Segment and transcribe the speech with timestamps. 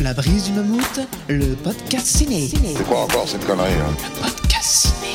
[0.00, 2.48] La brise du mammouth, le podcast ciné.
[2.50, 5.14] C'est quoi encore cette connerie hein Podcast ciné.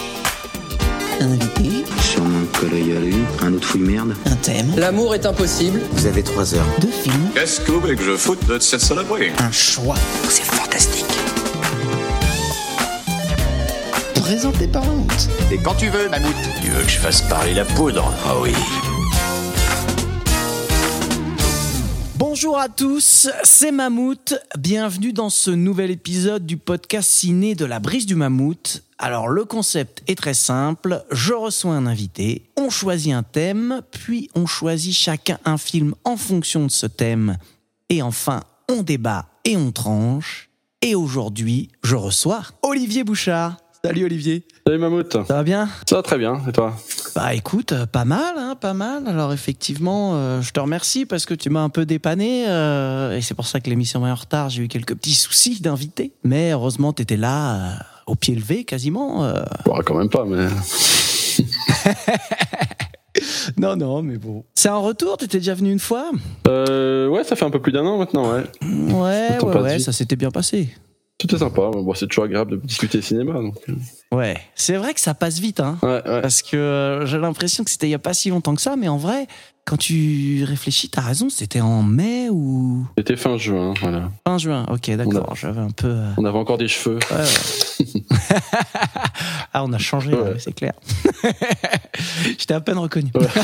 [1.21, 4.13] Invité, Sûrement le col y aller, un autre fouille merde.
[4.29, 5.81] un thème, L'amour est impossible.
[5.93, 6.65] Vous avez trois heures.
[6.81, 9.31] deux films, Qu'est-ce que vous voulez que je foute de cette saloperie?
[9.39, 9.95] Un choix.
[10.29, 11.05] C'est fantastique.
[14.21, 15.29] Présenté par Mammouth.
[15.51, 16.33] Et quand tu veux, Mammouth.
[16.61, 18.11] Tu veux que je fasse parler la poudre?
[18.27, 18.53] Ah oui.
[22.17, 24.35] Bonjour à tous, c'est Mammouth.
[24.57, 28.83] Bienvenue dans ce nouvel épisode du podcast ciné de la brise du Mammouth.
[28.97, 34.29] Alors le concept est très simple, je reçois un invité, on choisit un thème, puis
[34.33, 37.37] on choisit chacun un film en fonction de ce thème.
[37.89, 40.49] Et enfin, on débat et on tranche.
[40.81, 43.57] Et aujourd'hui, je reçois Olivier Bouchard.
[43.85, 45.69] Salut Olivier, Salut Mammouth, ça va bien?
[45.87, 46.73] Ça va très bien, et toi?
[47.15, 49.07] Bah écoute, euh, pas mal, hein, pas mal.
[49.07, 53.21] Alors effectivement, euh, je te remercie parce que tu m'as un peu dépanné euh, et
[53.21, 54.49] c'est pour ça que l'émission est en retard.
[54.49, 57.75] J'ai eu quelques petits soucis d'invité, mais heureusement t'étais là, euh,
[58.07, 59.31] au pied levé quasiment.
[59.65, 60.47] Bon, quand même pas, mais...
[63.57, 64.45] Non, non, mais bon.
[64.55, 65.17] C'est un retour?
[65.17, 66.09] T'étais déjà venu une fois?
[66.47, 68.43] Euh, ouais, ça fait un peu plus d'un an maintenant, ouais.
[68.63, 70.69] Ouais, ouais, ouais, ça s'était bien passé.
[71.17, 73.55] Tout est sympa, bon, c'est toujours agréable de discuter cinéma, donc...
[73.69, 73.73] euh,
[74.11, 75.77] Ouais, c'est vrai que ça passe vite, hein.
[75.81, 76.21] Ouais, ouais.
[76.21, 78.75] Parce que euh, j'ai l'impression que c'était il y a pas si longtemps que ça,
[78.75, 79.27] mais en vrai,
[79.65, 82.85] quand tu réfléchis, t'as raison, c'était en mai ou?
[82.97, 84.11] C'était fin juin, voilà.
[84.27, 84.65] fin juin.
[84.69, 85.35] Ok, d'accord.
[85.35, 85.87] J'avais un peu.
[85.87, 86.99] euh, On avait encore des cheveux.
[87.09, 88.01] Ouais, ouais.
[89.53, 90.19] ah, on a changé, Ouais.
[90.21, 90.73] ouais, c'est clair.
[92.37, 93.11] J'étais à peine reconnu.
[93.15, 93.25] Ouais.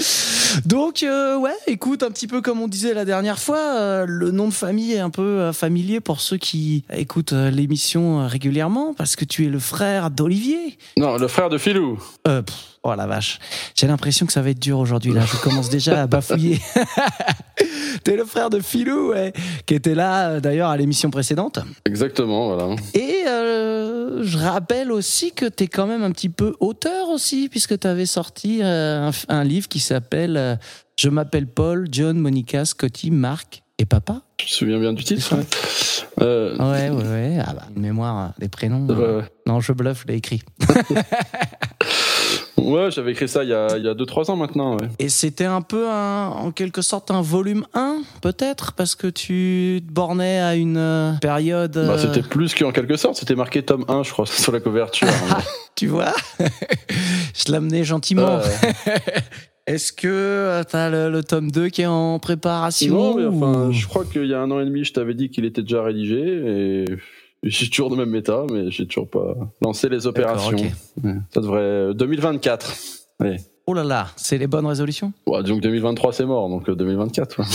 [0.64, 4.30] Donc, euh, ouais, écoute, un petit peu comme on disait la dernière fois, euh, le
[4.30, 8.26] nom de famille est un peu euh, familier pour ceux qui écoutent euh, l'émission euh,
[8.26, 10.78] régulièrement, parce que tu es le frère d'Olivier.
[10.96, 11.98] Non, le frère de Philou.
[12.26, 13.38] Euh, pff, oh la vache,
[13.74, 15.22] j'ai l'impression que ça va être dur aujourd'hui, là.
[15.24, 16.60] Je commence déjà à bafouiller.
[18.04, 19.32] T'es le frère de Philou, ouais,
[19.66, 21.58] qui était là euh, d'ailleurs à l'émission précédente.
[21.84, 22.76] Exactement, voilà.
[22.94, 27.48] Et euh, je rappelle aussi que tu es quand même un petit peu auteur aussi,
[27.48, 30.56] puisque tu avais sorti euh, un, un livre qui s'appelle euh,
[30.96, 34.22] Je m'appelle Paul, John, Monica, Scotty, Marc et Papa.
[34.36, 35.44] Tu te souviens bien du titre ouais.
[36.20, 37.38] Euh, Ouais, ouais, ouais.
[37.44, 38.86] Ah bah, une mémoire des prénoms.
[38.90, 39.22] euh.
[39.46, 40.42] Non, je bluffe, je l'ai écrit.
[42.56, 44.88] Ouais, j'avais écrit ça il y a 2-3 ans maintenant, ouais.
[44.98, 49.80] Et c'était un peu, un- en quelque sorte, un volume 1, peut-être, parce que tu
[49.86, 51.72] te bornais à une euh, période.
[51.72, 54.60] Bah, euh, c'était plus qu'en quelque sorte, c'était marqué tome 1, je crois, sur la
[54.60, 55.08] couverture.
[55.76, 56.12] Tu vois?
[57.34, 58.38] Je l'amenais gentiment.
[58.38, 58.92] Ouais.
[59.66, 63.66] Est-ce que tu as le, le tome 2 qui est en préparation Non, mais enfin,
[63.68, 65.60] ou- je crois qu'il y a un an et demi, je t'avais dit qu'il était
[65.62, 66.84] déjà rédigé et
[67.42, 70.56] j'ai toujours le même état, mais j'ai toujours pas lancé les opérations.
[71.02, 71.14] Ouais.
[71.32, 72.74] Ça devrait 2024.
[73.20, 73.36] Ouais.
[73.66, 75.12] Oh là là, c'est les bonnes résolutions?
[75.26, 77.38] Bon, disons que 2023 c'est mort, donc euh, 2024.
[77.40, 77.44] ouais.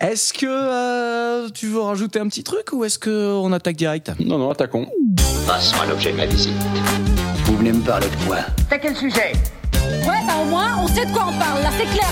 [0.00, 4.12] Est-ce que euh, tu veux rajouter un petit truc ou est-ce qu'on attaque direct?
[4.20, 4.86] Non, non, attaquons.
[5.46, 6.52] Passons à l'objet de ma visite.
[7.44, 8.38] Vous venez me parler de quoi?
[8.68, 9.32] T'as quel sujet?
[10.06, 12.08] Ouais, bah au moins, on sait de quoi on parle, là, c'est clair.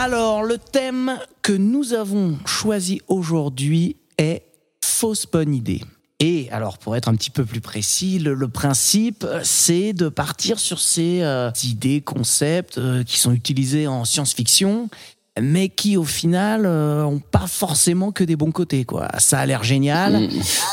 [0.00, 4.44] Alors, le thème que nous avons choisi aujourd'hui est
[4.80, 5.82] fausse bonne idée.
[6.20, 10.60] Et alors, pour être un petit peu plus précis, le, principe, euh, c'est de partir
[10.60, 14.88] sur ces euh, idées, concepts euh, qui sont utilisés en science-fiction,
[15.42, 18.84] mais qui au final euh, ont pas forcément que des bons côtés.
[18.84, 19.08] Quoi.
[19.18, 20.28] Ça a l'air génial, Mm.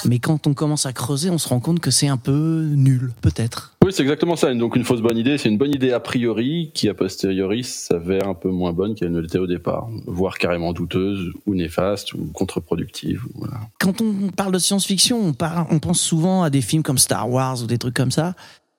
[0.06, 3.12] mais quand on commence à creuser, on se rend compte que c'est un peu nul,
[3.22, 3.74] peut-être.
[3.84, 4.54] Oui, c'est exactement ça.
[4.54, 8.28] Donc une fausse bonne idée, c'est une bonne idée a priori qui a posteriori s'avère
[8.28, 12.26] un peu moins bonne qu'elle ne l'était au départ, voire carrément douteuse ou néfaste ou
[12.34, 13.24] contre-productive.
[13.36, 13.58] Voilà.
[13.80, 17.30] quand on parle de science-fiction, on, parle- on pense souvent à des films comme Star
[17.30, 18.34] Wars ou des trucs comme ça.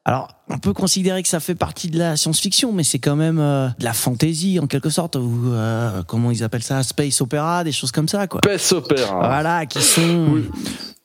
[0.09, 3.41] Alors, on peut considérer que ça fait partie de la science-fiction, mais c'est quand même
[3.41, 7.65] euh, de la fantasy en quelque sorte, ou euh, comment ils appellent ça, space opéra,
[7.65, 8.41] des choses comme ça, quoi.
[8.45, 9.17] Space opéra.
[9.17, 10.43] Voilà, qui sont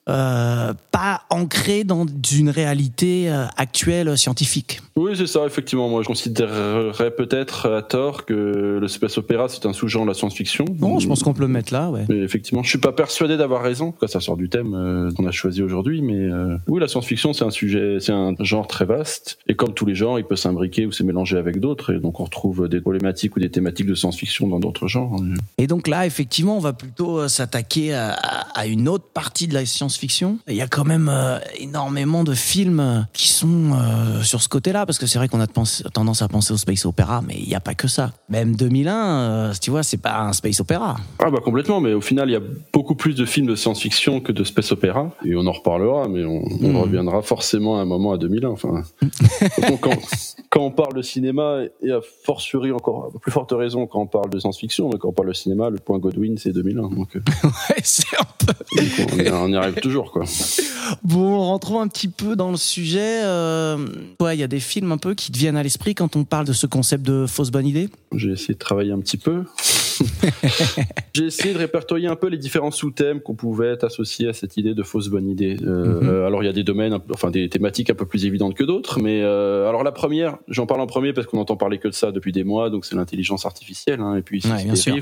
[0.08, 4.80] euh, pas ancrées dans une réalité euh, actuelle scientifique.
[4.96, 5.88] Oui, c'est ça, effectivement.
[5.88, 10.14] Moi, je considérerais peut-être à tort que le space opéra, c'est un sous-genre de la
[10.14, 10.64] science-fiction.
[10.70, 12.04] Bon, je pense qu'on peut le mettre là, ouais.
[12.08, 13.88] Mais effectivement, je suis pas persuadé d'avoir raison.
[13.88, 16.80] En tout cas, ça sort du thème euh, qu'on a choisi aujourd'hui, mais euh, oui,
[16.80, 19.38] la science-fiction, c'est un sujet, c'est un genre très vaste.
[19.46, 21.94] Et comme tous les genres, il peut s'imbriquer ou se mélanger avec d'autres.
[21.94, 25.16] Et donc, on retrouve des problématiques ou des thématiques de science-fiction dans d'autres genres.
[25.58, 28.12] Et donc là, effectivement, on va plutôt euh, s'attaquer à,
[28.54, 30.38] à- une autre partie de la science-fiction.
[30.48, 34.48] Il y a quand même euh, énormément de films euh, qui sont euh, sur ce
[34.48, 37.46] côté-là, parce que c'est vrai qu'on a tendance à penser au space opéra, mais il
[37.46, 38.12] n'y a pas que ça.
[38.28, 40.96] Même 2001, euh, tu vois, c'est pas un space opéra.
[41.18, 42.40] Ah bah complètement, mais au final, il y a
[42.72, 45.10] beaucoup plus de films de science-fiction que de space opéra.
[45.24, 46.76] Et on en reparlera, mais on, on Mhm.
[46.76, 48.48] reviendra forcément à un moment à 2001.
[48.50, 48.82] Enfin,
[49.68, 49.98] donc, quand,
[50.50, 54.06] quand on parle de cinéma, et à fortiori encore, à plus forte raison quand on
[54.06, 56.88] parle de science-fiction, mais quand on parle de cinéma, le point Godwin, c'est 2001.
[56.88, 58.52] Donc, Ouais, c'est un peu.
[58.76, 60.24] donc on, on y arrive toujours, quoi.
[61.02, 63.20] Bon, rentrons un petit peu dans le sujet.
[63.24, 63.76] Euh,
[64.20, 66.24] ouais, il y a des films un peu qui te viennent à l'esprit quand on
[66.24, 67.88] parle de ce concept de fausse bonne idée.
[68.14, 69.44] J'ai essayé de travailler un petit peu.
[71.14, 74.74] J'ai essayé de répertorier un peu les différents sous-thèmes qu'on pouvait associer à cette idée
[74.74, 75.56] de fausse bonne idée.
[75.62, 76.08] Euh, Mhm.
[76.08, 78.64] euh, alors il y a des domaines, enfin des thématiques un peu plus évidentes que
[78.64, 81.88] d'autres, mais euh, alors la première, j'en parle en premier parce qu'on entend parler que
[81.88, 84.74] de ça depuis des mois, donc c'est l'intelligence artificielle, hein, et puis Ouais, c'est bien
[84.74, 84.96] sûr.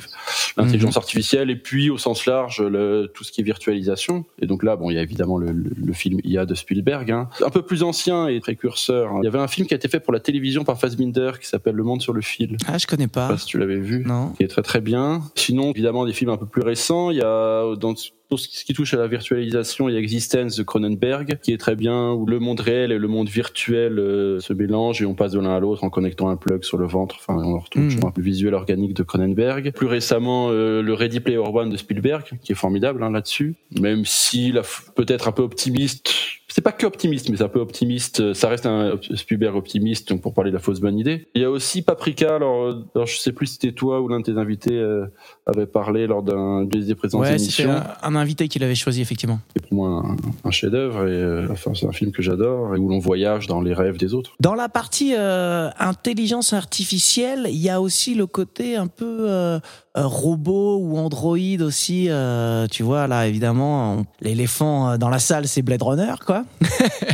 [0.56, 4.25] l'intelligence artificielle, et puis au sens large le, tout ce qui est virtualisation.
[4.41, 7.11] Et donc là, bon, il y a évidemment le, le- le film IA de Spielberg,
[7.11, 7.28] hein.
[7.44, 9.12] un peu plus ancien et précurseur.
[9.12, 9.19] hein.
[9.22, 11.46] Il y avait un film qui a été fait pour la télévision par Fassbinder qui
[11.46, 12.56] s'appelle Le Monde sur le fil.
[12.67, 13.28] Ah, je connais Je sais pas.
[13.28, 14.31] pas si tu l'avais vu Non.
[14.31, 15.22] qui est très très bien.
[15.34, 17.11] Sinon, évidemment, des films un peu plus récents.
[17.11, 17.94] Il y a dans
[18.31, 21.59] tout ce qui touche à la virtualisation, il y a Existence de Cronenberg, qui est
[21.59, 25.15] très bien, où le monde réel et le monde virtuel euh, se mélangent et on
[25.15, 27.17] passe de l'un à l'autre en connectant un plug sur le ventre.
[27.19, 29.73] Enfin, on retrouve toujours un peu visuel organique de Cronenberg.
[29.73, 33.56] Plus récemment, euh, le Ready Player One de Spielberg, qui est formidable hein, là-dessus.
[33.81, 34.55] Même si
[34.94, 36.12] peut-être un peu optimiste.
[36.52, 38.35] C'est pas que optimiste, mais c'est un peu optimiste.
[38.35, 41.29] Ça reste un Spielberg optimiste, donc pour parler de la fausse bonne idée.
[41.35, 42.35] Il y a aussi Paprika.
[42.35, 45.06] Alors, euh, alors je sais plus si c'était toi ou l'un de tes invités euh,
[45.47, 49.38] avait parlé lors d'un des précédentes Ouais, c'était un, un invité qui l'avait choisi, effectivement.
[49.55, 50.17] C'est pour moi un,
[50.49, 53.61] un chef-d'œuvre et euh, enfin, c'est un film que j'adore et où l'on voyage dans
[53.61, 54.32] les rêves des autres.
[54.41, 59.58] Dans la partie euh, intelligence artificielle, il y a aussi le côté un peu euh,
[59.90, 62.07] euh, robot ou androïde aussi.
[62.09, 66.45] euh, tu vois, là, évidemment, l'éléphant euh, dans la salle, c'est Blade Runner, quoi.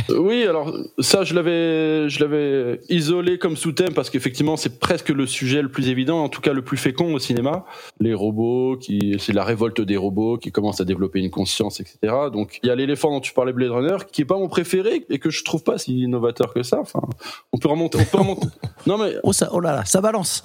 [0.09, 5.09] Euh, Oui, alors ça, je l'avais, je l'avais isolé comme sous-thème parce qu'effectivement, c'est presque
[5.09, 7.65] le sujet le plus évident, en tout cas le plus fécond au cinéma.
[7.99, 11.97] Les robots, qui, c'est la révolte des robots qui commencent à développer une conscience, etc.
[12.31, 15.05] Donc, il y a l'éléphant dont tu parlais, Blade Runner, qui est pas mon préféré
[15.09, 16.79] et que je trouve pas si innovateur que ça.
[16.79, 17.01] Enfin,
[17.51, 18.47] on peut remonter, on peut remonter.
[18.85, 20.41] Non mais, Oh, ça, oh là là, ça balance.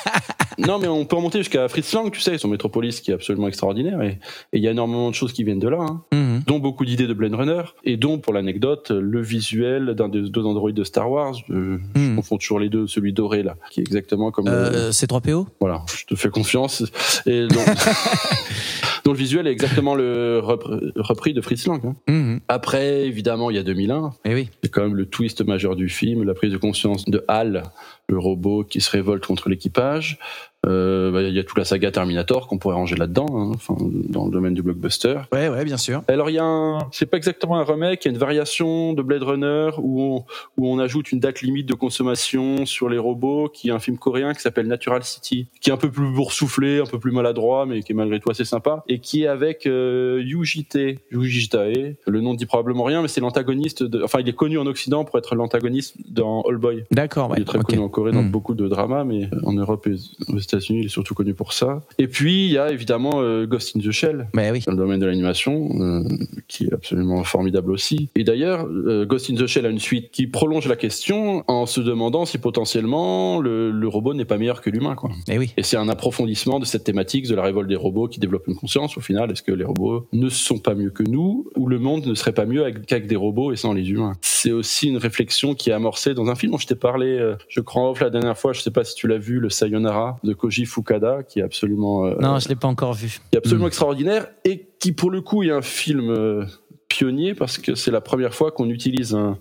[0.58, 3.48] non mais on peut remonter jusqu'à Fritz Lang, tu sais, son Métropolis qui est absolument
[3.48, 4.18] extraordinaire et
[4.52, 5.78] et il y a énormément de choses qui viennent de là.
[5.80, 6.42] Hein Mhm.
[6.46, 10.44] dont beaucoup d'idées de Blade Runner, et dont, pour l'anecdote, le visuel d'un des deux
[10.44, 11.34] androïdes de Star Wars.
[11.50, 12.16] euh, Je Hmm.
[12.16, 14.48] confonds toujours les deux, celui doré là, qui est exactement comme.
[14.48, 16.82] Euh, c'est 3PO Voilà, je te fais confiance.
[17.26, 17.60] Et dont,
[19.04, 21.80] dont le visuel est exactement le repr- repris de Fritz Lang.
[21.84, 21.94] hein.
[22.08, 22.40] Mhm.
[22.48, 24.12] Après, évidemment, il y a 2001.
[24.24, 24.48] Eh oui.
[24.62, 27.64] C'est quand même le twist majeur du film, la prise de conscience de Hal,
[28.08, 30.18] le robot qui se révolte contre l'équipage.
[30.64, 33.76] Euh, bah, Il y a toute la saga Terminator qu'on pourrait ranger là-dedans, hein, enfin,
[34.08, 35.16] dans le domaine du blockbuster.
[35.32, 36.02] Ouais, ouais, bien sûr.
[36.08, 38.92] Alors il y a un, c'est pas exactement un remake, il y a une variation
[38.92, 40.24] de Blade Runner où on,
[40.56, 43.98] où on ajoute une date limite de consommation sur les robots, qui est un film
[43.98, 47.66] coréen qui s'appelle Natural City, qui est un peu plus boursouflé, un peu plus maladroit,
[47.66, 51.48] mais qui est malgré tout assez sympa, et qui est avec euh, Yuji Tae, Yuji
[51.48, 51.96] Tae.
[52.06, 55.04] Le nom dit probablement rien, mais c'est l'antagoniste de, enfin il est connu en Occident
[55.04, 56.84] pour être l'antagoniste dans All Boy.
[56.90, 57.36] D'accord, ouais.
[57.38, 58.30] Il est très connu en Corée dans Hmm.
[58.30, 59.96] beaucoup de dramas, mais en Europe et
[60.32, 61.80] aux États-Unis, il est surtout connu pour ça.
[61.98, 64.60] Et puis, il y a évidemment euh, Ghost in the Shell, oui.
[64.66, 66.02] dans le domaine de l'animation, euh,
[66.48, 68.08] qui est absolument formidable aussi.
[68.16, 71.66] Et d'ailleurs, euh, Ghost in the Shell a une suite qui prolonge la question en
[71.66, 74.94] se demandant si potentiellement le, le robot n'est pas meilleur que l'humain.
[74.94, 75.10] quoi.
[75.28, 75.52] Eh oui.
[75.56, 78.54] Et c'est un approfondissement de cette thématique de la révolte des robots qui développent une
[78.56, 78.96] conscience.
[78.96, 82.06] Au final, est-ce que les robots ne sont pas mieux que nous ou le monde
[82.06, 84.12] ne serait pas mieux avec- qu'avec des robots et sans les humains?
[84.20, 87.34] C'est aussi une réflexion qui est amorcée dans un film dont je t'ai parlé, euh,
[87.48, 90.18] je crois off la dernière fois, je sais pas si tu l'as vu, le Sayonara
[90.22, 93.20] de Koji Fukada, qui est absolument euh, Non, je l'ai pas encore vu.
[93.30, 93.68] qui est absolument Mm.
[93.68, 96.44] extraordinaire et qui pour le coup est un film euh,
[96.88, 99.38] pionnier parce que c'est la première fois qu'on utilise un,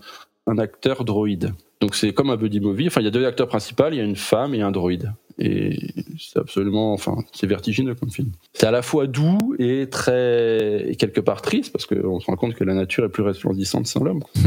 [0.48, 1.54] un acteur droïde.
[1.82, 2.88] Donc c'est comme un buddy movie.
[2.88, 5.12] Enfin, il y a deux acteurs principaux, il y a une femme et un droïde.
[5.40, 5.78] Et
[6.32, 8.32] c'est absolument, enfin, c'est vertigineux comme film.
[8.54, 12.36] C'est à la fois doux et très, et quelque part triste parce qu'on se rend
[12.36, 14.24] compte que la nature est plus resplendissante sans l'homme.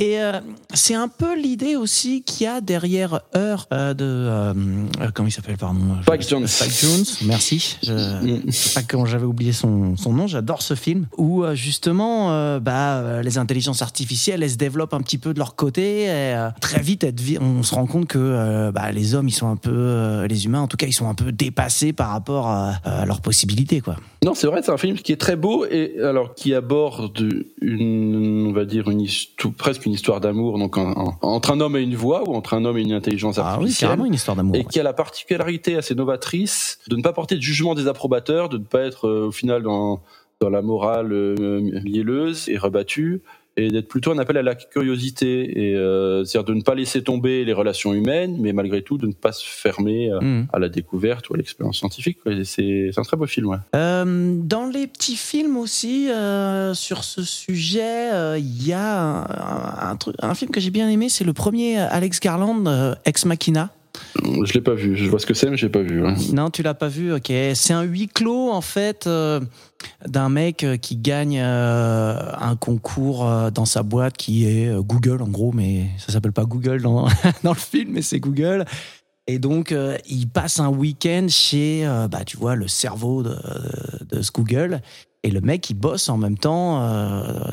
[0.00, 0.40] Et euh,
[0.72, 4.54] c'est un peu l'idée aussi qu'il y a derrière Heure euh, de euh,
[5.12, 6.50] comment il s'appelle pardon Spike Jonze.
[6.50, 7.76] Spike Jonze, merci.
[7.82, 8.50] Je, Mm.
[8.74, 10.26] pas comment j'avais oublié son, son nom.
[10.26, 15.34] J'adore ce film où justement bah les intelligences artificielles elles se développent un petit peu
[15.34, 16.04] de leur côté.
[16.04, 17.06] Et, très vite,
[17.40, 20.68] on se rend compte que bah, les hommes ils sont un peu les humains en
[20.68, 23.96] tout cas ils sont un peu dépassés par rapport à, à leurs possibilités quoi.
[24.24, 27.26] Non, c'est vrai, c'est un film qui est très beau et alors qui aborde
[27.62, 31.60] une, on va dire une histoire, presque une histoire d'amour, donc en- en- entre un
[31.60, 33.88] homme et une voix ou entre un homme et une intelligence Ah oui, artificielle.
[33.88, 34.54] carrément une histoire d'amour.
[34.56, 34.64] et ouais.
[34.64, 38.58] qui a la particularité assez novatrice de ne pas porter de jugement des approbateurs, de
[38.58, 40.00] ne pas être euh, au final dans,
[40.40, 43.22] dans la morale euh, mielleuse et rebattue,
[43.66, 47.02] et d'être plutôt un appel à la curiosité et euh, c'est-à-dire de ne pas laisser
[47.02, 50.46] tomber les relations humaines, mais malgré tout de ne pas se fermer à, Mhm.
[50.52, 52.18] à la découverte ou à l'expérience scientifique.
[52.44, 53.46] C'est un très beau film.
[53.48, 53.56] Ouais.
[53.74, 59.20] Euh, dans les petits films aussi euh, sur ce sujet, euh, il y a un,
[59.22, 62.94] un- un truc, un film que j'ai bien aimé, c'est le premier Alex Garland, euh,
[63.04, 63.70] Ex Machina.
[64.44, 64.96] Je l'ai pas vu.
[64.96, 66.02] Je vois ce que c'est, mais j'ai pas vu.
[66.32, 67.12] Non, tu l'as pas vu.
[67.12, 69.40] Ok, c'est un huis clos en fait euh,
[70.06, 75.28] d'un mec euh, qui gagne euh, un concours dans sa boîte qui est Google en
[75.28, 77.08] gros, mais ça s'appelle pas Google dans
[77.44, 78.64] le film, mais c'est Google.
[79.26, 79.72] Et donc,
[80.08, 83.36] il passe un week-end chez, bah, tu vois, le cerveau de,
[84.08, 84.80] de ce Google.
[85.22, 86.82] Et le mec, il bosse en même temps,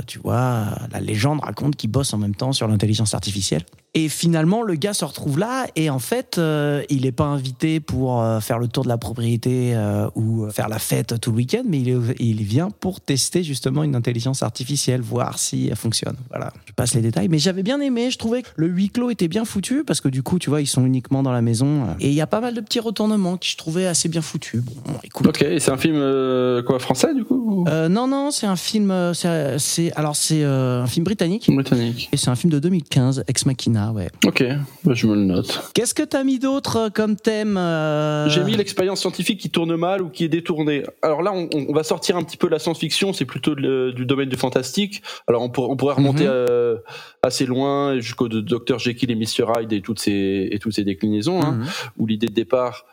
[0.08, 3.64] tu vois, la légende raconte qu'il bosse en même temps sur l'intelligence artificielle.
[4.00, 7.80] Et finalement, le gars se retrouve là, et en fait, euh, il n'est pas invité
[7.80, 11.38] pour euh, faire le tour de la propriété euh, ou faire la fête tout le
[11.38, 15.76] week-end, mais il, est, il vient pour tester justement une intelligence artificielle, voir si elle
[15.76, 16.16] fonctionne.
[16.30, 17.28] Voilà, je passe les détails.
[17.28, 20.10] Mais j'avais bien aimé, je trouvais que le huis clos était bien foutu, parce que
[20.10, 21.88] du coup, tu vois, ils sont uniquement dans la maison.
[22.00, 24.62] Et il y a pas mal de petits retournements que je trouvais assez bien foutus.
[24.62, 25.26] Bon, écoute.
[25.26, 27.66] Ok, c'est un film euh, quoi français du coup ou?
[27.90, 28.94] Non, non, c'est un film.
[29.16, 31.50] C'est, alors, c'est un film britannique.
[31.52, 32.10] Britannique.
[32.12, 34.10] Et c'est un film de 2015, Ex Machina, ouais.
[34.26, 34.44] Ok,
[34.84, 35.72] bah, je me le note.
[35.74, 39.76] Qu'est-ce que t'as mis d'autre euh, comme thème euh, J'ai mis l'expérience scientifique qui tourne
[39.76, 40.84] mal ou qui est détournée.
[41.02, 43.92] Alors là, on, on va sortir un petit peu de la science-fiction, c'est plutôt de-
[43.96, 45.02] du domaine du fantastique.
[45.28, 46.30] Alors on, pour- on pourrait remonter Mhm.
[46.32, 46.78] euh,
[47.24, 51.42] assez loin jusqu'au Dr Jekyll et Mr Hyde et toutes ces et toutes ces déclinaisons,
[51.42, 51.66] hein, Mhm.
[51.98, 52.86] où l'idée de départ,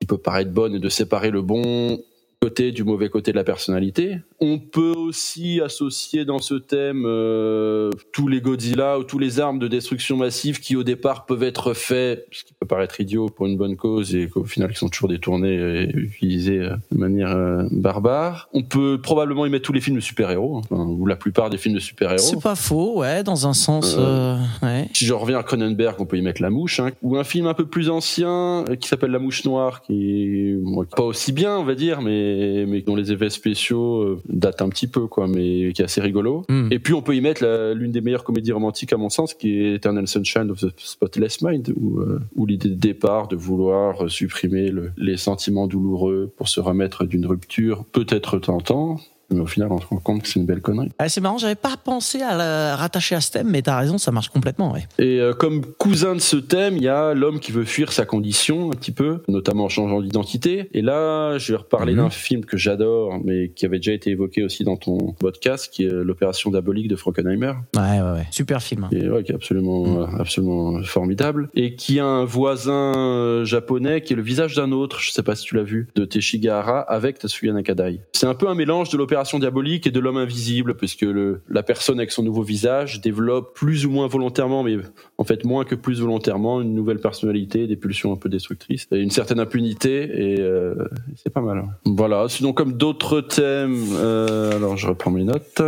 [0.00, 1.98] qui peut paraître bonne, est de séparer le bon
[2.40, 4.16] côté du mauvais côté de la personnalité.
[4.42, 9.58] On peut aussi associer dans ce thème euh, tous les Godzilla ou tous les armes
[9.58, 13.46] de destruction massive qui au départ peuvent être faits, ce qui peut paraître idiot pour
[13.46, 17.36] une bonne cause et qu'au final qui sont toujours détournés et utilisés euh, de manière
[17.36, 18.48] euh, barbare.
[18.54, 21.58] On peut probablement y mettre tous les films de super-héros, enfin, ou la plupart des
[21.58, 22.18] films de super-héros.
[22.18, 23.94] C'est pas faux, ouais, dans un sens.
[23.98, 24.88] euh, ouais.
[24.94, 27.46] Si je reviens à Cronenberg, on peut y mettre La Mouche, hein, ou un film
[27.46, 31.58] un peu plus ancien qui s'appelle La Mouche Noire, qui est bon, pas aussi bien,
[31.58, 35.72] on va dire, mais, mais dont les effets spéciaux datent un petit peu, quoi, mais
[35.72, 36.44] qui est assez rigolo.
[36.48, 36.68] Mm.
[36.70, 37.44] Et puis on peut y mettre
[37.74, 41.42] l'une des meilleures comédies romantiques à mon sens, qui est Eternal Sunshine of the Spotless
[41.42, 46.32] Mind, où, euh, où l'idée de départ de vouloir euh, supprimer le- les sentiments douloureux
[46.36, 48.98] pour se remettre d'une rupture peut être tentant.
[49.30, 50.90] Mais au final, on se rend compte que c'est une belle connerie.
[50.98, 53.96] Ah, c'est marrant, j'avais pas pensé à la rattacher à ce thème, mais t'as raison,
[53.98, 54.86] ça marche complètement, ouais.
[54.98, 58.04] Et euh, comme cousin de ce thème, il y a l'homme qui veut fuir sa
[58.04, 60.68] condition un petit peu, notamment en changeant d'identité.
[60.72, 61.98] Et là, je vais reparler Mhm.
[62.00, 65.84] d'un film que j'adore, mais qui avait déjà été évoqué aussi dans ton podcast, qui
[65.84, 68.26] est l'opération diabolique de Frankenheimer, Ouais, ouais, ouais.
[68.30, 68.84] Super film.
[68.84, 68.88] hein.
[68.92, 74.00] est, ouais, qui est absolument, euh, absolument formidable, et qui a un voisin euh, japonais
[74.02, 76.80] qui est le visage d'un autre, je sais pas si tu l'as vu, de Teshigahara
[76.80, 78.00] avec Tatsuya Nakadai.
[78.12, 81.62] C'est un peu un mélange de l'opération diabolique et de l'homme invisible, puisque le, la
[81.62, 84.76] personne avec son nouveau visage développe plus ou moins volontairement, mais
[85.18, 88.98] en fait moins que plus volontairement, une nouvelle personnalité, des pulsions un peu destructrices, et
[88.98, 90.02] une certaine impunité,
[90.34, 90.74] et euh,
[91.16, 91.64] c'est pas mal.
[91.84, 95.62] Voilà, sinon comme d'autres thèmes, euh, alors je reprends mes notes.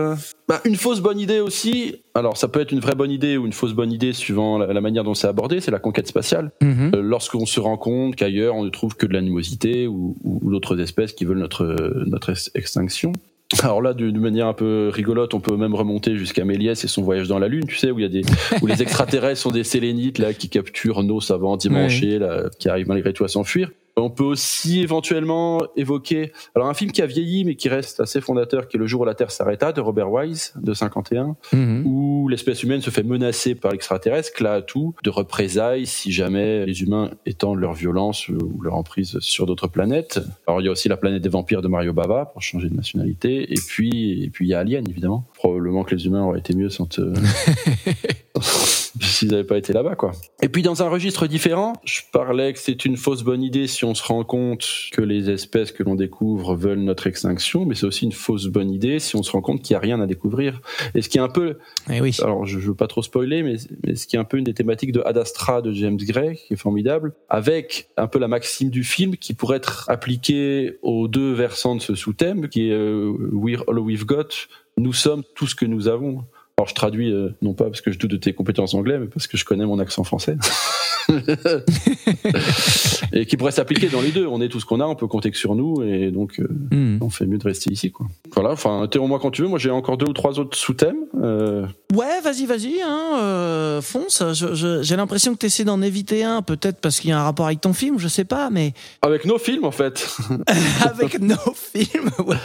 [0.49, 2.02] Bah, une fausse bonne idée aussi.
[2.14, 4.73] Alors, ça peut être une vraie bonne idée ou une fausse bonne idée suivant la,
[4.73, 5.61] la manière dont c'est abordé.
[5.61, 6.50] C'est la conquête spatiale.
[6.61, 6.90] Mhm.
[6.94, 10.50] Euh, Lorsqu'on se rend compte qu'ailleurs on ne trouve que de l'animosité ou, ou- ou
[10.50, 11.64] d'autres espèces qui veulent notre
[12.06, 13.12] notre ex- extinction.
[13.62, 17.02] Alors là, d'une manière un peu rigolote, on peut même remonter jusqu'à Méliès et son
[17.02, 18.23] voyage dans la Lune, tu sais, où il y a des,
[18.62, 22.88] où les extraterrestres sont des sélénites là qui capturent nos savants dimanchés là, qui arrivent
[22.88, 23.71] malgré tout à s'enfuir.
[23.94, 28.23] On peut aussi éventuellement évoquer, alors un film qui a vieilli mais qui reste assez
[28.23, 31.82] fondateur, qui est Le jour où la Terre s'arrêta de Robert Wise de 51 Mhm.
[31.87, 36.64] où l'espèce humaine se fait menacer par l'extraterrestre, là à tout, de représailles si jamais
[36.64, 40.21] les humains étendent leur violence ou leur emprise sur d'autres planètes.
[40.47, 42.75] Alors il y a aussi la planète des vampires de Mario Bava pour changer de
[42.75, 45.25] nationalité, et puis et puis il y a Alien évidemment.
[45.42, 47.00] Probablement que les humains auraient été mieux sans te...
[49.00, 50.12] s'ils n'avaient pas été là-bas quoi.
[50.40, 53.84] Et puis dans un registre différent, je parlais que c'est une fausse bonne idée si
[53.84, 57.87] on se rend compte que les espèces que l'on découvre veulent notre extinction, mais c'est
[57.87, 60.06] aussi une fausse bonne idée si on se rend compte qu'il n'y a rien à
[60.06, 60.61] découvrir.
[60.94, 61.58] Et ce qui est un peu
[61.90, 62.16] Eh oui.
[62.22, 64.44] alors je, je veux pas trop spoiler, mais, mais ce qui est un peu une
[64.44, 68.28] des thématiques de Ad Astra de James Gray, qui est formidable, avec un peu la
[68.28, 72.72] maxime du film qui pourrait être appliquée aux deux versants de ce sous-thème, qui est
[72.72, 74.28] euh, We're all we've got,
[74.76, 76.24] nous sommes tout ce que nous avons.
[76.62, 79.09] Alors je traduis euh, non pas parce que je doute de tes compétences anglais, mais
[79.09, 80.37] parce que je connais mon accent français.
[83.12, 84.26] et qui pourrait s'appliquer dans les deux.
[84.26, 86.47] On est tout ce qu'on a, on peut compter que sur nous, et donc euh,
[86.71, 86.99] Mhm.
[87.02, 88.07] on fait mieux de rester ici, quoi.
[88.35, 89.49] Voilà, enfin, interromps-moi quand tu veux.
[89.49, 90.97] Moi, j'ai encore deux ou trois autres sous-thèmes.
[91.21, 94.23] Euh, Ouais, vas-y, vas-y, hein, euh, fonce.
[94.83, 97.47] J'ai l'impression que tu essaies d'en éviter un, peut-être parce qu'il y a un rapport
[97.47, 100.07] avec ton film, je sais pas, mais avec nos films, en fait.
[100.83, 102.37] avec nos films, ouais.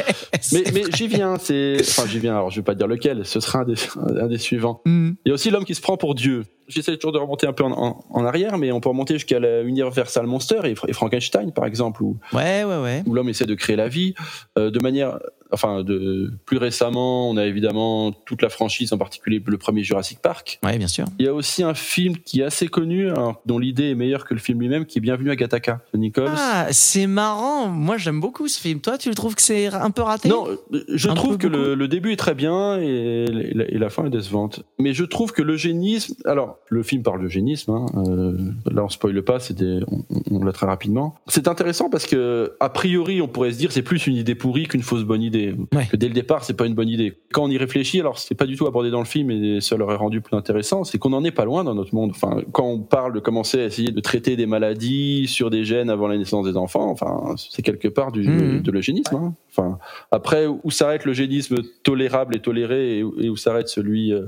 [0.52, 1.36] mais mais j'y viens.
[1.40, 2.34] C'est, enfin, j'y viens.
[2.34, 3.26] Alors, je vais pas dire lequel.
[3.26, 3.76] Ce sera un des,
[4.08, 4.82] un des suivants.
[4.86, 5.12] Hmm.
[5.26, 6.44] Il y a aussi l'homme qui se prend pour Dieu.
[6.68, 9.40] J'essaie toujours de remonter un peu en, en- en arrière, mais on peut remonter jusqu'à
[9.40, 13.04] la Universal Monster et, Fra- et Frankenstein, par exemple, où, Ouais, ouais, ouais.
[13.06, 14.16] où l'homme essaie de créer la vie
[14.58, 15.18] euh, de manière,
[15.52, 20.20] enfin, de plus récemment, on a évidemment toute la franchise, en particulier le premier Jurassic
[20.20, 20.60] Park.
[20.64, 21.06] Ouais, bien sûr.
[21.20, 24.26] Il y a aussi un film qui est assez connu, hein, dont l'idée est meilleure
[24.26, 26.30] que le film lui-même, qui est Bienvenue à Gattaca de Nichols.
[26.36, 27.68] Ah, c'est marrant.
[27.68, 28.80] Moi, j'aime beaucoup ce film.
[28.82, 30.30] Toi, tu le trouves que c'est un peu raté?
[30.30, 33.78] Non, euh, je Un trouve que le, le début est très bien et, la- et
[33.78, 34.64] la fin est décevante.
[34.80, 38.38] Mais je trouve que l'eugénisme, alors le film parle d'eugénisme, hein, euh,
[38.72, 41.16] là on spoile pas, des- on, on l'a très rapidement.
[41.28, 44.68] C'est intéressant parce que a priori on pourrait se dire c'est plus une idée pourrie
[44.68, 45.37] qu'une fausse bonne idée.
[45.74, 45.86] Ouais.
[45.90, 47.18] Que dès le départ c'est pas une bonne idée.
[47.32, 49.76] Quand on y réfléchit, alors c'est pas du tout abordé dans le film et ça
[49.78, 52.12] l'aurait rendu plus intéressant, c'est qu'on en est pas loin dans notre monde.
[52.12, 55.90] Enfin, quand on parle de commencer à essayer de traiter des maladies sur des gènes
[55.90, 58.62] avant la naissance des enfants, enfin c'est quelque part du, Mhm.
[58.62, 59.16] de l'eugénisme.
[59.16, 59.34] hein.
[59.50, 59.80] Enfin,
[60.12, 64.14] après, où s'arrête l'eugénisme tolérable et toléré et où, s'arrête celui.
[64.14, 64.26] euh,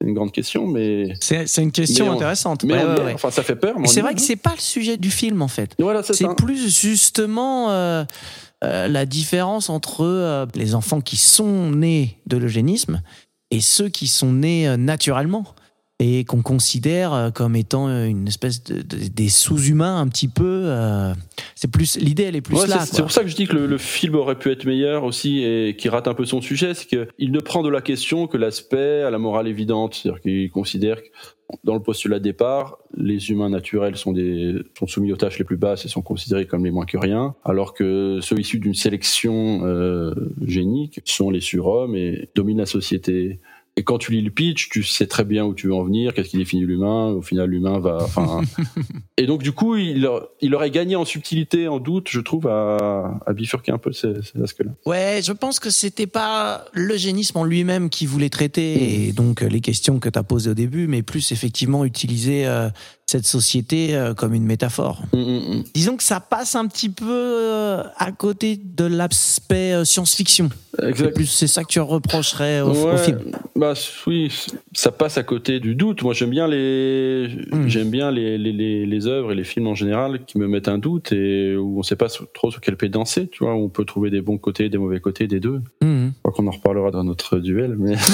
[0.00, 1.12] c'est une grande question, mais.
[1.20, 2.64] C'est une question Mais on- intéressante.
[2.64, 3.12] Mais Ouais, ouais, ouais.
[3.14, 3.76] enfin, ça fait peur.
[3.84, 4.24] c'est vrai que hein.
[4.26, 5.74] c'est pas le sujet du film, en fait.
[5.78, 8.04] Voilà, c'est plus justement euh,
[8.64, 13.02] euh, la différence entre euh, les enfants qui sont nés de l'eugénisme
[13.50, 15.44] et ceux qui sont nés euh, naturellement
[16.06, 20.28] et qu'on considère euh, comme étant euh, une espèce de, de- des sous-humains un petit
[20.28, 20.62] peu.
[20.66, 21.14] euh,
[21.54, 22.80] c'est plus l'idée, elle est plus Ouais, là.
[22.84, 25.42] c'est- pour ça que je dis que le, le film aurait pu être meilleur aussi
[25.42, 28.36] et qui rate un peu son sujet, c'est qu'il ne prend de la question que
[28.36, 31.08] l'aspect à la morale évidente, c'est-à-dire qu'il considère que
[31.62, 35.44] dans le postulat de départ, les humains naturels sont, des, sont soumis aux tâches les
[35.44, 38.74] plus basses et sont considérés comme les moins que rien, alors que ceux issus d'une
[38.74, 40.14] sélection euh,
[40.46, 43.40] génique sont les surhommes et dominent la société.
[43.76, 46.14] Et quand tu lis le pitch, tu sais très bien où tu veux en venir,
[46.14, 47.08] qu'est-ce qui définit l'humain.
[47.08, 47.98] Au final, l'humain va.
[48.02, 48.42] Enfin,
[49.16, 50.06] et donc du coup, il,
[50.54, 54.40] aurait gagné en subtilité, en doute, je trouve, à, à bifurquer un peu ces, ces
[54.40, 54.70] aspects-là.
[54.86, 59.48] Ouais, je pense que c'était pas l'eugénisme en lui-même qui voulait traiter et donc euh,
[59.48, 62.68] les questions que tu as posées au début, mais plus effectivement utiliser euh,
[63.06, 65.02] cette société euh, comme une métaphore.
[65.12, 65.64] Mm, mm, mm.
[65.74, 70.48] Disons que ça passe un petit peu euh, à côté de l'aspect euh, science-fiction.
[70.78, 71.14] C'est Exact.
[71.14, 73.20] plus c'est ça que tu reprocherais au, au Ouais, film.
[73.54, 73.63] bah
[74.06, 74.32] oui,
[74.72, 76.02] ça passe à côté du doute.
[76.02, 77.68] Moi, j'aime bien les, Mm.
[77.68, 80.68] j'aime bien les, les, les, les œuvres et les films en général qui me mettent
[80.68, 83.28] un doute et où on sait pas trop sur quel pied danser.
[83.28, 85.62] Tu vois, où on peut trouver des bons côtés, des mauvais côtés des deux.
[85.82, 86.12] Mhm.
[86.14, 87.94] Je crois qu'on en reparlera dans notre duel, mais.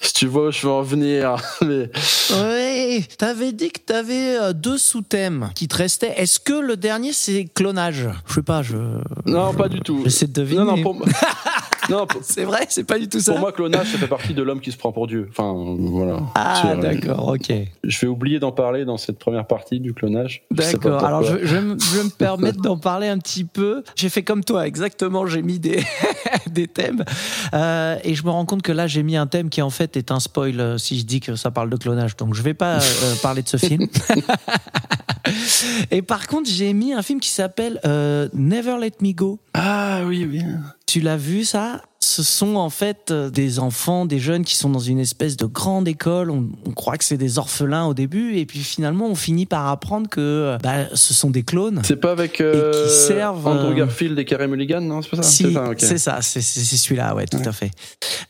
[0.00, 1.36] si tu vois où je veux en venir.
[1.62, 1.90] Mais...
[2.32, 6.14] Ouais, t'avais dit que t'avais euh, deux sous-thèmes qui te restaient.
[6.16, 8.08] Est-ce que le dernier c'est clonage?
[8.26, 8.76] Je sais pas, je.
[9.26, 10.02] Non, pas du tout.
[10.04, 10.60] J'essaie de deviner.
[10.64, 10.96] Non, non, pour,
[11.88, 13.32] non, C'est vrai, c'est pas du tout ça.
[13.32, 15.28] pour moi, clonage, ça fait partie de l'homme qui se prend pour Dieu.
[15.30, 16.20] Enfin, voilà.
[16.34, 17.52] ah, d'accord, ok.
[17.84, 20.42] Je vais oublier d'en parler dans cette première partie du clonage.
[20.50, 21.04] D'accord.
[21.04, 23.82] Alors, je, je me permettre d'en parler un petit peu.
[23.96, 25.26] J'ai fait comme toi, exactement.
[25.26, 25.82] J'ai mis des,
[26.50, 27.04] des thèmes.
[27.54, 29.96] Euh, et je me rends compte que là, j'ai mis un thème qui, en fait,
[29.96, 32.16] est un spoil euh, si je dis que ça parle de clonage.
[32.16, 33.86] Donc, je vais pas euh, parler de ce film.
[35.90, 39.38] et par contre, j'ai mis un film qui s'appelle euh, Never Let Me Go.
[39.54, 40.42] Ah oui, oui.
[40.86, 41.82] Tu l'as vu ça?
[42.02, 45.44] Ce sont en fait euh, des enfants, des jeunes qui sont dans une espèce de
[45.44, 46.30] grande école.
[46.30, 49.68] On, on croit que c'est des orphelins au début, et puis finalement on finit par
[49.68, 51.82] apprendre que euh, bah, ce sont des clones.
[51.84, 55.02] C'est pas avec euh, Et qui servent, Andrew Garfield et Carey Mulligan, non?
[55.02, 55.22] C'est pas ça?
[55.22, 55.76] Si, C'est ça, ok.
[55.78, 57.70] c'est ça, celui-là, ouais, tout à fait.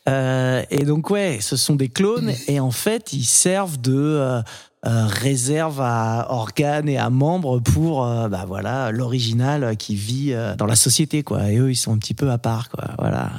[0.08, 4.42] Euh, et donc ouais, ce sont des clones, et en fait ils servent de
[4.86, 10.54] euh, réserve à organes et à membres pour euh, bah voilà l'original qui vit euh,
[10.56, 11.50] dans la société quoi.
[11.50, 12.84] Et eux ils sont un petit peu à part quoi.
[12.98, 13.30] Voilà.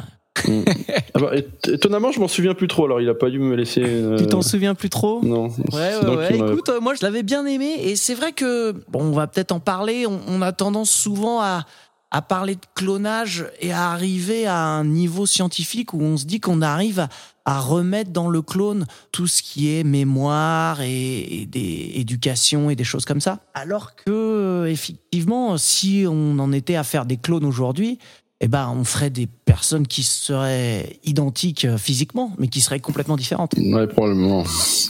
[1.13, 1.31] Ah bah,
[1.67, 2.85] étonnamment, je m'en souviens plus trop.
[2.85, 3.83] Alors, il a pas dû me laisser.
[3.83, 5.21] euh, Tu t'en souviens plus trop?
[5.23, 5.49] Non.
[5.73, 6.35] Ouais, ouais, ouais.
[6.35, 7.75] Écoute, moi, je l'avais bien aimé.
[7.79, 10.07] Et c'est vrai que, bon, on va peut-être en parler.
[10.07, 11.65] On, on a tendance souvent à,
[12.11, 16.41] à parler de clonage et à arriver à un niveau scientifique où on se dit
[16.41, 17.07] qu'on arrive
[17.45, 22.75] à, remettre dans le clone tout ce qui est mémoire et, et des éducation et
[22.75, 23.39] des choses comme ça.
[23.53, 27.97] Alors que, effectivement, si on en était à faire des clones aujourd'hui,
[28.43, 33.15] eh ben, on ferait des personnes qui seraient identiques euh, physiquement, mais qui seraient complètement
[33.15, 34.43] différentes Ouais, probablement.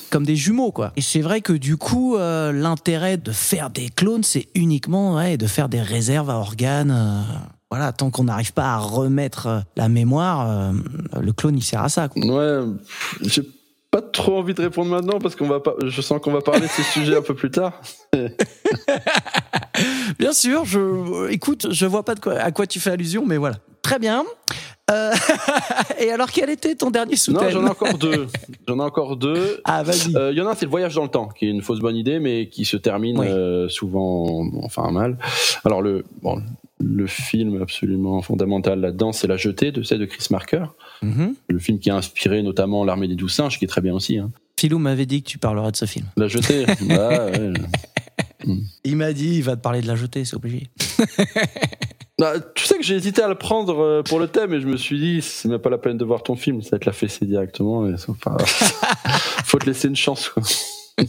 [0.10, 0.94] comme des jumeaux quoi.
[0.96, 5.38] Et c'est vrai que du coup euh, l'intérêt de faire des clones c'est uniquement ouais,
[5.38, 7.22] de faire des réserves à organes euh,
[7.70, 10.74] voilà, tant qu'on n'arrive pas à remettre la mémoire, euh,
[11.22, 12.10] le clone il sert à ça.
[12.10, 12.22] Quoi.
[12.26, 12.68] Ouais,
[13.22, 13.44] j'ai
[13.92, 15.74] pas trop envie de répondre maintenant parce qu'on va pas.
[15.86, 17.74] Je sens qu'on va parler de ces sujets un peu plus tard.
[20.22, 23.38] Bien sûr, je écoute, je vois pas de quoi, à quoi tu fais allusion, mais
[23.38, 23.56] voilà.
[23.82, 24.24] Très bien.
[24.92, 25.12] Euh,
[26.00, 28.28] et alors quel était ton dernier Non, sous-thème j'en ai encore deux.
[28.68, 29.60] J'en ai encore deux.
[29.66, 30.16] Ah vas-y.
[30.16, 31.62] Euh, Il y en a un, c'est le voyage dans le temps, qui est une
[31.64, 33.28] fausse bonne idée, mais qui se termine Oui.
[33.30, 35.18] euh, souvent, enfin mal.
[35.66, 36.42] Alors le, bon,
[36.80, 40.66] Le film absolument fondamental là-dedans, c'est La Jetée de, de Chris Marker.
[41.02, 41.34] Mhm.
[41.50, 44.20] Le film qui a inspiré notamment L'Armée des Douze Singes, qui est très bien aussi.
[44.20, 44.30] Hein.
[44.60, 46.06] Philou m'avait dit que tu parlerais de ce film.
[46.18, 47.54] La Jetée, bah, ouais.
[48.84, 50.70] Il m'a dit, il va te parler de la jetée, c'est obligé.
[52.22, 54.68] Bah, tu sais que j'ai hésité à le prendre euh, pour le thème et je
[54.68, 56.86] me suis dit, c'est même pas la peine de voir ton film, ça va te
[56.86, 57.88] la fessée directement.
[57.88, 57.96] Et
[59.44, 60.30] Faut te laisser une chance.
[60.30, 60.44] Quoi.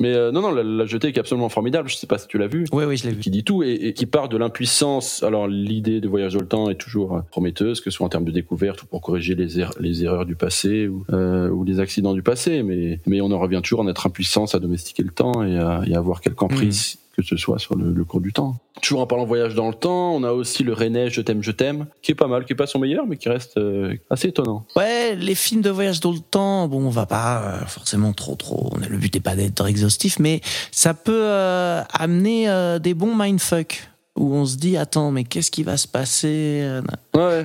[0.00, 2.26] Mais euh, non, non, la, la jetée qui est absolument formidable, je sais pas si
[2.26, 2.64] tu l'as vu.
[2.72, 3.20] Oui, oui, je l'ai vu.
[3.20, 5.22] qui dit tout et, et qui part de l'impuissance.
[5.22, 8.08] Alors l'idée de voyage dans le temps est toujours euh, prometteuse, que ce soit en
[8.08, 11.64] termes de découverte ou pour corriger les, er- les erreurs du passé ou, euh, ou
[11.64, 15.02] les accidents du passé, mais, mais on en revient toujours à notre impuissance à domestiquer
[15.02, 18.04] le temps et à, et à avoir quelque emprise que ce soit sur le, le
[18.04, 18.56] cours du temps.
[18.82, 21.50] Toujours en parlant voyage dans le temps, on a aussi le René Je t'aime, je
[21.50, 24.28] t'aime, qui est pas mal, qui est pas son meilleur, mais qui reste euh, assez
[24.28, 24.64] étonnant.
[24.76, 28.34] Ouais, les films de voyage dans le temps, bon, on va pas euh, forcément trop,
[28.36, 28.70] trop.
[28.74, 30.40] on a- Le but n'est pas d'être exhaustif, mais
[30.72, 35.50] ça peut euh, amener euh, des bons mindfuck où on se dit attends, mais qu'est-ce
[35.50, 36.80] qui va se passer
[37.14, 37.44] Ouais,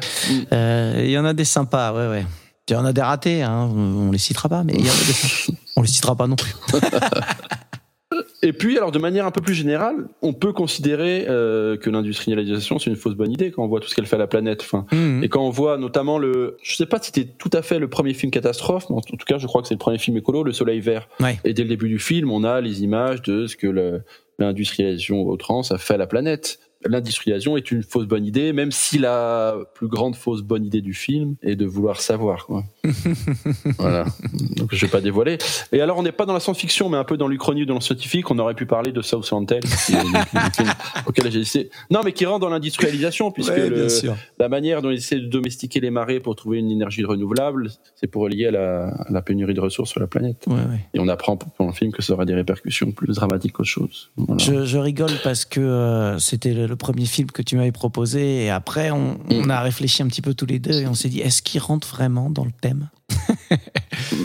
[0.52, 2.26] euh, Il y en a des sympas, ouais, ouais.
[2.68, 4.94] Il y en a des ratés, hein, on les citera pas, mais il y en
[4.94, 5.54] a des sympas.
[5.78, 6.56] On les citera pas non plus.
[8.46, 12.78] Et puis, alors de manière un peu plus générale, on peut considérer euh, que l'industrialisation
[12.80, 14.62] c'est une fausse bonne idée quand on voit tout ce qu'elle fait à la planète.
[14.62, 15.24] Enfin, Mhm.
[15.24, 17.88] Et quand on voit notamment le, je sais pas si c'était tout à fait le
[17.90, 20.44] premier film catastrophe, mais en tout cas, je crois que c'est le premier film écolo,
[20.44, 21.10] Le Soleil Vert.
[21.20, 21.40] Ouais.
[21.44, 24.02] Et dès le début du film, on a les images de ce que le-
[24.38, 26.60] l'industrialisation au trans a fait à la planète.
[26.88, 30.94] L'industrialisation est une fausse bonne idée, même si la plus grande fausse bonne idée du
[30.94, 32.46] film est de vouloir savoir.
[32.46, 32.64] Quoi.
[33.78, 34.06] voilà.
[34.56, 35.38] Donc je vais pas dévoiler.
[35.72, 37.80] Et alors on n'est pas dans la science-fiction, mais un peu dans l'Uchronie de le
[37.82, 38.30] scientifique.
[38.32, 39.26] On aurait pu parler de South
[39.70, 40.04] film
[41.06, 41.70] auquel j'ai essayé.
[41.90, 43.88] Non, mais qui rentre dans l'industrialisation, puisque Ouais, le-
[44.40, 48.08] la manière dont ils essaient de domestiquer les marées pour trouver une énergie renouvelable, c'est
[48.08, 50.44] pour relier à la, à la pénurie de ressources sur la planète.
[50.48, 50.80] Ouais, ouais.
[50.94, 54.12] Et on apprend pendant le film que ça aura des répercussions plus dramatiques qu'autre chose.
[54.18, 54.44] Voilà.
[54.44, 58.44] Je, je rigole parce que euh, c'était le, le premier film que tu m'avais proposé
[58.44, 61.08] et après on, on a réfléchi un petit peu tous les deux et on s'est
[61.10, 62.90] dit est-ce qu'il rentre vraiment dans le thème?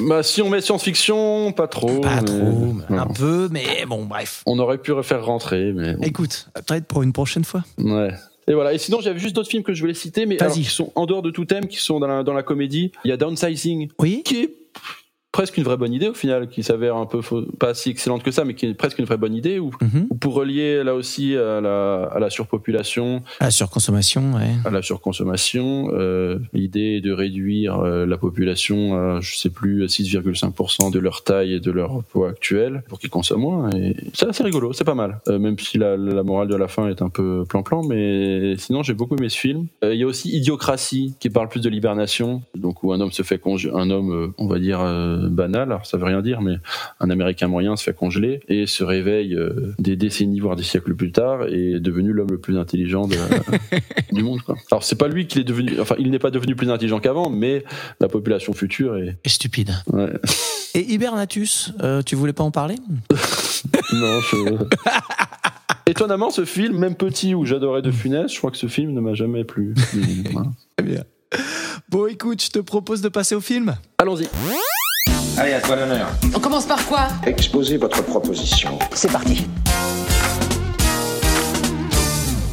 [0.09, 2.01] Bah, si on met science-fiction, pas trop.
[2.01, 4.43] Pas mais- trop, mais un peu, mais bon bref.
[4.47, 6.03] On aurait pu refaire rentrer, mais bon.
[6.03, 7.63] Écoute, peut-être pour une prochaine fois.
[7.79, 8.11] ouais.
[8.49, 8.73] Et voilà.
[8.73, 11.07] Et sinon, j'avais juste d'autres films que je voulais citer, mais alors, qui sont en
[11.07, 12.91] dehors de tout thème, qui sont dans la, dans la comédie.
[13.05, 14.55] Il y a Downsizing, Oui qui est
[15.33, 18.23] presque une vraie bonne idée au final, qui s'avère un peu faux- pas si excellente
[18.23, 19.59] que ça, mais qui est presque une vraie bonne idée.
[19.59, 20.07] Ou Mhm.
[20.11, 24.51] ou pour relier là aussi à la, à la surpopulation, La surconsommation, ouais.
[24.65, 25.91] à la surconsommation.
[25.93, 30.99] Euh, L'idée est de réduire euh, la population à, je sais plus, à 6,5% de
[30.99, 33.71] leur taille et de leur poids actuel pour qu'ils consomment moins.
[33.71, 35.21] Et c'est assez rigolo, c'est pas mal.
[35.29, 38.83] Euh, même si la, la morale de la fin est un peu plan-plan, mais sinon
[38.83, 39.67] j'ai beaucoup aimé ce film.
[39.85, 43.13] Euh, Il y a aussi Idiocratie qui parle plus de l'hibernation, donc où un homme
[43.13, 43.41] se fait
[43.75, 46.57] un homme, euh, on va dire euh, banal, alors ça veut rien dire, mais
[47.01, 50.95] un Américain moyen se fait congeler et se réveille euh, des décennies voire des siècles
[50.95, 53.17] plus tard et est devenu l'homme le plus intelligent de
[54.13, 54.41] du monde.
[54.43, 54.57] Quoi.
[54.71, 57.31] Alors c'est pas lui qui est devenu, enfin il n'est pas devenu plus intelligent qu'avant,
[57.31, 57.65] mais
[58.01, 59.17] la population future est.
[59.25, 59.73] Et stupide.
[59.93, 60.13] Ouais.
[60.75, 62.77] Et Hibernatus, euh, tu voulais pas en parler?
[63.93, 64.37] Non, je...
[65.87, 69.01] Étonnamment, ce film, même petit où j'adorais De Funès, je crois que ce film ne
[69.01, 69.75] m'a jamais plu.
[70.77, 71.03] Très bien.
[71.89, 73.77] Bon, écoute, je te propose de passer au film.
[73.99, 74.29] Allons-y.
[75.37, 76.09] Allez, à toi l'honneur.
[76.35, 77.09] On commence par quoi?
[77.27, 78.79] Exposez votre proposition.
[78.95, 79.47] C'est parti.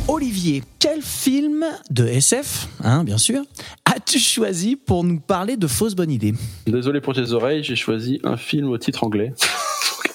[0.08, 3.42] Olivier, quel film de SF, hein, bien sûr,
[3.86, 6.34] as-tu choisi pour nous parler de fausses bonnes idées
[6.66, 9.34] Désolé pour tes oreilles, j'ai choisi un film au titre anglais.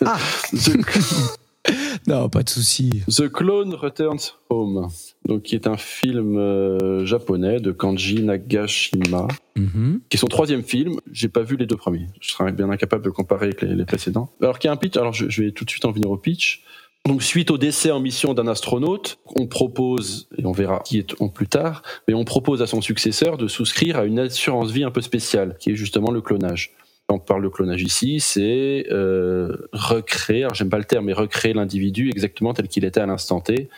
[0.04, 0.18] Ah.
[0.52, 0.78] The,
[2.06, 3.02] Non, pas de souci.
[3.08, 4.88] The Clone Returns Home,
[5.26, 10.00] donc qui est un film euh, japonais de Kanji Nagashima, Mhm.
[10.08, 10.94] qui est son troisième film.
[11.12, 12.06] J'ai pas vu les deux premiers.
[12.20, 14.30] Je serais bien incapable de comparer avec les, les précédents.
[14.40, 14.96] Alors qu'il y a un pitch.
[14.96, 16.62] Alors je, je vais tout de suite en venir au pitch.
[17.06, 21.14] Donc suite au décès en mission d'un astronaute, on propose et on verra qui est
[21.20, 24.84] on plus tard, mais on propose à son successeur de souscrire à une assurance vie
[24.84, 26.70] un peu spéciale, qui est justement le clonage.
[27.08, 31.52] On parle de clonage ici, c'est euh, recréer, alors j'aime pas le terme, mais recréer
[31.52, 33.68] l'individu exactement tel qu'il était à l'instant T,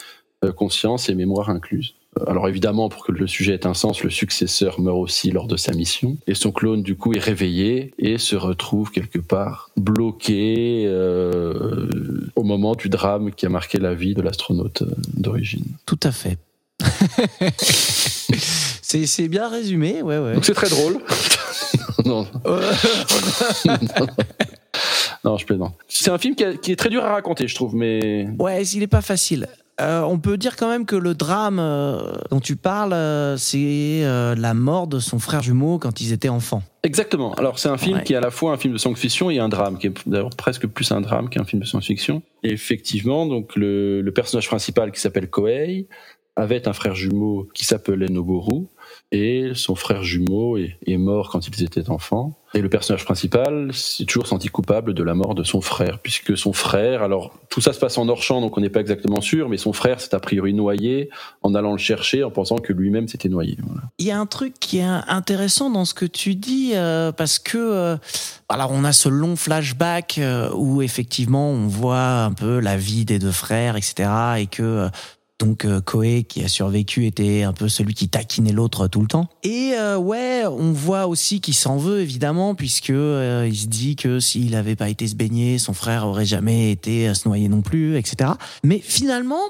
[0.53, 1.95] conscience et mémoire incluses.
[2.19, 5.47] Euh, Alors évidemment, pour que le sujet ait un sens, le successeur meurt aussi lors
[5.47, 9.71] de sa mission, et son clone du coup est réveillé et se retrouve quelque part
[9.77, 11.89] bloqué euh,
[12.37, 15.65] au moment du drame qui a marqué la vie de l'astronaute euh, d'origine.
[15.87, 16.39] Tout à fait.
[17.57, 20.35] c'est bien résumé, ouais, ouais.
[20.35, 20.99] Donc c'est très drôle.
[22.05, 22.27] non,
[25.25, 25.75] non, je plaisante.
[25.89, 28.63] C'est un film qui, a- qui est très dur à raconter, je trouve, mais Ouais,
[28.65, 29.49] il est pas facile.
[29.81, 34.03] Euh, on peut dire quand même que le drame euh, dont tu parles, euh, c'est
[34.37, 36.63] la mort de son frère jumeau quand ils étaient enfants.
[36.85, 37.35] Exactement.
[37.35, 38.05] Alors c'est un film Ouais.
[38.05, 40.31] qui est à la fois un film de science-fiction et un drame, qui est d'ailleurs
[40.31, 42.23] presque plus un drame qu'un film de science-fiction.
[42.43, 45.89] Et effectivement, donc le, le personnage principal qui s'appelle Koei
[46.37, 48.67] avait un frère jumeau qui s'appelait Noboru
[49.15, 52.37] et son frère jumeau est, mort quand ils étaient enfants.
[52.53, 56.37] Et le personnage principal s'est toujours senti coupable de la mort de son frère, puisque
[56.37, 59.21] son frère, alors tout ça se passe en hors champ, donc on n'est pas exactement
[59.21, 61.11] sûr, mais son frère s'est a priori noyé
[61.43, 63.57] en allant le chercher, en pensant que lui-même s'était noyé.
[63.99, 67.39] Il y a un truc qui est intéressant dans ce que tu dis euh, parce
[67.39, 67.97] que euh,
[68.49, 73.05] alors on a ce long flashback euh, où effectivement on voit un peu la vie
[73.05, 74.09] des deux frères, etc.
[74.39, 74.89] Et que
[75.39, 79.09] donc euh, Koé qui a survécu était un peu celui qui taquinait l'autre tout le
[79.09, 79.29] temps.
[79.43, 83.97] Et euh, ouais, on voit aussi qu'il s'en veut évidemment puisque euh, il se dit
[83.97, 87.49] que s'il avait pas été se baigner, son frère aurait jamais été à se noyer
[87.49, 88.31] non plus, etc.
[88.63, 89.43] Mais finalement.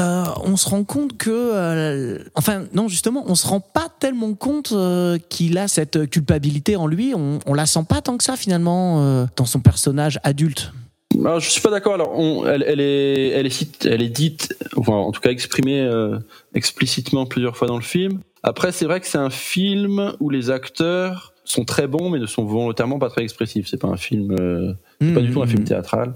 [0.00, 4.34] Euh, on se rend compte que, euh, enfin non justement, on se rend pas tellement
[4.34, 7.14] compte euh, qu'il a cette culpabilité en lui.
[7.14, 10.72] On, on la sent pas tant que ça finalement euh, dans son personnage adulte.
[11.20, 11.94] Alors, je suis pas d'accord.
[11.94, 15.30] Alors, on, elle, elle est, elle est, cite- elle est dite, enfin, en tout cas
[15.30, 16.18] exprimée euh,
[16.54, 18.20] explicitement plusieurs fois dans le film.
[18.42, 22.26] Après, c'est vrai que c'est un film où les acteurs sont très bons, mais ne
[22.26, 23.66] sont volontairement pas très expressifs.
[23.68, 26.14] C'est pas un film, euh, c'est pas du tout un film théâtral.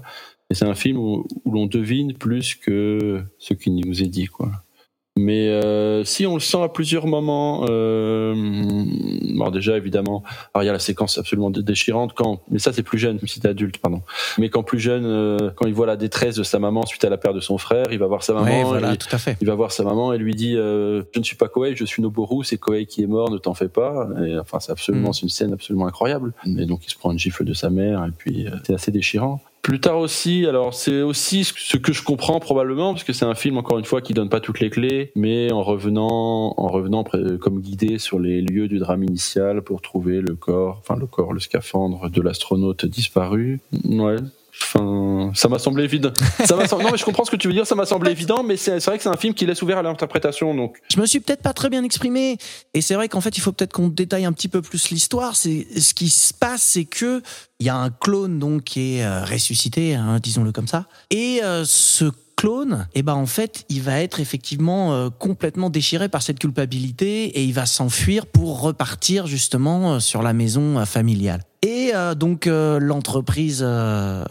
[0.49, 4.25] Et c'est un film où, où l'on devine plus que ce qui nous est dit,
[4.25, 4.51] quoi.
[5.21, 8.33] Mais euh, si on le sent à plusieurs moments, euh,
[9.35, 12.71] bon déjà évidemment, alors il y a la séquence absolument dé- déchirante quand, mais ça
[12.71, 14.01] c'est plus jeune, si t'es adulte, pardon.
[14.37, 17.09] Mais quand plus jeune, euh, quand il voit la détresse de sa maman suite à
[17.09, 19.35] la perte de son frère, il va voir sa maman, Ouais, voilà, tout à fait.
[19.41, 21.85] il va voir sa maman et lui dit euh, je ne suis pas Koei, je
[21.85, 24.07] suis Noboru, c'est Koei qui est mort, ne t'en fais pas.
[24.25, 25.13] Et, enfin c'est absolument, Mm.
[25.13, 26.33] c'est une scène absolument incroyable.
[26.57, 28.91] Et donc il se prend une gifle de sa mère et puis euh, c'est assez
[28.91, 29.41] déchirant.
[29.61, 33.35] Plus tard aussi, alors c'est aussi ce que je comprends probablement parce que c'est un
[33.35, 37.03] film encore une fois qui donne pas toutes les clés, mais en revenant, en revenant
[37.39, 41.33] comme guidé sur les lieux du drame initial pour trouver le corps, enfin le corps,
[41.33, 43.59] le scaphandre de l'astronaute disparu.
[43.85, 44.15] Ouais.
[44.63, 46.11] Enfin, ça m'a semblé évident.
[46.45, 47.65] Ça m'a sem- non, mais je comprends ce que tu veux dire.
[47.67, 49.77] Ça m'a semblé évident, mais c'est c'est vrai que c'est un film qui laisse ouvert
[49.77, 50.53] à l'interprétation.
[50.55, 52.37] Donc, Je me suis peut-être pas très bien exprimé.
[52.73, 55.35] Et c'est vrai qu'en fait, il faut peut-être qu'on détaille un petit peu plus l'histoire.
[55.35, 57.21] C'est ce qui se passe, c'est que
[57.59, 60.85] il y a un clone donc qui est euh, ressuscité, hein, disons-le comme ça.
[61.11, 62.05] Et euh, ce
[62.39, 67.25] clone, eh ben en fait, il va être effectivement euh, complètement déchiré par cette culpabilité
[67.25, 71.41] et il va s'enfuir pour repartir justement euh, sur la maison euh, familiale.
[71.63, 74.23] Et euh, donc euh, l'entreprise, euh,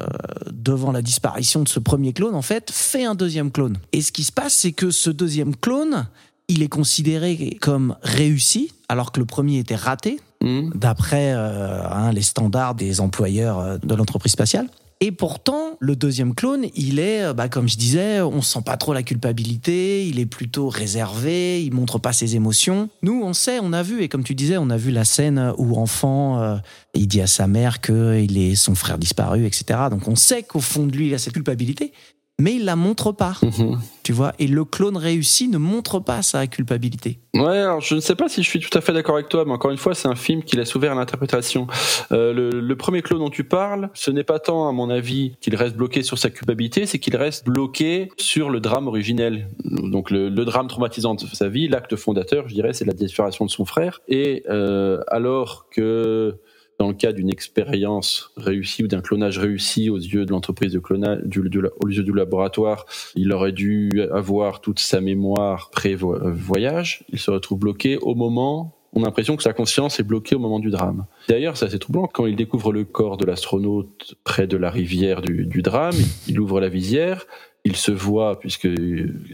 [0.51, 3.77] devant la disparition de ce premier clone, en fait, fait un deuxième clone.
[3.93, 6.07] Et ce qui se passe, c'est que ce deuxième clone,
[6.49, 12.23] il est considéré comme réussi, alors que le premier était raté, hmm, d'après hein, les
[12.23, 14.67] standards des employeurs de l'entreprise spatiale.
[15.01, 18.77] Et pourtant, le deuxième clone, il est, euh, bah, comme je disais, on sent pas
[18.77, 22.91] trop la culpabilité, il est plutôt réservé, il montre pas ses émotions.
[23.03, 25.53] Nous, on sait, on a vu, et comme tu disais, on a vu la scène
[25.57, 26.57] où enfant, euh,
[26.95, 29.83] il dit à sa mère qu'il est son frère disparu, etc.
[29.89, 31.93] Donc on sait qu'au fond de lui, il a cette culpabilité,
[32.41, 33.79] mais il la montre pas, mhm.
[34.05, 34.33] tu vois.
[34.39, 37.19] Et le clone réussi ne montre pas sa culpabilité.
[37.35, 39.45] Ouais, alors je ne sais pas si je suis tout à fait d'accord avec toi,
[39.45, 41.67] mais encore une fois, c'est un film qui laisse ouvert à l'interprétation.
[42.13, 45.37] Euh, le, le premier clone dont tu parles, ce n'est pas tant, à mon avis,
[45.41, 49.49] qu'il reste bloqué sur sa culpabilité, c'est qu'il reste bloqué sur le drame originel.
[49.65, 53.45] Donc le, le drame traumatisant de sa vie, l'acte fondateur, je dirais, c'est la disparition
[53.47, 54.01] de son frère.
[54.07, 56.37] Et euh, alors que
[56.79, 60.79] dans le cas d'une expérience réussie ou d'un clonage réussi aux yeux de l'entreprise de
[60.79, 61.41] clonage, du,
[61.81, 62.87] aux yeux du laboratoire,
[63.17, 67.05] il aurait dû avoir toute sa mémoire pré-voyage.
[67.13, 68.75] Il se retrouve bloqué au moment.
[68.93, 71.05] On a l'impression que sa conscience est bloquée au moment du drame.
[71.29, 75.21] D'ailleurs, c'est assez troublant quand il découvre le corps de l'astronaute près de la rivière
[75.21, 75.95] du, du drame.
[76.27, 77.27] Il ouvre la visière,
[77.65, 78.69] il se voit puisque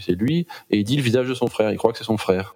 [0.01, 1.71] c'est lui, et il dit le visage de son frère.
[1.71, 2.55] Il croit que c'est son frère,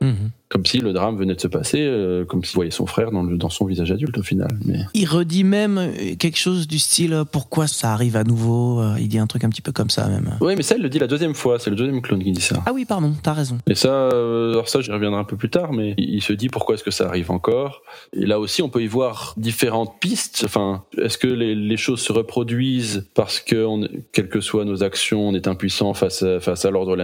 [0.48, 3.22] comme si le drame venait de se passer, euh, comme s'il voyait son frère dans,
[3.22, 4.48] le, dans son visage adulte au final.
[4.64, 8.80] Mais Il redit même euh, quelque chose du style euh, pourquoi ça arrive à nouveau.
[8.80, 10.36] euh, Il dit un truc un petit peu comme ça même.
[10.40, 11.58] oui, mais ça, il le dit la deuxième fois.
[11.58, 12.62] C'est le deuxième clone qui dit ça.
[12.66, 13.58] Ah oui, pardon, t'as raison.
[13.68, 16.48] Et ça, euh, alors ça, j'y reviendrai un peu plus tard, mais il se dit
[16.48, 17.82] pourquoi est-ce que ça arrive encore.
[18.14, 20.42] Et là aussi, on peut y voir différentes pistes.
[20.46, 24.82] Enfin, est-ce que les, les choses se reproduisent parce que, on, quelles que soient nos
[24.82, 26.96] actions, on est impuissant face à, face à l'ordre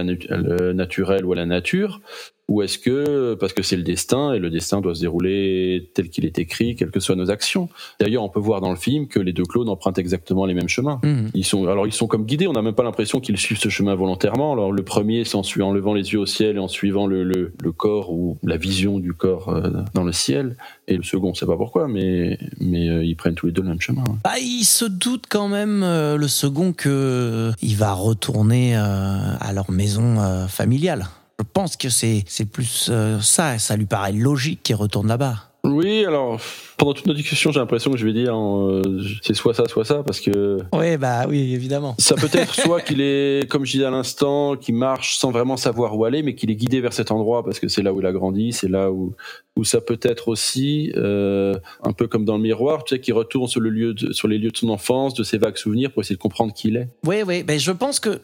[0.73, 2.01] naturel ou à la nature?
[2.47, 6.09] Ou est-ce que parce que c'est le destin et le destin doit se dérouler tel
[6.09, 7.69] qu'il est écrit, quelles que soient nos actions.
[7.99, 10.69] D'ailleurs, on peut voir dans le film que les deux clones empruntent exactement les mêmes
[10.69, 10.99] chemins.
[11.03, 11.31] Mhm.
[11.33, 12.47] Ils sont alors ils sont comme guidés.
[12.47, 14.53] On n'a même pas l'impression qu'ils suivent ce chemin volontairement.
[14.53, 17.53] Alors le premier, c'est en, levant les yeux au ciel et en suivant le, le,
[17.61, 20.55] le corps ou la vision du corps euh, dans le ciel.
[20.87, 23.63] Et le second, on sait pas pourquoi, mais mais euh, ils prennent tous les deux
[23.63, 24.03] le même chemin.
[24.23, 29.71] Bah, il se doute quand même euh, le second que il va retourner à leur
[29.71, 31.07] maison familiale.
[31.39, 33.59] Je pense que c'est plus euh, ça.
[33.59, 35.54] Ça lui paraît logique qu'il retourne là-bas.
[35.65, 36.39] Oui, alors
[36.77, 38.81] pendant toute notre discussion, j'ai l'impression que je vais dire euh,
[39.21, 41.95] c'est soit ça, soit ça, parce que Oui, bah oui, évidemment.
[41.97, 45.55] ça peut être soit qu'il est, comme je disais à l'instant, qu'il marche sans vraiment
[45.57, 48.01] savoir où aller, mais qu'il est guidé vers cet endroit parce que c'est là où
[48.01, 49.13] il a grandi, c'est là où
[49.57, 53.13] où ça peut être aussi euh, un peu comme dans le miroir, tu sais, qu'il
[53.13, 55.93] retourne sur le lieu, de- sur les lieux de son enfance, de ses vagues souvenirs
[55.93, 56.89] pour essayer de comprendre qui il est.
[57.05, 57.41] Oui, oui.
[57.43, 58.19] Ben je pense que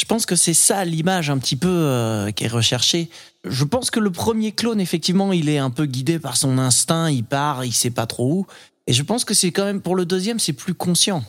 [0.00, 3.10] je pense que c'est ça l'image un petit peu euh, qui est recherchée.
[3.48, 7.10] Je pense que le premier clone, effectivement, il est un peu guidé par son instinct.
[7.10, 8.46] Il part, il sait pas trop où.
[8.86, 11.22] Et je pense que c'est quand même pour le deuxième, c'est plus conscient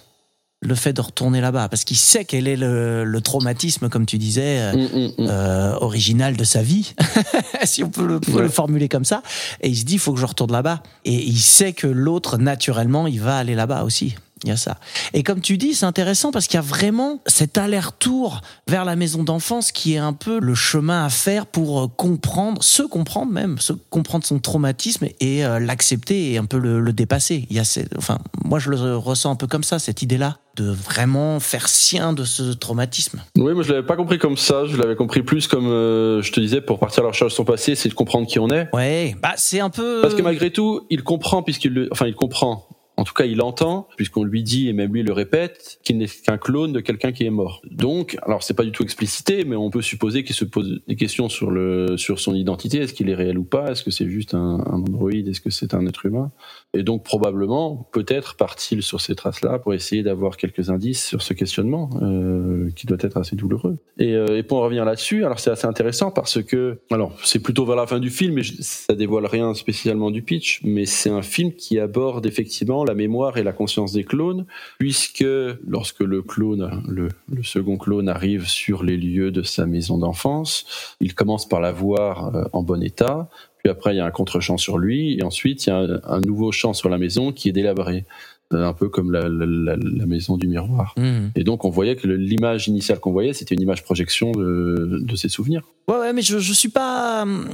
[0.63, 4.19] le fait de retourner là-bas parce qu'il sait quel est le, le traumatisme, comme tu
[4.19, 4.60] disais.
[4.60, 5.28] euh, Hum, hum, hum.
[5.28, 6.93] euh, original de sa vie,
[7.63, 8.41] si on peut le, peut Ouais.
[8.43, 9.24] le formuler comme ça.
[9.62, 10.84] Et il se dit, il faut que je retourne là-bas.
[11.04, 14.15] Et il sait que l'autre, naturellement, il va aller là-bas aussi.
[14.43, 14.77] Il y a ça.
[15.13, 18.95] Et comme tu dis, c'est intéressant parce qu'il y a vraiment cet aller-retour vers la
[18.95, 23.32] maison d'enfance qui est un peu le chemin à faire pour euh, comprendre, se comprendre
[23.32, 27.45] même, se comprendre son traumatisme et euh, l'accepter et un peu le, le dépasser.
[27.49, 30.69] Il y a enfin, moi je le ressens un peu comme ça, cette idée-là, de
[30.69, 33.21] vraiment faire sien de ce traumatisme.
[33.38, 34.65] Oui, moi je l'avais pas compris comme ça.
[34.65, 37.36] Je l'avais compris plus comme euh, je te disais pour partir à la recherche de
[37.36, 38.67] son passé, c'est de comprendre qui on est.
[38.73, 40.01] Ouais, bah c'est un peu.
[40.01, 42.67] Parce que malgré tout, il comprend puisqu'il le, enfin il comprend.
[43.02, 46.06] En tout cas, il entend, puisqu'on lui dit, et même lui le répète, qu'il n'est
[46.06, 47.64] qu'un clone de quelqu'un qui est mort.
[47.72, 50.96] Donc, alors c'est pas du tout explicité, mais on peut supposer qu'il se pose des
[50.96, 52.78] questions sur le, sur son identité.
[52.78, 53.72] Est-ce qu'il est réel ou pas?
[53.72, 55.28] Est-ce que c'est juste un, un androïde?
[55.28, 56.32] Est-ce que c'est un être humain?
[56.74, 61.34] Et donc, probablement, peut-être part-il sur ces traces-là pour essayer d'avoir quelques indices sur ce
[61.34, 63.78] questionnement, euh, qui doit être assez douloureux.
[63.98, 67.40] Et, euh, et pour en revenir là-dessus, alors c'est assez intéressant parce que, alors c'est
[67.40, 71.10] plutôt vers la fin du film, et ça dévoile rien spécialement du pitch, mais c'est
[71.10, 74.46] un film qui aborde effectivement la mémoire et la conscience des clones,
[74.80, 75.26] puisque
[75.68, 80.96] lorsque le clone, le, le second clone arrive sur les lieux de sa maison d'enfance,
[81.02, 83.30] il commence par la voir euh, en bon état,
[83.63, 86.00] puis après il y a un contre-champ sur lui, et ensuite il y a un,
[86.04, 88.06] un nouveau champ sur la maison qui est délabré,
[88.54, 90.93] Euh, un peu comme la, la- la- la maison du miroir.
[90.97, 91.32] Mhm.
[91.38, 95.15] Et donc on voyait que l'image initiale qu'on voyait, c'était une image projection de, de
[95.15, 95.62] ses souvenirs.
[95.88, 97.21] Ouais, ouais, mais je, je suis pas.
[97.24, 97.47] hum,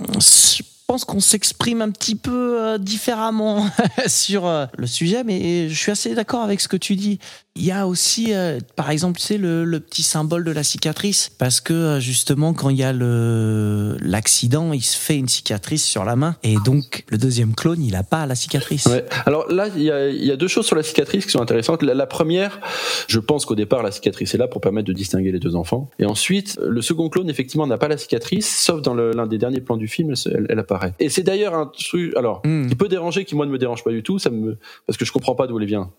[0.88, 3.69] pense qu'on s'exprime un petit peu euh, différemment
[4.08, 7.19] sur euh, le sujet, mais je suis assez d'accord avec ce que tu dis.
[7.58, 11.60] Il y a aussi, euh, par exemple, tu le, petit symbole de la cicatrice, parce
[11.60, 16.36] que justement, quand il y a l'accident, il se fait une cicatrice sur la main,
[16.43, 18.88] et donc le deuxième clone, il a pas la cicatrice.
[19.26, 21.84] Alors là, il y a, deux choses sur la cicatrice qui sont intéressantes.
[21.84, 22.60] La, première,
[23.08, 25.89] je pense qu'au départ, la cicatrice est là pour permettre de distinguer les deux enfants.
[26.00, 29.62] Et ensuite, le second clone, effectivement, n'a pas la cicatrice, sauf dans l'un des derniers
[29.62, 30.77] plans du film, elle, elle apparaît.
[31.00, 32.68] Et c'est d'ailleurs un truc, alors, Hmm.
[32.68, 35.06] qui peut déranger, qui moi ne me dérange pas du tout, ça me, parce que
[35.06, 35.90] je comprends pas d'où elle vient.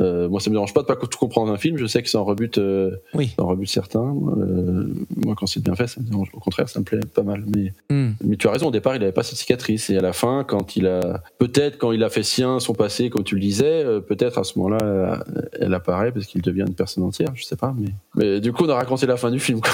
[0.00, 1.76] Euh, moi, ça me dérange pas de pas tout comprendre un film.
[1.76, 3.32] Je sais que ça en rebute, euh, Oui.
[3.36, 3.98] ça en rebute certains.
[4.38, 4.86] Euh,
[5.24, 6.28] moi, quand c'est bien fait, ça me dérange.
[6.34, 7.42] Au contraire, ça me plaît pas mal.
[7.52, 8.10] Mais Hmm.
[8.22, 9.90] mais tu as raison, au départ, il avait pas cette cicatrice.
[9.90, 13.10] Et à la fin, quand il a, peut-être quand il a fait sien son passé,
[13.10, 15.24] comme tu le disais, euh, peut-être à ce moment-là,
[15.60, 17.74] elle apparaît parce qu'il devient une personne entière, je sais pas.
[17.76, 19.60] Mais, mais du coup, on a raconté la fin du film.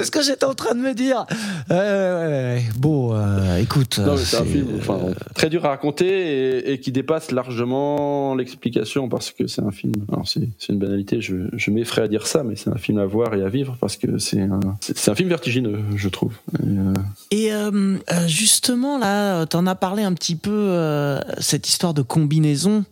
[0.00, 1.26] C'est ce que j'étais en train de me dire.
[1.68, 2.62] Ouais, ouais, ouais.
[2.78, 3.98] Bon, euh, écoute.
[3.98, 4.98] non, mais c'est un film enfin,
[5.34, 9.92] très dur à raconter et, et qui dépasse largement l'explication parce que c'est un film.
[10.12, 12.98] Alors, c'est c'est une banalité, je, je m'effraie à dire ça, mais c'est un film
[12.98, 16.08] à voir et à vivre parce que c'est un, c'est c'est un film vertigineux, je
[16.08, 16.32] trouve.
[16.62, 16.94] Et, euh,
[17.30, 22.02] Et euh, euh, justement, là, t'en as parlé un petit peu, euh, cette histoire de
[22.02, 22.84] combinaison.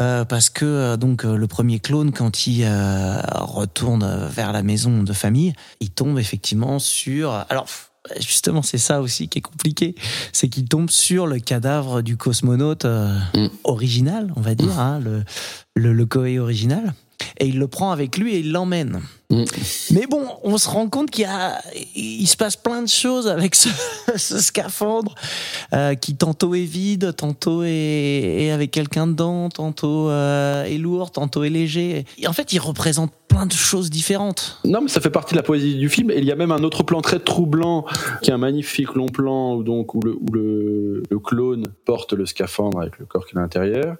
[0.00, 4.62] Euh, parce que euh, donc euh, le premier clone quand il euh, retourne vers la
[4.62, 7.66] maison de famille, il tombe effectivement sur alors
[8.18, 9.94] justement c'est ça aussi qui est compliqué,
[10.32, 13.46] c'est qu'il tombe sur le cadavre du cosmonaute euh, Mm.
[13.64, 15.24] original, on va dire, hein, le
[15.76, 16.92] le, le Koei original,
[17.38, 19.00] et il le prend avec lui et il l'emmène.
[19.30, 19.44] Mm.
[19.92, 21.60] Mais bon, on se rend compte qu'il y a,
[21.96, 23.68] il se passe plein de choses avec ce,
[24.16, 25.14] ce scaphandre
[25.72, 31.10] euh, qui tantôt est vide, tantôt est, est avec quelqu'un dedans, tantôt euh, est lourd,
[31.10, 32.04] tantôt est léger.
[32.18, 34.60] Et en fait, il représente plein de choses différentes.
[34.64, 36.10] Non, mais ça fait partie de la poésie du film.
[36.10, 37.84] Et il y a même un autre plan très troublant,
[38.22, 42.12] qui est un magnifique long plan où donc où le, où le, le clone porte
[42.12, 43.96] le scaphandre avec le corps qu'il a à l'intérieur.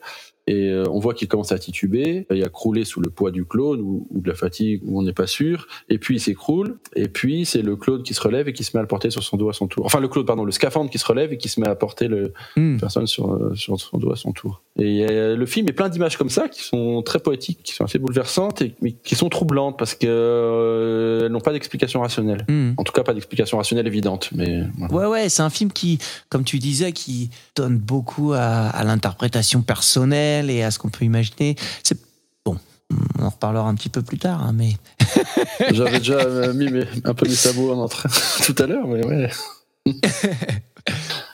[0.47, 3.45] Et euh, on voit qu'il commence à tituber, et à crouler sous le poids du
[3.45, 6.79] clone ou, ou de la fatigue où on n'est pas sûr, et puis il s'écroule,
[6.97, 9.11] et puis c'est le clone qui se relève et qui se met à le porter
[9.11, 9.87] sur son dos à son tour.
[9.87, 12.09] Enfin le clone, pardon, le scaphandre qui se relève et qui se met à porter
[12.09, 12.75] le Hmm.
[12.75, 14.63] la personne sur, euh, sur son dos à son tour.
[14.77, 17.85] Et euh, le film est plein d'images comme ça qui sont très poétiques, qui sont
[17.85, 22.45] assez bouleversantes et mais qui sont troublantes parce que euh, elles n'ont pas d'explication rationnelle.
[22.49, 22.73] Hmm.
[22.77, 24.31] En tout cas, pas d'explication rationnelle évidente.
[24.35, 24.95] Mais voilà.
[24.95, 29.63] Ouais, ouais, c'est un film qui, comme tu disais, qui donne beaucoup à, à l'interprétation
[29.63, 31.55] personnelle et à ce qu'on peut imaginer.
[31.85, 31.99] C'est
[32.45, 32.59] bon,
[33.21, 34.71] on en reparlera un petit peu plus tard, hein, mais
[35.73, 38.09] j'avais déjà euh, mis mes- un peu mes sabots en entrée
[38.45, 39.31] tout à l'heure, mais ouais.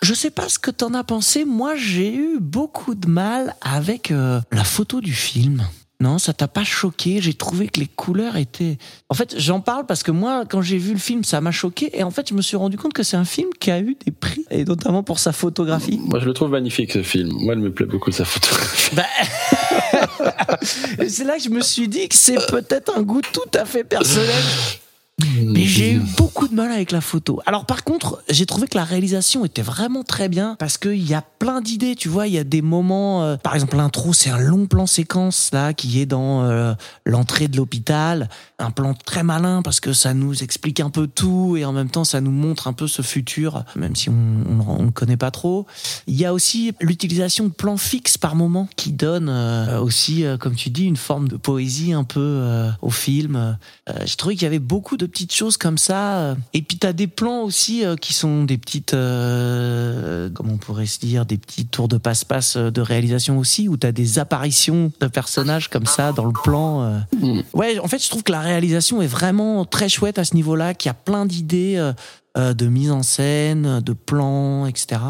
[0.02, 1.44] je sais pas ce que t'en as pensé.
[1.44, 5.66] Moi, j'ai eu beaucoup de mal avec euh, la photo du film.
[6.00, 7.20] Non, ça t'a pas choqué?
[7.20, 8.78] J'ai trouvé que les couleurs étaient.
[9.10, 11.90] En fait, j'en parle parce que moi, quand j'ai vu le film, ça m'a choqué.
[11.92, 13.96] Et en fait, je me suis rendu compte que c'est un film qui a eu
[14.06, 16.00] des prix, et notamment pour sa photographie.
[16.02, 17.28] Moi, je le trouve magnifique ce film.
[17.30, 18.96] Moi, il me plaît beaucoup sa photographie.
[18.96, 19.04] Bah,
[21.06, 23.84] c'est là que je me suis dit que c'est peut-être un goût tout à fait
[23.84, 24.30] personnel.
[25.46, 27.40] Mais j'ai eu beaucoup de mal avec la photo.
[27.46, 31.14] Alors par contre, j'ai trouvé que la réalisation était vraiment très bien parce qu'il y
[31.14, 34.30] a plein d'idées, tu vois, il y a des moments, euh, par exemple l'intro, c'est
[34.30, 39.22] un long plan séquence là qui est dans euh, l'entrée de l'hôpital, un plan très
[39.22, 42.30] malin parce que ça nous explique un peu tout et en même temps ça nous
[42.30, 45.66] montre un peu ce futur, même si on ne connaît pas trop.
[46.06, 50.54] Il y a aussi l'utilisation de plans fixes par moment qui donne euh, aussi, comme
[50.54, 53.58] tu dis, une forme de poésie un peu au film.
[54.04, 56.20] J'ai trouvé qu'il y avait beaucoup de petites choses comme ça.
[56.20, 56.34] euh.
[56.54, 60.86] Et puis t'as des plans aussi euh, qui sont des petites, euh, comment on pourrait
[60.86, 65.06] se dire, des petits tours de passe-passe de réalisation aussi, où t'as des apparitions de
[65.06, 66.82] personnages comme ça dans le plan.
[66.82, 66.98] euh.
[67.20, 67.42] Mm.
[67.52, 70.72] Ouais, en fait, je trouve que la réalisation est vraiment très chouette à ce niveau-là,
[70.72, 71.92] qu'il y a plein d'idées
[72.36, 75.00] de mise en scène, de plans, etc.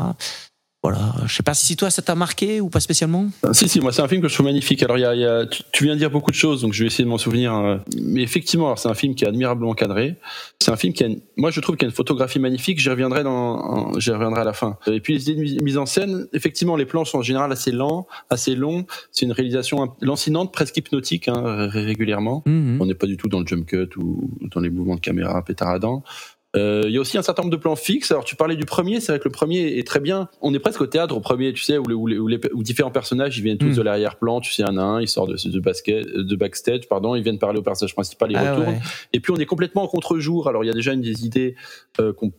[0.83, 3.27] Voilà, je sais pas si toi ça t'a marqué ou pas spécialement.
[3.53, 4.83] Si, si, moi c'est un film que je trouve magnifique.
[4.83, 6.83] Alors il y a, y a- tu, viens de dire beaucoup de choses, donc je
[6.83, 7.55] vais essayer de m'en souvenir.
[7.55, 10.17] euh, Mais effectivement, alors, c'est un film qui est admirablement cadré.
[10.59, 12.81] C'est un film qui a, une- moi je trouve qu'il y a une photographie magnifique.
[12.81, 14.79] J'y reviendrai dans, j'y reviendrai à la fin.
[14.87, 17.73] Et puis les idées de mise- en scène, effectivement, les plans sont en général assez
[17.73, 18.87] lents, assez longs.
[19.13, 22.43] C'est une réalisation lancinante, presque hypnotique, hein, ré- régulièrement.
[22.47, 22.79] Mhm.
[22.81, 25.45] On n'est pas du tout dans le jump cut ou dans les mouvements de caméra
[25.45, 26.03] pétaradants.
[26.57, 28.11] Euh, Il y a aussi un certain nombre de plans fixes.
[28.11, 30.29] Alors tu parlais du premier, c'est vrai que le premier est très bien.
[30.41, 32.41] On est presque au théâtre au premier, tu sais, où, les- où, les- où, les-
[32.55, 33.77] où différents personnages ils viennent tous Mm.
[33.77, 34.41] de l'arrière-plan.
[34.41, 37.39] Tu sais, un à un, ils sortent de, de, basket, de backstage, pardon, ils viennent
[37.39, 38.75] parler au personnage principal, ils Ah retournent.
[38.75, 38.81] ouais.
[39.13, 40.49] Et puis on est complètement en contre-jour.
[40.49, 41.55] Alors il y a déjà une des idées
[42.01, 42.33] euh, qu'on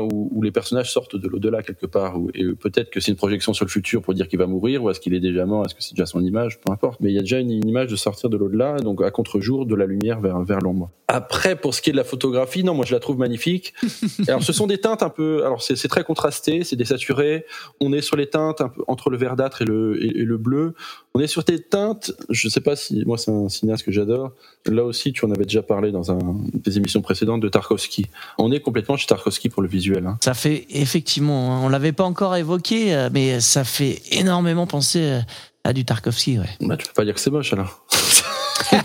[0.00, 2.18] où, où les personnages sortent de l'au-delà quelque part.
[2.18, 4.82] Où, et peut-être que c'est une projection sur le futur pour dire qu'il va mourir,
[4.82, 7.00] ou est-ce qu'il est déjà mort, est-ce que c'est déjà son image, peu importe.
[7.00, 9.66] Mais il y a déjà une, une image de sortir de l'au-delà, donc à contre-jour
[9.66, 10.90] de la lumière vers, vers l'ombre.
[11.08, 13.74] Après, pour ce qui est de la photographie, non, moi je la trouve magnifique.
[14.28, 17.46] alors ce sont des teintes un peu, alors c'est c'est très contrasté, c'est désaturé.
[17.80, 20.36] On est sur les teintes un peu entre le verdâtre et le, et, et le
[20.36, 20.74] bleu.
[21.16, 24.32] On est sur des teintes, je sais pas si, moi c'est un cinéaste que j'adore.
[24.66, 26.18] Là aussi, tu en avais déjà parlé dans un,
[26.52, 28.04] des émissions précédentes de Tarkovsky.
[28.36, 30.06] On est complètement chez Tarkovsky pour le visuel.
[30.06, 30.18] Hein.
[30.22, 35.00] Ça fait effectivement, hein, on l'avait pas encore évoqué, euh, mais ça fait énormément penser
[35.00, 35.20] euh,
[35.64, 36.38] à du Tarkovsky.
[36.38, 36.50] Ouais.
[36.60, 37.86] Bah, tu peux pas dire que c'est moche alors.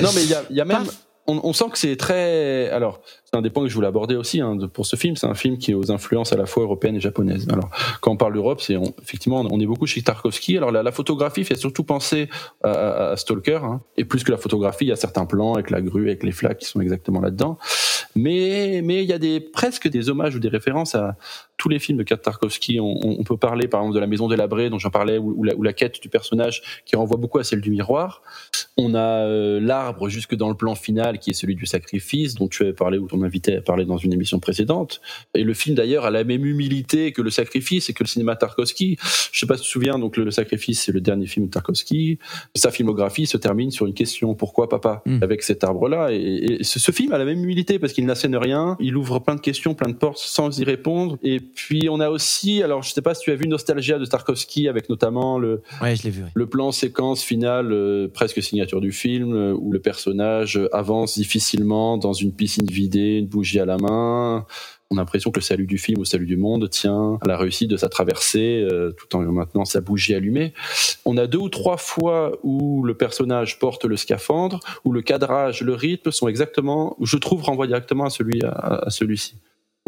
[0.00, 0.84] non, mais il y a, il y a même.
[1.26, 2.70] On, on, sent que c'est très.
[2.70, 5.16] Alors, c'est un des points que je voulais aborder aussi hein, pour ce film.
[5.16, 7.48] C'est un film qui est aux influences à la fois européennes et japonaises.
[7.50, 7.70] Alors,
[8.00, 10.56] quand on parle d'Europe, c'est effectivement on est beaucoup chez Tarkovsky.
[10.56, 12.28] Alors, la, photographie fait surtout penser
[12.62, 13.60] à, à, à Stalker.
[13.64, 13.80] Hein.
[13.96, 16.30] Et plus que la photographie, il y a certains plans avec la grue, avec les
[16.30, 17.58] flaques qui sont exactement là-dedans.
[18.14, 21.16] Mais mais il y a des presque des hommages ou des références à
[21.56, 22.78] tous les films de Tarkovsky.
[22.80, 25.54] On, peut parler par exemple de La Maison délabrée dont j'en parlais, ou, ou, la,
[25.54, 28.22] ou, la, quête du personnage qui renvoie beaucoup à celle du miroir.
[28.76, 32.48] On a euh, l'arbre jusque dans le plan final qui est celui du sacrifice dont
[32.48, 35.00] tu avais parlé ou ton invité a parlé dans une émission précédente.
[35.34, 38.36] Et le film d'ailleurs a la même humilité que le sacrifice et que le cinéma
[38.36, 38.96] Tarkovsky.
[39.32, 41.50] Je sais pas si tu te souviens, donc le, sacrifice c'est le dernier film de
[41.50, 42.18] Tarkovsky.
[42.54, 45.18] Sa filmographie se termine sur une question pourquoi papa Hmm.
[45.18, 45.22] mm.
[45.22, 46.12] avec cet arbre-là?
[46.12, 49.18] Et, et ce, ce, film a la même humilité parce qu'il n'assène rien, il ouvre
[49.18, 51.18] plein de questions, plein de portes sans y répondre.
[51.22, 54.06] Et puis on a aussi, alors je sais pas si tu as vu Nostalgia de
[54.06, 56.30] Tarkovsky avec notamment le, ouais, je l'ai vu, ouais.
[56.34, 61.98] le plan séquence finale euh, presque signature du film euh, où le personnage avance difficilement
[61.98, 64.46] dans une piscine vidée, une bougie à la main.
[64.90, 67.36] On a l'impression que le salut du film, au salut du monde, tient à la
[67.36, 70.52] réussite de sa traversée, euh, tout en maintenant sa bougie allumée.
[71.04, 75.62] On a deux ou trois fois où le personnage porte le scaphandre, où le cadrage,
[75.62, 79.34] le rythme sont exactement, je trouve, renvoient directement à celui à, à celui-ci.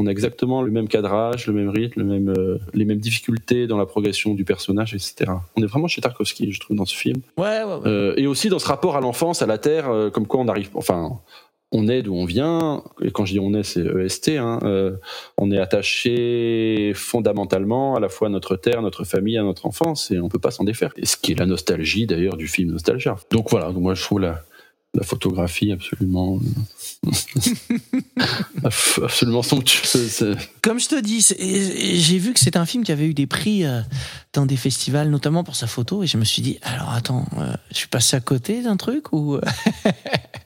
[0.01, 3.67] On a exactement le même cadrage, le même rythme, le même, euh, les mêmes difficultés
[3.67, 5.33] dans la progression du personnage, etc.
[5.57, 7.21] On est vraiment chez Tarkovsky, je trouve, dans ce film.
[7.37, 7.87] Ouais, ouais, ouais.
[7.87, 10.71] Euh, et aussi dans ce rapport à l'enfance, à la terre, comme quoi on arrive,
[10.75, 11.21] enfin,
[11.71, 14.97] on est d'où on vient, et quand je dis on est, c'est EST, hein, euh,
[15.37, 20.11] on est attaché fondamentalement à la fois à notre terre, notre famille, à notre enfance,
[20.11, 20.93] et on peut pas s'en défaire.
[20.97, 23.17] Et ce qui est la nostalgie d'ailleurs du film Nostalgia.
[23.31, 24.43] Donc voilà, donc moi je trouve la,
[24.95, 26.41] la photographie absolument
[28.65, 30.37] absolument somptueuse.
[30.63, 33.65] Comme je te dis, j'ai vu que c'est un film qui avait eu des prix
[33.65, 33.81] euh,
[34.33, 37.53] dans des festivals, notamment pour sa photo, et je me suis dit, alors attends, euh,
[37.71, 39.41] je suis passé à côté d'un truc ou euh,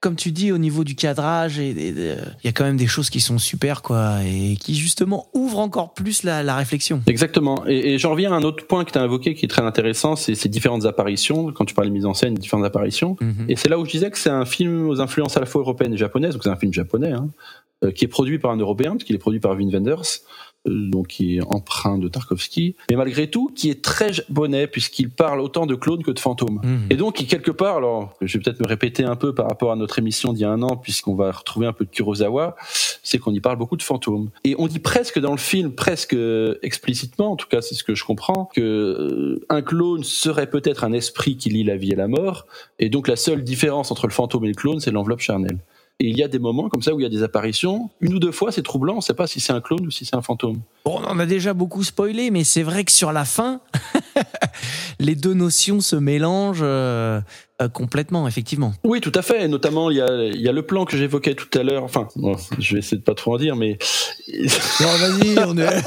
[0.00, 3.10] Comme tu dis, au niveau du cadrage, euh, il y a quand même des choses
[3.10, 7.02] qui sont super, quoi, et qui justement ouvrent encore plus la, la réflexion.
[7.08, 7.64] Exactement.
[7.66, 9.62] Et, et j'en reviens à un autre point que tu as invoqué qui est très
[9.62, 11.50] intéressant, c'est ces différentes apparitions.
[11.52, 13.16] Quand tu parlais de mise en scène, différentes apparitions.
[13.20, 13.46] Mhm.
[13.48, 15.62] Et c'est là où je disais que c'est un film aux influences à la fois
[15.62, 17.28] européennes et japonaises, donc c'est un film japonais, hein,
[17.82, 20.20] euh, qui est produit par un Européen, parce qu'il est produit par Wim Wenders,
[20.68, 25.40] donc qui est empreint de Tarkovsky, mais malgré tout, qui est très japonais, puisqu'il parle
[25.40, 26.60] autant de clones que de fantômes.
[26.62, 26.86] Mhm.
[26.90, 29.72] Et donc, qui, quelque part, alors, je vais peut-être me répéter un peu par rapport
[29.72, 32.56] à notre émission d'il y a un an, puisqu'on va retrouver un peu de Kurosawa,
[33.02, 34.30] c'est qu'on y parle beaucoup de fantômes.
[34.44, 37.84] Et on dit presque dans le film, presque euh, explicitement, en tout cas c'est ce
[37.84, 41.92] que je comprends, que euh, un clone serait peut-être un esprit qui lie la vie
[41.92, 42.46] et la mort,
[42.78, 45.58] et donc la seule différence entre le fantôme et le clone, c'est l'enveloppe charnelle.
[46.00, 48.14] Et il y a des moments comme ça où il y a des apparitions, une
[48.14, 50.04] ou deux fois c'est troublant, on ne sait pas si c'est un clone ou si
[50.04, 50.60] c'est un fantôme.
[50.84, 53.60] Bon, on en a déjà beaucoup spoilé, mais c'est vrai que sur la fin,
[55.00, 57.20] les deux notions se mélangent euh,
[57.60, 58.74] euh, complètement, effectivement.
[58.84, 59.48] Oui, tout à fait.
[59.48, 61.82] Notamment, il y a, il y a le plan que j'évoquais tout à l'heure.
[61.82, 63.76] Enfin, bon, je vais essayer de pas trop en dire, mais
[64.80, 65.82] Non, vas-y, on est.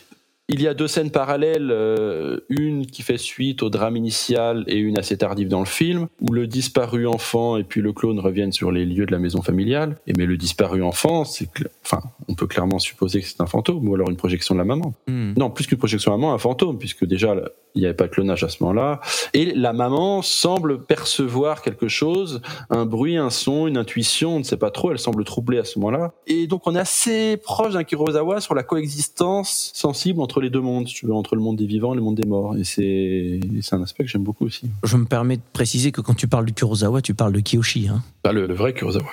[0.52, 4.78] il y a deux scènes parallèles, euh, une qui fait suite au drame initial et
[4.78, 8.52] une assez tardive dans le film, où le disparu enfant et puis le clone reviennent
[8.52, 9.96] sur les lieux de la maison familiale.
[10.08, 11.48] Et mais le disparu enfant, c'est,
[11.84, 14.64] enfin, on peut clairement supposer que c'est un fantôme ou alors une projection de la
[14.64, 14.92] maman.
[15.06, 15.34] Hmm.
[15.36, 17.36] Non, plus qu'une projection de la maman, un fantôme, puisque déjà
[17.74, 19.00] il n'y avait pas de clonage à ce moment-là.
[19.34, 24.44] Et la maman semble percevoir quelque chose, un bruit, un son, une intuition, on ne
[24.44, 24.90] sait pas trop.
[24.90, 26.12] Elle semble troublée à ce moment-là.
[26.26, 30.60] Et donc on est assez proche d'un Kurosawa sur la coexistence sensible entre les deux
[30.60, 32.56] mondes, si tu veux, entre le monde des vivants et le monde des morts.
[32.56, 34.70] Et c'est c'est un aspect que j'aime beaucoup aussi.
[34.84, 37.88] Je me permets de préciser que quand tu parles du Kurosawa, tu parles de Kiyoshi.
[37.88, 38.02] Hein.
[38.24, 39.06] Bah, le, le vrai Kurosawa.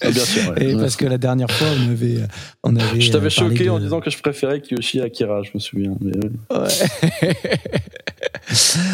[0.00, 0.50] Ah, bien sûr.
[0.52, 0.64] ouais.
[0.70, 2.18] Et parce que la dernière fois, on avait,
[2.64, 3.00] on avait.
[3.00, 5.58] Je t'avais euh, choqué de- en disant que je préférais Kiyoshi à Akira, je me
[5.60, 5.94] souviens.
[6.00, 6.12] Mais,
[6.56, 6.68] ouais.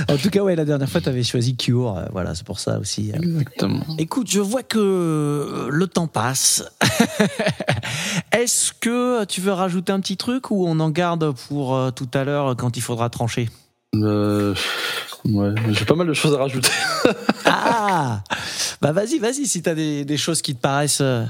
[0.08, 1.96] En tout cas, ouais, la dernière fois, tu avais choisi Cure.
[1.96, 3.12] euh, Voilà, c'est pour ça aussi.
[3.12, 3.16] euh.
[3.22, 3.84] Exactement.
[3.98, 6.64] Écoute, je vois que le temps passe.
[8.34, 12.08] Est-ce que tu veux rajouter un petit truc ou on en garde pour euh, tout
[12.14, 13.48] à l'heure quand il faudra trancher?
[13.94, 14.54] Euh,
[15.24, 16.70] ouais, j'ai pas mal de choses à rajouter.
[17.46, 18.22] Ah
[18.82, 21.24] Bah vas-y, vas-y, si t'as des, des choses qui te paraissent euh,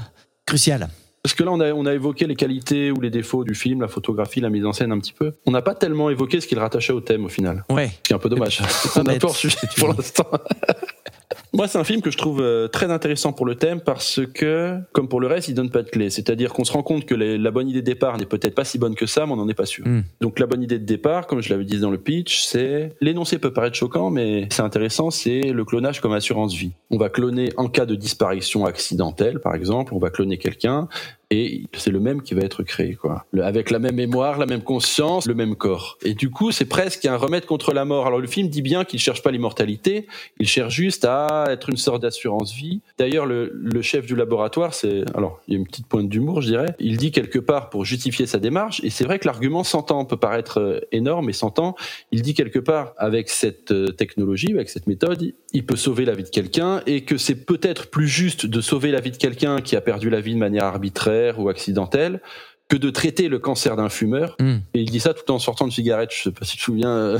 [0.45, 0.87] cruciales.
[1.21, 3.81] Parce que là, on a, on a évoqué les qualités ou les défauts du film,
[3.81, 5.33] la photographie, la mise en scène un petit peu.
[5.45, 7.63] On n'a pas tellement évoqué ce qu'il rattachait au thème au final.
[7.69, 7.91] Ouais.
[7.97, 8.61] Ce qui est un peu dommage.
[8.95, 10.25] On a que tu pour l'instant.
[11.55, 14.77] Moi, c'est un film que je trouve euh, très intéressant pour le thème parce que,
[14.91, 16.09] comme pour le reste, il donne pas de clé.
[16.09, 18.65] C'est-à-dire qu'on se rend compte que les- la bonne idée de départ n'est peut-être pas
[18.65, 19.87] si bonne que ça, mais on n'en est pas sûr.
[19.87, 20.03] Mm.
[20.19, 23.39] Donc la bonne idée de départ, comme je l'avais dit dans le pitch, c'est l'énoncé
[23.39, 26.73] peut paraître choquant, mais c'est intéressant, c'est le clonage comme assurance vie.
[26.91, 30.89] On va cloner en cas de disparition accidentelle, par exemple, on va cloner quelqu'un
[31.31, 33.25] et c'est le même qui va être créé, quoi.
[33.31, 35.97] Le- avec la même mémoire, la même conscience, le même corps.
[36.03, 38.05] Et du coup, c'est presque un remède contre la mort.
[38.05, 40.05] Alors le film dit bien qu'il cherche pas l'immortalité,
[40.39, 42.81] il cherche juste à être une sorte d'assurance vie.
[42.97, 46.47] D'ailleurs, le, chef du laboratoire, c'est alors il y a une petite pointe d'humour, je
[46.47, 46.75] dirais.
[46.79, 50.17] Il dit quelque part pour justifier sa démarche, et c'est vrai que l'argument s'entend, peut
[50.17, 51.75] paraître euh, énorme, mais s'entend.
[52.11, 56.13] Il dit quelque part avec cette euh, technologie, avec cette méthode, il peut sauver la
[56.13, 59.61] vie de quelqu'un, et que c'est peut-être plus juste de sauver la vie de quelqu'un
[59.61, 62.21] qui a perdu la vie de manière arbitraire ou accidentelle
[62.67, 64.35] que de traiter le cancer d'un fumeur.
[64.39, 64.55] Mm.
[64.73, 66.09] Et il dit ça tout en sortant une cigarette.
[66.15, 67.17] Je sais pas si tu te souviens.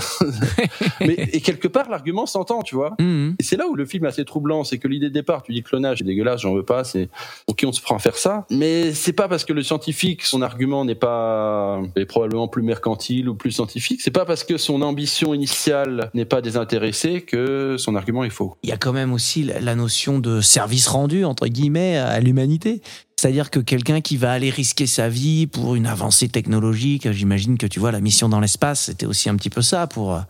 [1.01, 2.95] Mais et quelque part l'argument s'entend, tu vois.
[2.99, 3.35] Mhm.
[3.39, 5.53] Et c'est là où le film est assez troublant, c'est que l'idée de départ, tu
[5.53, 7.09] dis clonage, c'est dégueulasse, j'en veux pas, c'est
[7.47, 10.41] ok, on se prend à faire ça, mais c'est pas parce que le scientifique, son
[10.41, 14.81] argument n'est pas est probablement plus mercantile ou plus scientifique, c'est pas parce que son
[14.81, 18.55] ambition initiale n'est pas désintéressée que son argument est faux.
[18.63, 22.81] Il y a quand même aussi la notion de service rendu, entre guillemets, à l'humanité.
[23.17, 27.65] C'est-à-dire que quelqu'un qui va aller risquer sa vie pour une avancée technologique, j'imagine que
[27.65, 30.21] tu vois, la mission dans l'espace, c'était aussi un petit peu ça pour.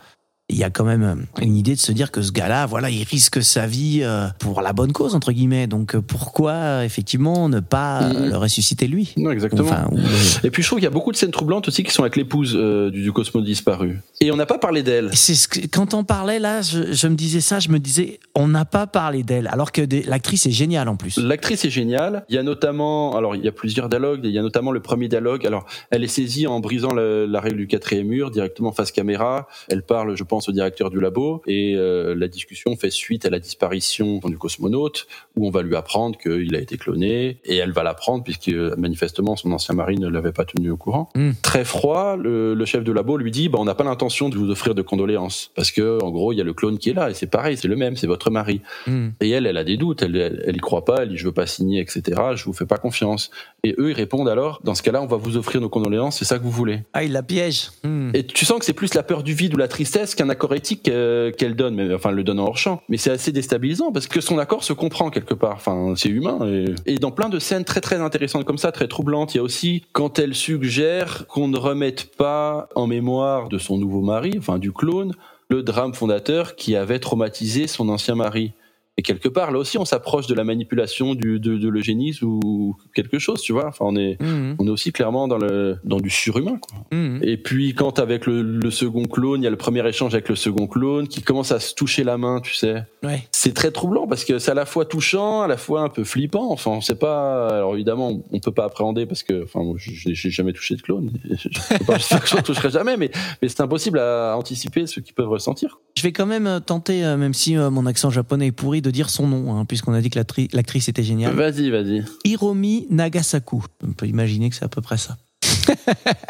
[0.50, 2.90] Euh, Il y a quand même une idée de se dire que ce gars-là, voilà,
[2.90, 5.68] il risque sa vie euh, pour la bonne cause, entre guillemets.
[5.68, 8.30] Donc euh, pourquoi, euh, effectivement, ne pas euh, Mhm.
[8.32, 9.14] le ressusciter lui?
[9.18, 9.64] Non, exactement.
[9.68, 11.84] Enfin, ou le- Et puis je trouve qu'il y a beaucoup de scènes troublantes aussi
[11.84, 14.00] qui sont avec l'épouse euh, du, du Cosmo disparu.
[14.22, 15.10] Et on n'a pas parlé d'elle.
[15.14, 18.20] C'est ce que, quand on parlait là, je, je me disais ça, je me disais,
[18.36, 21.18] on n'a pas parlé d'elle, alors que des- l'actrice est géniale en plus.
[21.18, 22.24] L'actrice est géniale.
[22.30, 24.22] Il y a notamment, alors il y a plusieurs dialogues.
[24.24, 25.46] Il y a notamment le premier dialogue.
[25.46, 29.48] Alors, elle est saisie en brisant le- la règle du quatrième mur directement face caméra.
[29.70, 33.26] Elle parle, je pense, pense au directeur du labo et euh, la discussion fait suite
[33.26, 35.08] à la disparition du cosmonaute
[35.38, 39.38] où on va lui apprendre qu'il a été cloné et elle va l'apprendre puisque manifestement
[39.38, 41.08] son ancien mari ne l'avait pas tenu au courant.
[41.16, 41.32] Mm.
[41.42, 44.36] Très froid, le, le chef de labo lui dit bah, on n'a pas l'intention de
[44.38, 46.94] vous offrir de condoléances parce que en gros il y a le clone qui est
[46.94, 48.60] là et c'est pareil, c'est le même, c'est votre mari.
[48.88, 49.12] Hmm.
[49.22, 51.26] Et elle, elle a des doutes, elle, elle, elle y croit pas, elle dit je
[51.26, 52.22] veux pas signer, etc.
[52.36, 53.32] Je vous fais pas confiance.
[53.64, 56.26] Et eux, ils répondent alors, dans ce cas-là, on va vous offrir nos condoléances, c'est
[56.26, 56.84] ça que vous voulez.
[56.94, 57.72] Ah, il la piège.
[57.84, 58.12] Hmm.
[58.14, 60.54] Et tu sens que c'est plus la peur du vide ou la tristesse qu'un accord
[60.54, 62.82] éthique euh, qu'elle donne, mais enfin le donne en hors champ.
[62.90, 65.56] Mais c'est assez déstabilisant parce que son accord se comprend quelque part.
[65.56, 66.40] Enfin, c'est humain.
[66.48, 69.40] Et, et dans plein de scènes très très intéressantes comme ça, très troublantes, il y
[69.40, 74.36] a aussi quand elle suggère qu'on ne remette pas en mémoire de son nouveau mari,
[74.38, 75.14] enfin du clone,
[75.50, 78.54] le drame fondateur qui avait traumatisé son ancien mari.
[78.98, 82.78] Et quelque part, là aussi, on s'approche de la manipulation du, de, de l'eugénisme ou
[82.94, 83.68] quelque chose, tu vois.
[83.68, 84.56] Enfin, on est, Hmm.
[84.60, 86.78] on est aussi clairement dans le, dans du surhumain, quoi.
[86.92, 87.20] Hmm.
[87.22, 90.30] Et puis quand avec le, le second clone, il y a le premier échange avec
[90.30, 92.84] le second clone qui commence à se toucher la main, tu sais.
[93.04, 93.28] Ouais.
[93.32, 96.04] C'est très troublant parce que c'est à la fois touchant, à la fois un peu
[96.04, 96.52] flippant.
[96.52, 97.48] Enfin, on sait pas.
[97.50, 101.12] Alors évidemment, on peut pas appréhender parce que, enfin, moi, j'ai jamais touché de clone.
[101.30, 105.00] Je peux pas que je ne toucherai jamais, mais, mais c'est impossible à anticiper ce
[105.00, 105.80] qu'ils peuvent ressentir.
[105.98, 108.82] Je vais quand même euh, tenter, euh, même si euh, mon accent japonais est pourri,
[108.86, 111.34] de dire son nom, hein, puisqu'on a dit que l'actri- l'actrice était géniale.
[111.34, 112.04] Vas-y, vas-y.
[112.24, 113.64] Hiromi Nagasaku.
[113.84, 115.18] On peut imaginer que c'est à peu près ça.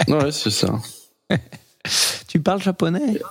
[0.07, 0.79] Non, ouais, c'est ça.
[2.35, 3.21] Tu parles japonais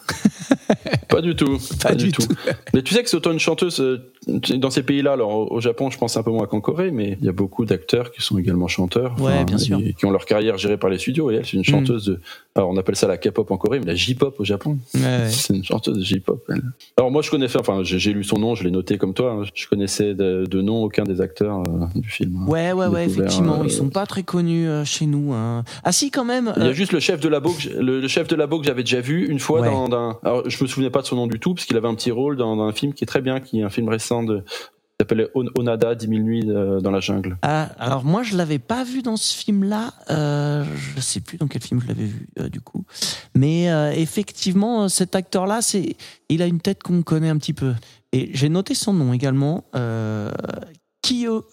[1.10, 1.58] Pas du tout.
[1.82, 2.22] Pas du tout.
[2.74, 4.10] Mais tu sais que c'est autant une chanteuse euh,
[4.56, 5.12] dans ces pays-là.
[5.12, 7.66] Alors au Japon, je pense un peu moins qu'en Corée, mais il y a beaucoup
[7.66, 9.14] d'acteurs qui sont également chanteurs.
[9.20, 9.78] Ouais, bien sûr.
[9.78, 11.30] et Qui ont leur carrière gérée par les studios.
[11.30, 12.20] Et elle, c'est une chanteuse de.
[12.56, 14.78] Alors on appelle ça la K-pop en Corée, mais la J-pop au Japon.
[14.94, 15.08] Ouais, ouais.
[15.28, 16.42] C'est une chanteuse de J-pop.
[16.96, 17.58] Alors moi, je connaissais.
[17.58, 19.32] Enfin, j'ai lu son nom, je l'ai noté comme toi.
[19.42, 19.44] hein.
[19.54, 22.36] Je connaissais de, de nom aucun des acteurs euh, du film.
[22.38, 22.50] hein.
[22.50, 25.34] Ouais, ouais, ouais, effectivement, euh, ils sont pas très connus euh, chez nous.
[25.34, 25.62] hein.
[25.84, 26.52] Ah si, quand même.
[26.56, 28.64] Il y a juste le chef de labo, que le, le chef de labo que
[28.66, 29.70] j'avais déjà vu une fois Ouais.
[29.70, 31.88] dans, dans- alors je me souvenais pas de son nom du tout parce qu'il avait
[31.88, 33.88] un petit rôle dans, dans un film qui est très bien, qui est un film
[33.88, 34.42] récent de
[35.00, 37.36] s'appelait On- Onada, 10 000 nuits euh, dans la jungle.
[37.42, 39.92] Ah, alors moi je l'avais pas vu dans ce film-là.
[40.10, 40.64] Euh,
[40.96, 42.84] je sais plus dans quel film je l'avais vu euh, du coup.
[43.34, 45.96] Mais euh, effectivement, cet acteur-là, c'est,
[46.28, 47.74] il a une tête qu'on connaît un petit peu.
[48.12, 49.64] Et j'ai noté son nom également.
[49.74, 50.30] Euh,
[51.02, 51.44] Kiyo,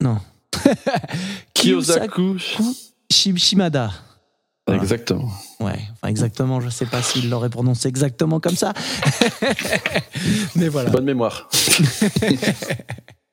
[0.00, 0.18] non.
[1.54, 2.36] Kiyosaku.
[3.12, 3.90] Shim- Shimada.
[4.66, 4.82] Voilà.
[4.82, 5.28] Exactement.
[5.60, 6.60] Ouais, enfin exactement.
[6.60, 8.72] Je sais pas s'il l'aurait prononcé exactement comme ça.
[10.56, 10.90] Mais voilà.
[10.90, 11.48] Bonne mémoire.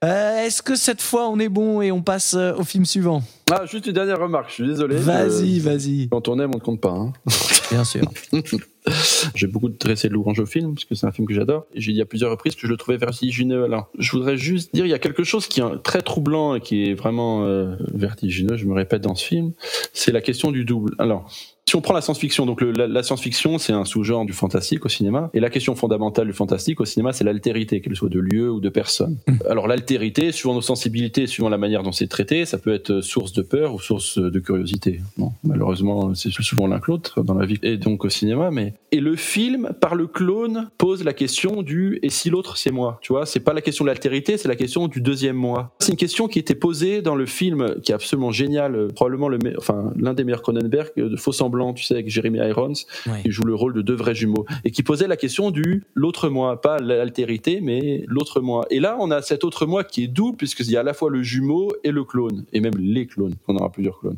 [0.03, 3.21] Euh, Est-ce que cette fois on est bon et on passe euh, au film suivant?
[3.51, 4.95] Ah, juste une dernière remarque, je suis désolé.
[4.95, 6.09] Vas-y, Euh, vas-y.
[6.09, 6.89] quand on aime, on ne compte pas.
[6.89, 7.13] Hein.
[7.71, 8.01] Bien sûr.
[9.35, 11.65] J'ai beaucoup dressé de louanges au film, parce que c'est un film que j'adore.
[11.73, 13.63] J'ai dit à plusieurs reprises que je le trouvais vertigineux.
[13.63, 16.61] Alors, je voudrais juste dire, il y a quelque chose qui est très troublant et
[16.61, 19.53] qui est vraiment euh, vertigineux, je me répète dans ce film,
[19.93, 20.95] c'est la question du double.
[20.99, 21.31] Alors,
[21.71, 24.85] si on prend la science-fiction, donc le- la, la science-fiction, c'est un sous-genre du fantastique
[24.85, 28.19] au cinéma, et la question fondamentale du fantastique au cinéma, c'est l'altérité, qu'elle soit de
[28.19, 29.15] lieu ou de personne.
[29.49, 33.31] Alors l'altérité, suivant nos sensibilités, suivant la manière dont c'est traité, ça peut être source
[33.31, 34.99] de peur ou source de curiosité.
[35.17, 38.51] Bon, malheureusement, c'est souvent l'un que l'autre dans la vie et donc au cinéma.
[38.51, 42.71] Mais et le film, par le clone, pose la question du et si l'autre c'est
[42.71, 42.99] moi?
[43.01, 45.73] Tu vois, c'est pas la question de l'altérité, c'est la question du deuxième moi.
[45.79, 49.37] C'est une question qui était posée dans le film qui est absolument génial, probablement le,
[49.37, 52.73] me- enfin l'un des meilleurs Cronenberg euh, de Faux semblant, tu sais, avec Jeremy Irons,
[53.21, 56.29] qui joue le rôle de deux vrais jumeaux et qui posait la question du l'autre
[56.29, 58.65] moi, pas l'altérité, mais l'autre moi.
[58.69, 60.93] Et là, on a cet autre moi qui est double puisqu'il y a à la
[60.93, 64.17] fois le jumeau et le clone, et même les clones, on aura plusieurs clones.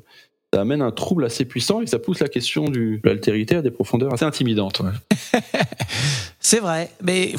[0.54, 3.62] Ça amène un trouble assez puissant et ça pousse la question du- de l'altérité à
[3.64, 4.82] des profondeurs assez intimidantes.
[4.82, 5.40] ouais.
[6.46, 7.34] C'est vrai, mais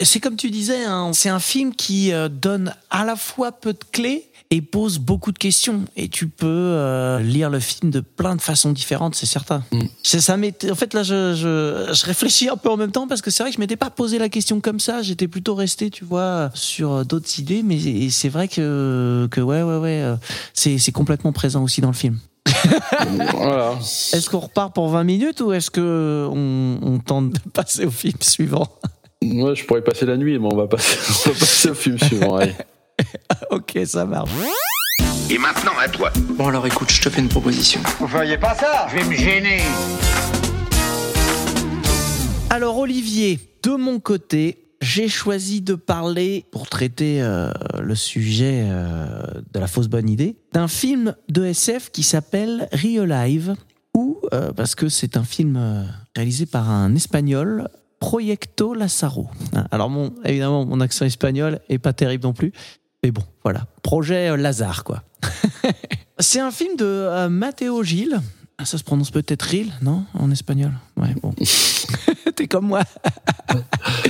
[0.00, 3.72] c'est comme tu disais, hein, c'est un film qui euh, donne à la fois peu
[3.72, 5.84] de clés et pose beaucoup de questions.
[5.96, 9.64] Et tu peux euh, lire le film de plein de façons différentes, c'est certain.
[9.72, 9.80] Mm.
[10.04, 10.36] C'est ça.
[10.36, 13.32] m'était- En fait, là, je, je, je réfléchis un peu en même temps parce que
[13.32, 15.02] c'est vrai que je m'étais pas posé la question comme ça.
[15.02, 17.62] J'étais plutôt resté, tu vois, sur euh, d'autres idées.
[17.64, 20.14] Mais c'est vrai que que ouais, ouais, ouais, euh,
[20.52, 22.20] c'est complètement présent aussi dans le film.
[23.32, 23.72] Voilà.
[23.80, 27.90] Est-ce qu'on repart pour 20 minutes ou est-ce que on, on tente de passer au
[27.90, 28.68] film suivant?
[29.22, 31.98] Moi, je pourrais passer la nuit, mais on va passer, on va passer au film
[31.98, 32.36] suivant.
[32.36, 32.54] allez.
[33.50, 34.30] Ok, ça marche.
[35.30, 36.12] Et maintenant à toi.
[36.36, 37.80] Bon alors écoute, je te fais une proposition.
[37.98, 38.86] Vous feriez pas ça?
[38.90, 39.60] Je vais me gêner.
[42.50, 49.06] Alors Olivier, de mon côté, j'ai choisi de parler, pour traiter euh, le sujet euh,
[49.52, 53.56] de la fausse bonne idée, d'un film de SF qui s'appelle Realive,
[53.96, 57.68] ou, euh, parce que c'est un film réalisé par un Espagnol,
[57.98, 59.28] Proyecto Lazaro.
[59.70, 62.52] Alors mon, évidemment, mon accent espagnol est pas terrible non plus,
[63.02, 65.02] mais bon, voilà, projet Lazare, quoi.
[66.18, 68.20] c'est un film de Matteo Gil.
[68.58, 70.04] Ah, Ça se prononce peut-être Ril, non?
[70.12, 70.72] En espagnol?
[70.98, 71.34] Ouais, bon.
[72.36, 72.82] T'es comme moi.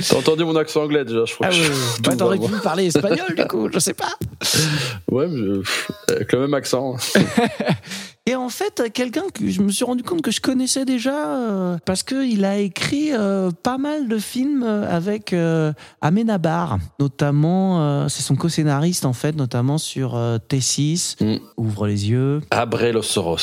[0.07, 1.47] T'as entendu mon accent anglais déjà, je crois.
[1.47, 1.63] Ah que oui,
[1.97, 4.13] je- bah, t'aurais pu parler espagnol du coup, je sais pas.
[5.11, 6.95] Ouais, mais je- pff, avec le même accent.
[8.27, 11.77] Et en fait, quelqu'un que je me suis rendu compte que je connaissais déjà euh,
[11.85, 15.71] parce que il a écrit euh, pas mal de films euh, avec euh,
[16.01, 21.37] Amenabar, notamment euh, c'est son co-scénariste en fait, notamment sur euh, T6, Mm.
[21.57, 22.41] Ouvre les yeux.
[22.49, 23.37] Abré los Soros.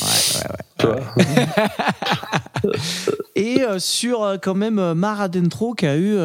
[0.00, 1.02] Ouais, ouais,
[3.34, 6.16] Et euh, sur euh, quand même euh, Mar Adentro qui a eu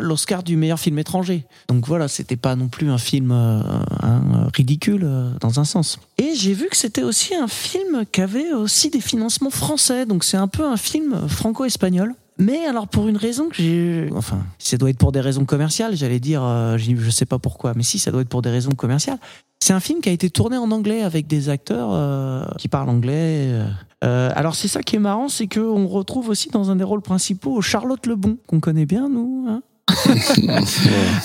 [0.00, 1.44] l'Oscar du meilleur film étranger.
[1.68, 5.08] Donc voilà, c'était pas non plus un film hein, ridicule
[5.40, 5.98] dans un sens.
[6.18, 10.06] Et j'ai vu que c'était aussi un film qui avait aussi des financements français.
[10.06, 12.14] Donc c'est un peu un film franco-espagnol.
[12.38, 15.96] Mais alors pour une raison que j'ai, enfin, ça doit être pour des raisons commerciales.
[15.96, 18.72] J'allais dire, euh, je sais pas pourquoi, mais si ça doit être pour des raisons
[18.72, 19.18] commerciales.
[19.60, 22.90] C'est un film qui a été tourné en anglais avec des acteurs euh, qui parlent
[22.90, 23.48] anglais.
[23.50, 23.66] euh.
[24.04, 27.00] Euh, alors c'est ça qui est marrant, c'est qu'on retrouve aussi dans un des rôles
[27.00, 29.62] principaux Charlotte Lebon, qu'on connaît bien nous, hein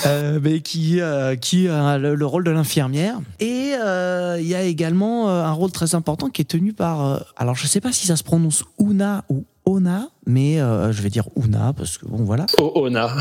[0.06, 3.18] euh, mais qui, euh, qui a le, le rôle de l'infirmière.
[3.38, 7.54] Et euh, il y a également un rôle très important qui est tenu par, alors
[7.56, 11.28] je sais pas si ça se prononce Una ou Ona, mais euh, je vais dire
[11.36, 12.46] Una parce que bon voilà.
[12.58, 13.08] Oh, Ona.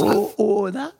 [0.00, 0.90] O- Ona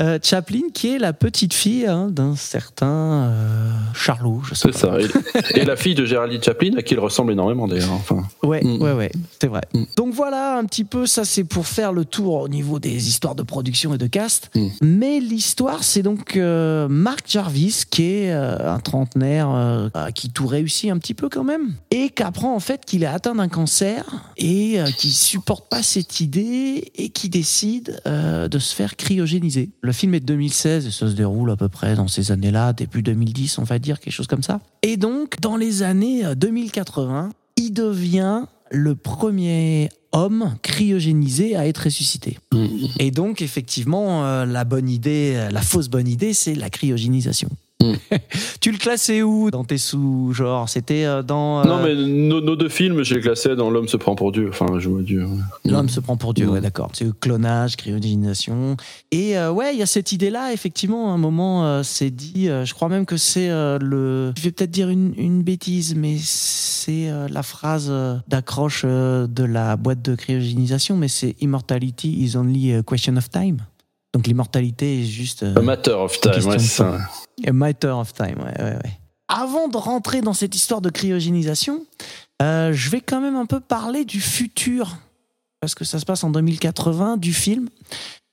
[0.00, 3.61] euh, Chaplin, qui est la petite fille hein, d'un certain euh,
[4.02, 4.98] Charlot, je sais C'est pas.
[5.00, 5.50] ça.
[5.56, 7.92] Et, et la fille de Géraldine Chaplin, à qui il ressemble énormément d'ailleurs.
[7.92, 8.82] Enfin, Ouais, Mm.
[8.82, 9.62] ouais, ouais, c'est vrai.
[9.74, 9.84] Mm.
[9.96, 13.34] Donc voilà, un petit peu, ça c'est pour faire le tour au niveau des histoires
[13.34, 14.50] de production et de cast.
[14.54, 14.66] Mm.
[14.82, 20.30] Mais l'histoire, c'est donc euh, Mark Jarvis, qui est euh, un trentenaire euh, euh, qui
[20.30, 23.34] tout réussit un petit peu quand même, et qui apprend en fait qu'il est atteint
[23.34, 24.04] d'un cancer
[24.36, 29.70] et euh, qui supporte pas cette idée et qui décide euh, de se faire cryogéniser.
[29.80, 32.72] Le film est de 2016 et ça se déroule à peu près dans ces années-là,
[32.72, 34.60] début 2010, on va dire, quelque chose comme ça.
[34.82, 41.84] Et donc, dans les années euh, 2080, il devient le premier homme cryogénisé à être
[41.84, 42.38] ressuscité.
[42.98, 47.48] Et donc, effectivement, euh, la bonne idée, euh, la fausse bonne idée, c'est la cryogénisation.
[47.82, 47.94] Mm.
[48.60, 50.68] tu le classais où dans tes sous-genres?
[50.68, 51.60] C'était euh, dans...
[51.60, 54.32] euh, Non, mais nos, nos deux films, je les classais dans L'homme se prend pour
[54.32, 54.48] Dieu.
[54.50, 55.18] Enfin, je me dis.
[55.18, 55.26] ouais.
[55.64, 56.50] L'homme se prend pour Dieu, Mm.
[56.50, 56.90] ouais, d'accord.
[56.92, 58.76] C'est clonage, cryogénisation.
[59.10, 62.48] Et euh, ouais, il y a cette idée-là, effectivement, à un moment, euh, c'est dit,
[62.48, 64.32] euh, je crois même que c'est euh, le...
[64.36, 69.26] Je vais peut-être dire une, une bêtise, mais c'est euh, la phrase euh, d'accroche euh,
[69.26, 73.58] de la boîte de cryogénisation, mais c'est Immortality is only a question of time.
[74.14, 75.42] Donc l'immortalité est juste...
[75.42, 76.98] euh, A Matter of Time, ouais, c'est ça.
[77.46, 78.98] A matter of time, ouais, ouais, ouais.
[79.34, 81.86] Avant de rentrer dans cette histoire de cryogénisation,
[82.42, 84.98] euh, je vais quand même un peu parler du futur,
[85.60, 87.70] parce que ça se passe en 2080, du film.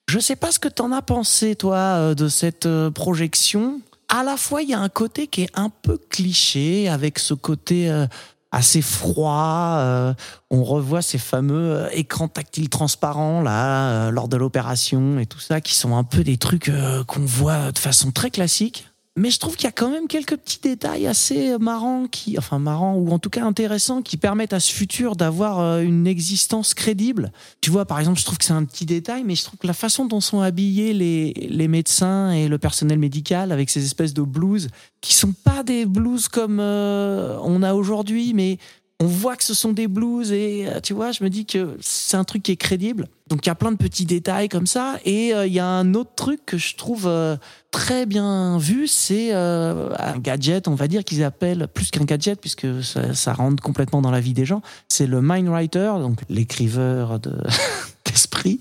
[0.09, 3.79] Je sais pas ce que t'en as pensé, toi, euh, de cette euh, projection.
[4.09, 7.33] À la fois, il y a un côté qui est un peu cliché, avec ce
[7.33, 7.89] côté
[8.51, 10.15] assez froid.
[10.49, 15.75] on revoit ces fameux écrans tactiles transparents, là, lors de l'opération et tout ça, qui
[15.75, 16.71] sont un peu des trucs
[17.05, 18.88] qu'on voit de façon très classique.
[19.19, 22.57] Mais je trouve qu'il y a quand même quelques petits détails assez marrants, qui, enfin
[22.57, 26.73] marrants ou en tout cas intéressants, qui permettent à ce futur d'avoir euh, une existence
[26.73, 27.33] crédible.
[27.59, 29.67] Tu vois, par exemple, je trouve que c'est un petit détail, mais je trouve que
[29.67, 34.13] la façon dont sont habillés les, les médecins et le personnel médical avec ces espèces
[34.13, 34.69] de blouses,
[35.01, 38.57] qui sont pas des blouses comme euh, on a aujourd'hui, mais
[39.01, 41.77] on voit que ce sont des blues et euh, tu vois, je me dis que
[41.79, 43.07] c'est un truc qui est crédible.
[43.27, 45.65] Donc il y a plein de petits détails comme ça et euh, il y a
[45.65, 47.37] un autre truc que je trouve euh,
[47.71, 52.67] très bien vu, c'est un gadget, on va dire qu'ils appellent plus qu'un gadget puisque
[52.83, 54.61] ça, rentre complètement dans la vie des gens.
[54.89, 57.37] C'est le mindwriter, donc l'écriveur de
[58.05, 58.59] d'esprit.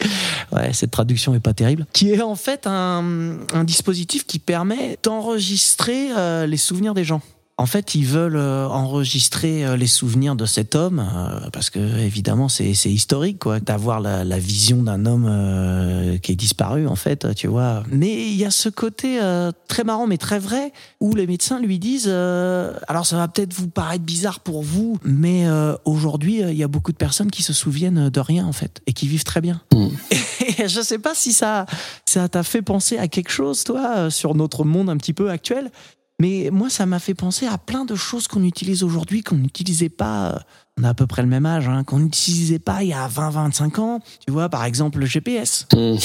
[0.53, 1.87] Ouais, cette traduction est pas terrible.
[1.93, 7.23] Qui est en fait un, dispositif qui permet d'enregistrer les souvenirs des gens.
[7.61, 11.81] En fait, ils veulent euh, enregistrer euh, les souvenirs de cet homme euh, parce que
[11.99, 16.87] évidemment c'est c'est historique quoi d'avoir la, la vision d'un homme euh, qui est disparu
[16.87, 17.83] en fait, tu vois.
[17.91, 21.59] Mais il y a ce côté euh, très marrant mais très vrai où les médecins
[21.59, 26.43] lui disent euh, alors ça va peut-être vous paraître bizarre pour vous, mais euh, aujourd'hui
[26.43, 29.09] il y a beaucoup de personnes qui se souviennent de rien en fait et qui
[29.09, 29.61] vivent très bien.
[30.59, 31.67] Et je sais pas si ça
[32.07, 35.73] ça t'a fait penser à quelque chose toi sur notre monde un petit peu actuel.
[36.21, 39.89] Mais moi, ça m'a fait penser à plein de choses qu'on utilise aujourd'hui, qu'on n'utilisait
[39.89, 40.31] pas.
[40.31, 40.39] euh,
[40.81, 43.07] On a à peu près le même âge, hein, qu'on n'utilisait pas il y a
[43.09, 44.01] 20-25 ans.
[44.27, 45.67] Tu vois, par exemple, le GPS.
[45.73, 45.97] Mm.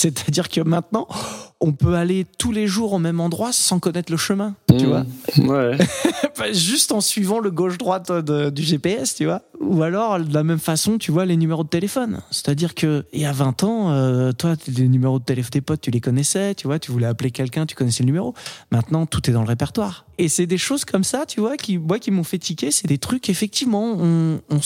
[0.00, 1.06] C'est-à-dire que maintenant,
[1.60, 4.54] on peut aller tous les jours au même endroit sans connaître le chemin.
[4.78, 4.88] Tu Mm.
[4.88, 5.04] vois
[5.38, 5.76] Ouais.
[6.54, 8.10] Juste en suivant le gauche-droite
[8.54, 9.42] du GPS, tu vois.
[9.60, 12.22] Ou alors, de la même façon, tu vois les numéros de téléphone.
[12.30, 15.82] C'est-à-dire que, il y a 20 ans, euh, toi, les numéros de téléphone tes potes,
[15.82, 18.32] tu les connaissais, tu vois, tu voulais appeler quelqu'un, tu connaissais le numéro.
[18.72, 20.06] Maintenant, tout est dans le répertoire.
[20.16, 22.70] Et c'est des choses comme ça, tu vois, qui, moi, qui m'ont fait tiquer.
[22.70, 24.60] C'est des trucs, effectivement, on, on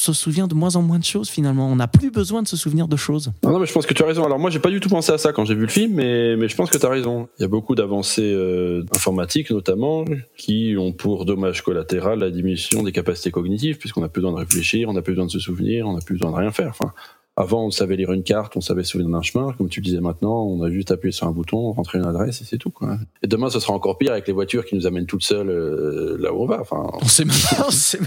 [0.00, 1.68] se souvient de moins en moins de choses finalement.
[1.70, 3.32] On n'a plus besoin de se souvenir de choses.
[3.44, 4.24] Non, mais je pense que tu as raison.
[4.24, 6.36] Alors moi, j'ai pas du tout pensé à ça quand j'ai vu le film, mais,
[6.36, 7.28] mais je pense que tu as raison.
[7.38, 10.06] Il y a beaucoup d'avancées euh, informatiques notamment
[10.38, 14.38] qui ont pour dommage collatéral la diminution des capacités cognitives, puisqu'on n'a plus besoin de
[14.38, 16.70] réfléchir, on n'a plus besoin de se souvenir, on n'a plus besoin de rien faire.
[16.70, 16.92] Enfin,
[17.36, 19.52] avant, on savait lire une carte, on savait souvenir d'un chemin.
[19.56, 22.44] Comme tu disais maintenant, on a juste appuyé sur un bouton, rentrer une adresse et
[22.44, 22.70] c'est tout.
[22.70, 22.98] Quoi.
[23.22, 26.16] Et demain, ce sera encore pire avec les voitures qui nous amènent toutes seules euh,
[26.20, 26.60] là où on va.
[26.60, 27.98] Enfin, On sait pas, on sait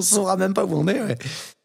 [0.00, 1.00] saura même pas où on est.
[1.00, 1.16] ouais.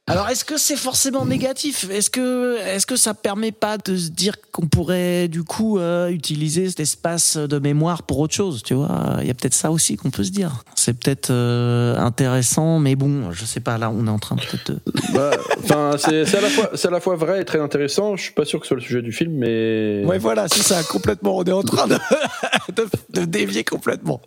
[0.08, 1.90] Alors, est-ce que c'est forcément négatif?
[1.90, 6.10] Est-ce que, est-ce que ça permet pas de se dire qu'on pourrait du coup euh,
[6.10, 9.72] utiliser cet espace de mémoire pour autre chose Tu vois, il y a peut-être ça
[9.72, 10.64] aussi qu'on peut se dire.
[10.76, 13.80] C'est peut-être euh, intéressant, mais bon, je sais pas.
[13.80, 14.80] Là, on est en train peut-être de.
[15.16, 15.32] bah,
[15.64, 18.16] enfin, c'est c'est à la fois, c'est à la fois vrai et très intéressant.
[18.16, 20.62] Je suis pas sûr que ce soit le sujet du film, mais Ouais, voilà, c'est
[20.62, 21.36] ça, complètement.
[21.38, 21.98] On est en train de,
[22.76, 24.22] de, de dévier complètement.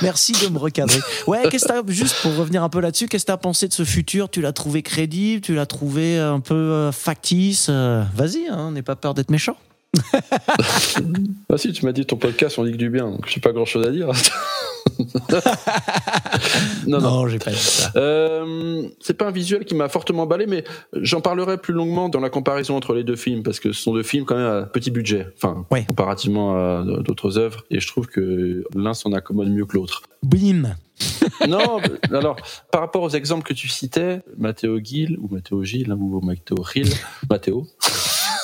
[0.00, 1.00] Merci de me recadrer.
[1.26, 3.74] Ouais, qu'est-ce que t'as, juste pour revenir un peu là-dessus, qu'est-ce que t'as pensé de
[3.74, 4.30] ce futur?
[4.30, 5.17] Tu l'as trouvé crédible?
[5.42, 9.56] Tu l'as trouvé un peu euh, factice euh, Vas-y, hein, n'aie pas peur d'être méchant.
[11.50, 13.52] Ah si, tu m'as dit ton podcast, on dit que du bien, donc j'ai pas
[13.52, 14.10] grand chose à dire.
[16.86, 17.26] non, non.
[17.28, 17.90] j'ai pas dit ça.
[17.96, 20.64] Euh, c'est pas un visuel qui m'a fortement emballé, mais
[20.94, 23.94] j'en parlerai plus longuement dans la comparaison entre les deux films, parce que ce sont
[23.94, 25.84] deux films quand même à petit budget, enfin, Ouais.
[25.86, 30.02] comparativement à d'autres œuvres, et je trouve que l'un s'en accommode mieux que l'autre.
[30.22, 30.74] Bim
[31.48, 31.78] non,
[32.10, 32.34] alors,
[32.72, 36.56] par rapport aux exemples que tu citais, Matteo Gill, ou Matteo Gil, hein, ou Matteo
[36.74, 36.88] Hill,
[37.30, 37.68] Matteo,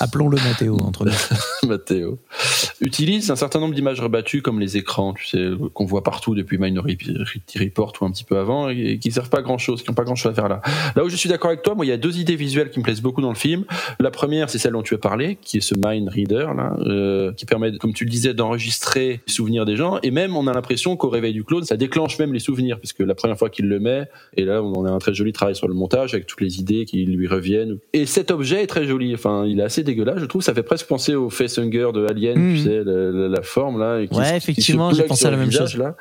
[0.00, 1.12] Appelons-le Mathéo entre nous.
[1.68, 2.18] Matteo,
[2.80, 6.58] utilise un certain nombre d'images rebattues comme les écrans, tu sais, qu'on voit partout depuis
[6.58, 9.94] Minority Report ou un petit peu avant, et qui servent pas grand chose, qui n'ont
[9.94, 10.60] pas grand chose à faire là.
[10.96, 12.78] Là où je suis d'accord avec toi, moi, il y a deux idées visuelles qui
[12.78, 13.64] me plaisent beaucoup dans le film.
[14.00, 17.32] La première, c'est celle dont tu as parlé, qui est ce Mind Reader, là, euh,
[17.32, 20.52] qui permet, comme tu le disais, d'enregistrer les souvenirs des gens, et même, on a
[20.52, 23.50] l'impression qu'au réveil du clone, ça déclenche même les souvenirs, parce que la première fois
[23.50, 26.26] qu'il le met, et là, on a un très joli travail sur le montage, avec
[26.26, 27.78] toutes les idées qui lui reviennent.
[27.92, 30.62] Et cet objet est très joli, enfin, il est assez dégueulasse, je trouve, ça fait
[30.62, 34.00] presque penser au facehunger de Alien, tu sais, la, la- la forme, là.
[34.00, 35.80] et qui Ouais, effectivement, j'ai plug pensé à la même visage, chose.
[35.80, 35.96] Là.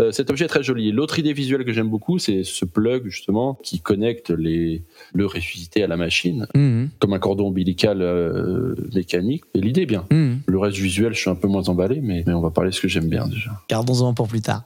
[0.00, 0.88] Euh, cet objet est très joli.
[0.88, 4.82] Et L'autre idée visuelle que j'aime beaucoup, c'est ce plug, justement, qui connecte les,
[5.14, 9.44] le ressuscité à la machine, Mhm, comme un cordon ombilical euh, mécanique.
[9.54, 10.04] Et l'idée est bien.
[10.10, 10.40] mhm.
[10.46, 12.74] Le reste visuel, je suis un peu moins emballé, mais, mais on va parler de
[12.74, 13.50] ce que j'aime bien déjà.
[13.68, 14.64] Gardons-en pour plus tard.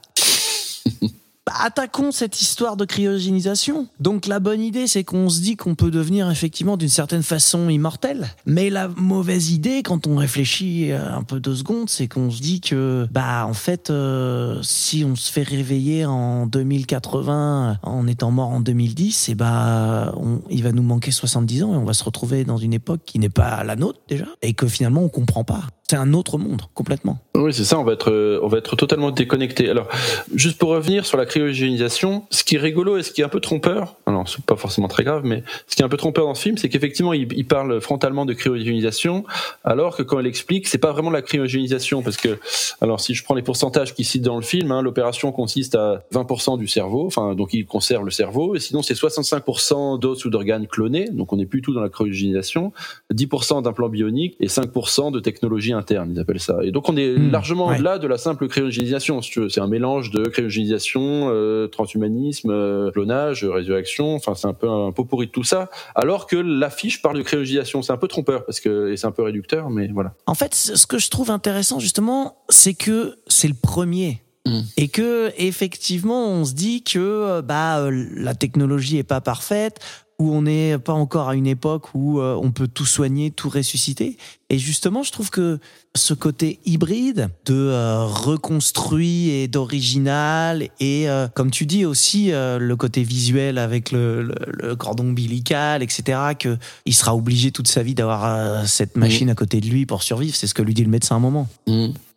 [1.63, 3.87] Attaquons cette histoire de cryogénisation.
[3.99, 7.69] Donc la bonne idée, c'est qu'on se dit qu'on peut devenir effectivement d'une certaine façon
[7.69, 8.29] immortel.
[8.47, 12.41] Mais la mauvaise idée, quand on réfléchit euh, un peu deux secondes, c'est qu'on se
[12.41, 18.31] dit que, bah en fait, euh, si on se fait réveiller en 2080 en étant
[18.31, 21.93] mort en 2010, et bah on- il va nous manquer 70 ans et on va
[21.93, 25.09] se retrouver dans une époque qui n'est pas la nôtre déjà et que finalement on
[25.09, 25.61] comprend pas.
[25.91, 27.19] C'est un autre monde complètement.
[27.35, 29.69] Oui, c'est ça, on va être, euh, on va être totalement déconnecté.
[29.69, 29.89] Alors,
[30.33, 33.29] juste pour revenir sur la cryogénisation, ce qui est rigolo et ce qui est un
[33.29, 36.27] peu trompeur, alors c'est pas forcément très grave, mais ce qui est un peu trompeur
[36.27, 39.25] dans ce film, c'est qu'effectivement, il, parle frontalement de cryogénisation,
[39.65, 42.39] alors que quand il explique, c'est pas vraiment la cryogénisation, parce que,
[42.79, 46.05] alors si je prends les pourcentages qu'il cite dans le film, hein, l'opération consiste à
[46.13, 50.29] 20% du cerveau, enfin, donc il conserve le cerveau, et sinon c'est 65% d'os ou
[50.29, 52.71] d'organes clonés, donc on n'est plus tout dans la cryogénisation,
[53.13, 56.57] 10% d'implants bioniques et 5% de technologie interne, ils appellent ça.
[56.63, 57.75] Et donc on est Hmm, largement ouais.
[57.75, 59.49] au-delà de la simple cryogénisation, si tu veux.
[59.49, 64.91] C'est un mélange de cryogénisation, euh, transhumanisme, euh, clonage, résurrection, enfin c'est un peu un
[64.91, 67.81] pot pourri de tout ça, alors que l'affiche parle de cryogénisation.
[67.81, 70.13] C'est un peu trompeur, parce que, et c'est un peu réducteur, mais voilà.
[70.25, 74.21] En fait, ce que je trouve intéressant justement, c'est que c'est le premier.
[74.45, 74.61] Mm.
[74.77, 79.79] Et que effectivement, on se dit que euh, bah euh, la technologie est pas parfaite,
[80.21, 83.49] où on n'est pas encore à une époque où euh, on peut tout soigner, tout
[83.49, 84.17] ressusciter.
[84.51, 85.59] Et justement, je trouve que
[85.95, 92.59] ce côté hybride de euh, reconstruit et d'original et euh, comme tu dis aussi euh,
[92.59, 96.19] le côté visuel avec le, le, le cordon ombilical, etc.
[96.37, 100.03] Que il sera obligé toute sa vie d'avoir cette machine à côté de lui pour
[100.03, 100.35] survivre.
[100.35, 101.47] C'est ce que lui dit le médecin à un moment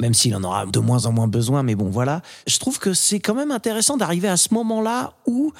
[0.00, 2.20] même s'il en aura de moins en moins besoin, mais bon, voilà.
[2.46, 5.52] Je trouve que c'est quand même intéressant d'arriver à ce moment-là où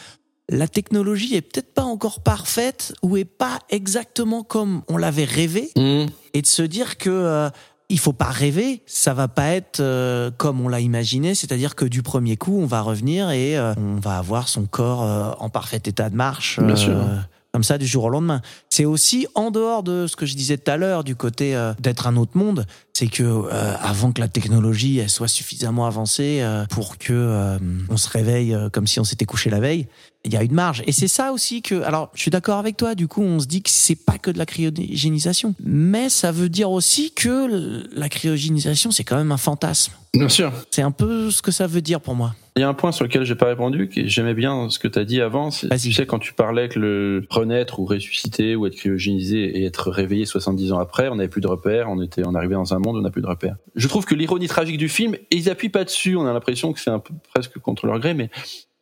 [0.49, 5.71] la technologie est peut-être pas encore parfaite ou est pas exactement comme on l'avait rêvé,
[5.77, 7.51] et de se dire que euh,
[7.89, 11.85] il faut pas rêver, ça va pas être euh, comme on l'a imaginé, c'est-à-dire que
[11.85, 15.49] du premier coup, on va revenir et euh, on va avoir son corps euh, en
[15.49, 16.61] parfait état de marche.
[16.61, 16.97] Bien sûr.
[17.53, 18.43] Comme ça, du jour au lendemain.
[18.69, 21.73] C'est aussi en dehors de ce que je disais tout à l'heure, du côté euh,
[21.79, 26.41] d'être un autre monde, c'est que euh, avant que la technologie elle soit suffisamment avancée
[26.41, 27.59] euh, pour que euh,
[27.91, 29.87] on se réveille euh, comme si on s'était couché la veille,
[30.25, 30.83] il y a une marge.
[30.87, 32.95] Et c'est ça aussi que, alors, je suis d'accord avec toi.
[32.95, 36.49] Du coup, on se dit que c'est pas que de la cryogénisation, mais ça veut
[36.49, 39.93] dire aussi que la cryogénisation, c'est quand même un fantasme.
[40.15, 40.53] Bien sûr.
[40.71, 42.35] C'est un peu ce que ça veut dire pour moi.
[42.57, 44.87] Il y a un point sur lequel j'ai pas répondu, que j'aimais bien ce que
[44.87, 45.51] tu as dit avant.
[45.51, 49.91] Tu sais, quand tu parlais que le renaître ou ressusciter ou être cryogénisé et être
[49.91, 52.79] réveillé 70 ans après, on n'avait plus de repères, on était, on arrivait dans un
[52.79, 53.57] monde où on n'a plus de repères.
[53.75, 56.73] Je trouve que l'ironie tragique du film, et ils appuient pas dessus, on a l'impression
[56.73, 58.31] que c'est un peu presque contre leur gré, mais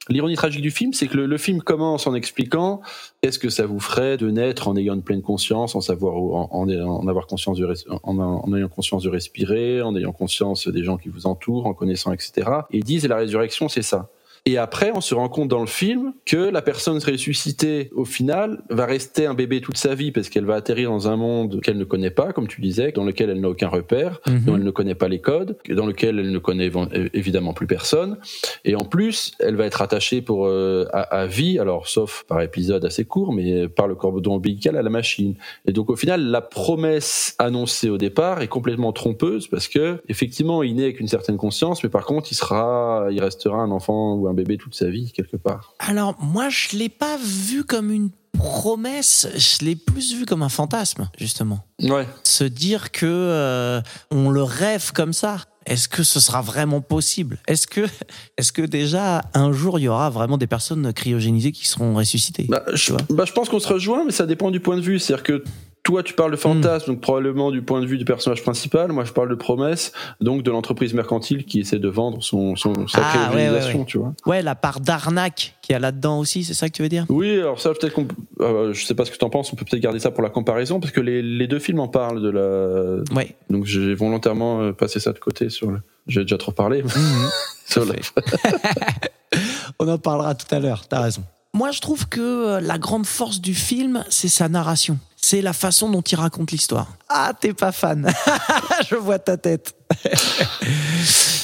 [0.08, 2.80] L'ironie tragique du film, c'est que le, film commence en expliquant
[3.20, 7.06] qu'est-ce que ça vous ferait de naître en ayant une pleine conscience, en savoir, en,
[7.06, 7.60] avoir conscience
[8.02, 11.74] en, en ayant conscience de respirer, en ayant conscience des gens qui vous entourent, en
[11.74, 12.50] connaissant, etc.
[12.72, 14.10] Et ils disent la résurrection, c'est ça.
[14.44, 18.64] Et après, on se rend compte dans le film que la personne ressuscitée, au final,
[18.70, 21.78] va rester un bébé toute sa vie parce qu'elle va atterrir dans un monde qu'elle
[21.78, 24.40] ne connaît pas, comme tu disais, dans lequel elle n'a aucun repère, Mhm.
[24.44, 27.68] dont elle ne connaît pas les codes, dans lequel elle ne connaît évi- évidemment plus
[27.68, 28.18] personne.
[28.64, 32.40] Et en plus, elle va être attachée pour euh, à, à vie, alors sauf par
[32.40, 35.36] épisode assez court, mais par le cordon ombilical à la machine.
[35.66, 40.64] Et donc au final, la promesse annoncée au départ est complètement trompeuse parce que effectivement,
[40.64, 44.14] il naît avec une certaine conscience, mais par contre, il sera, il restera un enfant
[44.16, 45.74] ou un bébé toute sa vie quelque part.
[45.78, 50.48] Alors, moi, je l'ai pas vu comme une promesse, je l'ai plus vu comme un
[50.48, 51.64] fantasme, justement.
[51.80, 52.06] Ouais.
[52.24, 53.80] Se dire que euh,
[54.10, 55.38] on le rêve comme ça.
[55.64, 57.38] Est-ce que ce sera vraiment possible?
[57.46, 57.86] Est-ce que,
[58.36, 62.46] est-ce que déjà un jour il y aura vraiment des personnes cryogénisées qui seront ressuscitées?
[62.48, 64.98] Bah, je, bah, je pense qu'on se rejoint, mais ça dépend du point de vue.
[64.98, 65.44] C'est-à-dire que
[65.84, 68.92] toi, tu parles de fantasme, donc probablement du point de vue du personnage principal.
[68.92, 72.86] Moi, je parle de promesse, donc de l'entreprise mercantile qui essaie de vendre son, son
[72.86, 73.84] sa Ah, ouais, cryogénisation, ouais, ouais.
[73.86, 74.12] tu vois.
[74.26, 77.04] Ouais, la part d'arnaque qu'il y a là-dedans aussi, c'est ça que tu veux dire?
[77.08, 78.06] Oui, alors ça, peut-être qu'on,
[78.40, 80.30] euh, je sais pas ce que t'en penses, on peut peut-être garder ça pour la
[80.30, 83.34] comparaison, parce que les, les deux films en parlent de la, Ouais.
[83.50, 86.84] donc j'ai volontairement euh, passé ça de côté sur le, j'ai déjà trop parlé.
[87.68, 87.94] sur la-
[89.78, 91.22] On en parlera tout à l'heure, t'as raison.
[91.54, 94.98] Moi, je trouve que euh, la grande force du film, c'est sa narration.
[95.24, 96.88] C'est la façon dont il raconte l'histoire.
[97.08, 98.12] Ah, t'es pas fan.
[98.90, 99.74] je vois ta tête.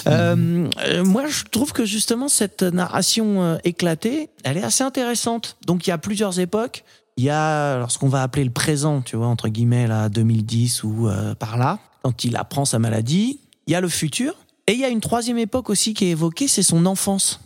[0.07, 0.67] Euh,
[1.05, 5.59] moi, je trouve que justement, cette narration euh, éclatée, elle est assez intéressante.
[5.67, 6.85] Donc, il y a plusieurs époques.
[7.19, 10.09] Il y a alors, ce qu'on va appeler le présent, tu vois, entre guillemets, là,
[10.09, 13.41] 2010 ou euh, par là, quand il apprend sa maladie.
[13.67, 14.35] Il y a le futur.
[14.67, 17.41] Et il y a une troisième époque aussi qui est évoquée, c'est son enfance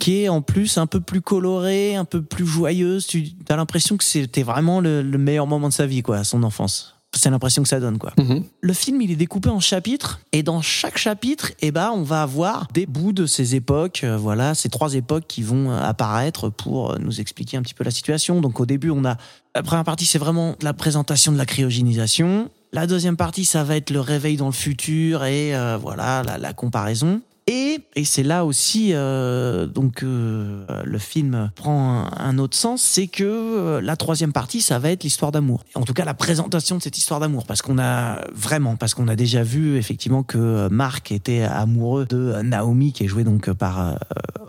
[0.00, 3.06] qui est en plus un peu plus colorée, un peu plus joyeuse.
[3.06, 6.42] Tu as l'impression que c'était vraiment le, le meilleur moment de sa vie, quoi, son
[6.42, 6.90] enfance.
[7.16, 8.12] C'est l'impression que ça donne, quoi.
[8.18, 8.42] Mhm.
[8.60, 12.22] Le film, il est découpé en chapitres, et dans chaque chapitre, eh ben, on va
[12.22, 16.48] avoir des bouts de ces époques, euh, voilà, ces trois époques qui vont euh, apparaître
[16.48, 18.40] pour euh, nous expliquer un petit peu la situation.
[18.40, 19.16] Donc, au début, on a
[19.54, 22.50] la première partie, c'est vraiment la présentation de la cryogénisation.
[22.72, 26.38] La deuxième partie, ça va être le réveil dans le futur et euh, voilà la,
[26.38, 27.20] la comparaison.
[27.46, 32.80] Et, et c'est là aussi euh, donc euh, le film prend un, un autre sens,
[32.82, 35.62] c'est que euh, la troisième partie, ça va être l'histoire d'amour.
[35.74, 39.08] En tout cas, la présentation de cette histoire d'amour, parce qu'on a vraiment, parce qu'on
[39.08, 43.52] a déjà vu effectivement que euh, Marc était amoureux de Naomi, qui est jouée donc
[43.52, 43.94] par euh,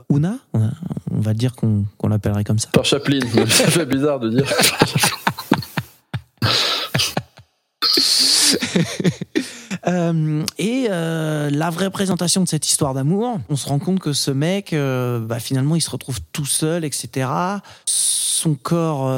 [0.10, 0.38] Una.
[0.54, 2.70] On va dire qu'on qu'on l'appellerait comme ça.
[2.72, 3.20] Par Chaplin,
[3.50, 4.46] ça fait bizarre de dire.
[9.88, 14.14] Euh, et euh, la vraie présentation de cette histoire d'amour, on se rend compte que
[14.14, 17.30] ce mec, euh, bah, finalement, il se retrouve tout seul, etc.
[17.86, 19.12] Son corps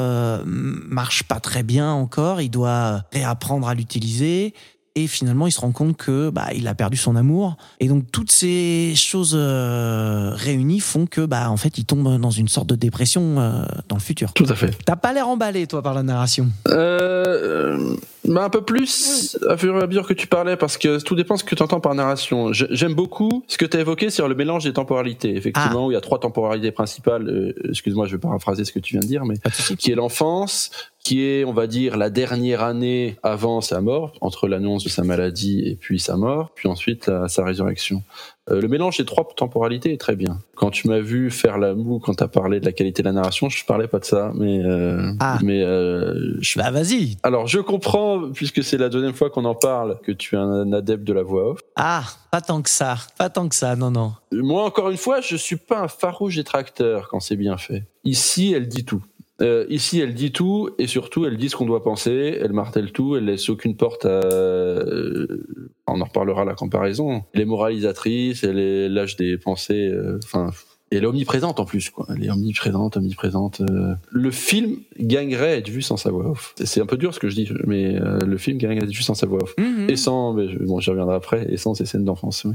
[0.44, 4.54] marche pas très bien encore, il doit réapprendre à l'utiliser.
[4.98, 7.56] Et finalement, il se rend compte que bah, il a perdu son amour.
[7.78, 12.32] Et donc, toutes ces choses euh, réunies font que, bah, en fait, il tombe dans
[12.32, 14.32] une sorte de dépression euh, dans le futur.
[14.32, 14.76] Tout à fait.
[14.84, 16.48] T'as pas l'air emballé, toi, par la narration.
[16.66, 17.94] Euh,
[18.28, 21.14] bah un peu plus à fur et à mesure que tu parlais, parce que tout
[21.14, 22.52] dépend de ce que tu entends par narration.
[22.52, 25.34] J'ai- J'aime beaucoup ce que tu as évoqué sur le mélange des temporalités.
[25.36, 27.28] Effectivement, où il y a trois temporalités principales.
[27.28, 29.36] euh, Excuse-moi, je vais paraphraser ce que tu viens de dire, mais
[29.78, 30.70] qui est l'enfance,
[31.04, 35.04] qui est, on va dire, la dernière année avant sa mort, entre l'annonce de sa
[35.04, 38.02] maladie et puis sa mort, puis ensuite la- sa résurrection.
[38.50, 40.38] Euh, le mélange des trois temporalités est très bien.
[40.54, 43.08] Quand tu m'as vu faire la moue, quand tu as parlé de la qualité de
[43.08, 45.38] la narration, je parlais pas de ça, mais euh, Ah.
[45.42, 47.16] mais euh, je Bah, vas-y.
[47.22, 50.72] alors, je comprends, puisque c'est la deuxième fois qu'on en parle, que tu es un
[50.72, 51.60] adepte de la voix off.
[51.76, 52.96] Ah, pas tant que ça.
[53.18, 54.12] Pas tant que ça, non, non.
[54.32, 57.84] Moi, encore une fois, je suis pas un farouche détracteur quand c'est bien fait.
[58.04, 59.02] Ici, elle dit tout.
[59.40, 62.90] Euh, ici, elle dit tout, et surtout, elle dit ce qu'on doit penser, elle martèle
[62.90, 64.08] tout, elle laisse aucune porte à...
[64.08, 65.46] euh,
[65.86, 67.22] On en reparlera la comparaison.
[67.34, 69.88] Elle est moralisatrice, elle est lâche des pensées...
[69.92, 70.50] euh, Enfin...
[70.90, 72.06] et elle est omniprésente en plus, quoi.
[72.16, 73.60] Elle est omniprésente, omniprésente.
[73.60, 73.94] euh.
[74.10, 76.54] Le film gagnerait à être vu sans sa voix off.
[76.64, 78.90] C'est un peu dur ce que je dis, mais euh, le film gagnerait à être
[78.92, 79.54] vu sans sa voix off.
[79.56, 79.88] Mhm.
[79.88, 82.42] Et sans, mais bon, j'y reviendrai après, et sans ces scènes d'enfance.
[82.44, 82.54] oui.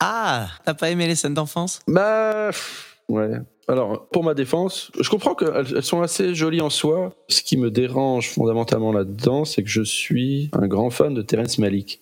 [0.00, 1.80] Ah, t'as pas aimé les scènes d'enfance?
[1.88, 3.30] Bah, pff, ouais.
[3.66, 7.14] Alors, pour ma défense, je comprends qu'elles elles sont assez jolies en soi.
[7.28, 11.58] Ce qui me dérange fondamentalement là-dedans, c'est que je suis un grand fan de Terrence
[11.58, 12.00] Malick.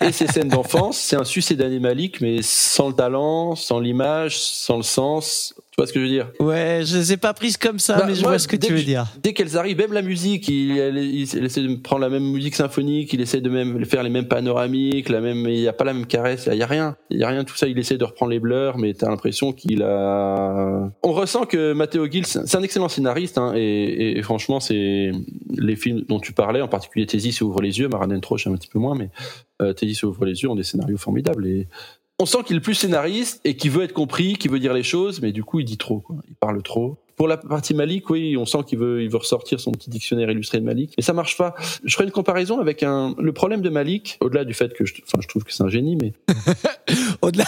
[0.00, 4.76] et ces scènes d'enfance, c'est un succès d'animalique, mais sans le talent, sans l'image, sans
[4.76, 5.54] le sens.
[5.76, 6.30] Tu vois ce que je veux dire?
[6.38, 8.54] Ouais, je les ai pas prises comme ça, Bah, mais je moi, vois ce que
[8.54, 9.06] tu veux dire.
[9.20, 12.22] Dès qu'elles arrivent, même la musique, il, elle- il- il essaie de prendre la même
[12.30, 15.72] musique symphonique, il essaie de même faire les mêmes panoramiques, la même, il n'y a
[15.72, 17.66] pas la même caresse, il y a rien, il y a rien de tout ça.
[17.66, 20.92] Il essaie de reprendre les blurs, mais t'as l'impression qu'il a.
[21.02, 25.10] On ressent que Matteo Gill, c'est un excellent scénariste, hein, et, et franchement, c'est
[25.56, 28.68] les films dont tu parlais, en particulier Thésis ouvre les yeux, Maranen Troche un petit
[28.68, 29.10] peu moins, mais
[29.60, 31.66] euh, Thésis ouvre les yeux ont des scénarios formidables et
[32.20, 34.82] on sent qu'il est plus scénariste et qu'il veut être compris, qu'il veut dire les
[34.82, 36.16] choses, mais du coup, il dit trop, quoi.
[36.28, 36.98] Il parle trop.
[37.16, 40.28] Pour la partie Malik, oui, on sent qu'il veut, il veut ressortir son petit dictionnaire
[40.30, 41.54] illustré de Malik, mais ça marche pas.
[41.84, 44.94] Je ferai une comparaison avec un, le problème de Malik, au-delà du fait que je,
[45.06, 46.12] enfin, je trouve que c'est un génie, mais
[47.22, 47.44] Au-delà.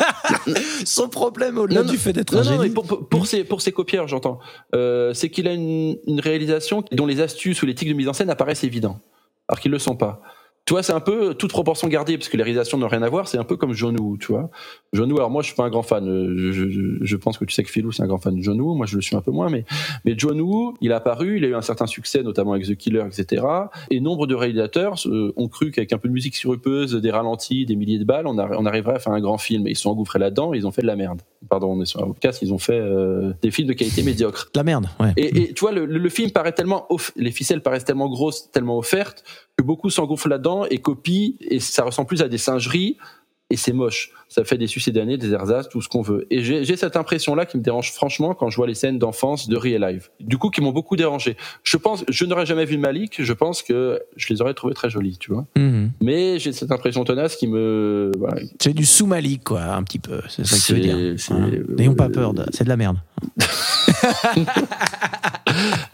[0.84, 2.68] Son problème, au-delà Non, du non, fait d'être non, un non, génie.
[2.68, 4.38] mais pour, pour, pour ses, pour ses copieurs, j'entends,
[4.74, 8.08] euh, c'est qu'il a une, une réalisation dont les astuces ou les tics de mise
[8.08, 9.00] en scène apparaissent évidents,
[9.48, 10.22] alors qu'ils le sont pas.
[10.70, 13.08] Tu vois, c'est un peu toute proportion gardée, parce que les réalisations n'ont rien à
[13.08, 13.26] voir.
[13.26, 14.50] C'est un peu comme John Woo, tu vois.
[14.92, 16.08] John Woo, alors moi, je suis pas un grand fan.
[16.08, 18.40] euh, Je, je, je pense que tu sais que Philou, c'est un grand fan de
[18.40, 18.76] John Woo.
[18.76, 19.64] Moi, je le suis un peu moins, mais,
[20.04, 22.76] mais John Woo, il a apparu, il a eu un certain succès, notamment avec The
[22.76, 23.44] Killer, etc.
[23.90, 27.66] Et nombre de réalisateurs euh, ont cru qu'avec un peu de musique sirupeuse, des ralentis,
[27.66, 29.66] des milliers de balles, on, arri- on arriverait à faire un grand film.
[29.66, 31.22] Et ils se sont engouffrés là-dedans, ils ont fait de la merde.
[31.48, 34.50] Pardon, on est sur un podcast, ils ont fait euh, des films de qualité médiocre.
[34.54, 35.14] De la merde, ouais.
[35.16, 38.08] Et, et tu vois, le, le- le film paraît tellement, off- les ficelles paraissent tellement
[38.08, 39.24] grosses, tellement offertes,
[39.60, 42.96] que beaucoup s'engouffrent là-dedans et copient, et ça ressemble plus à des singeries,
[43.50, 44.12] et c'est moche.
[44.28, 46.24] Ça fait des succédanés, des ersatz, tout ce qu'on veut.
[46.30, 49.56] Et j'ai cette impression-là qui me dérange franchement quand je vois les scènes d'enfance de
[49.56, 50.12] Real Life.
[50.20, 51.36] Du coup, qui m'ont beaucoup dérangé.
[51.64, 54.88] Je pense, je n'aurais jamais vu Malik, je pense que je les aurais trouvées très
[54.88, 55.46] jolies, tu vois.
[55.56, 55.90] Mhm.
[56.00, 60.20] Mais j'ai cette impression tenace qui me, voilà, C'est du sous-malik, quoi, un petit peu.
[60.28, 61.16] C'est ça que tu veux dire.
[61.28, 61.46] Voilà.
[61.76, 62.44] N'ayons pas peur, de...
[62.52, 62.98] c'est de la merde.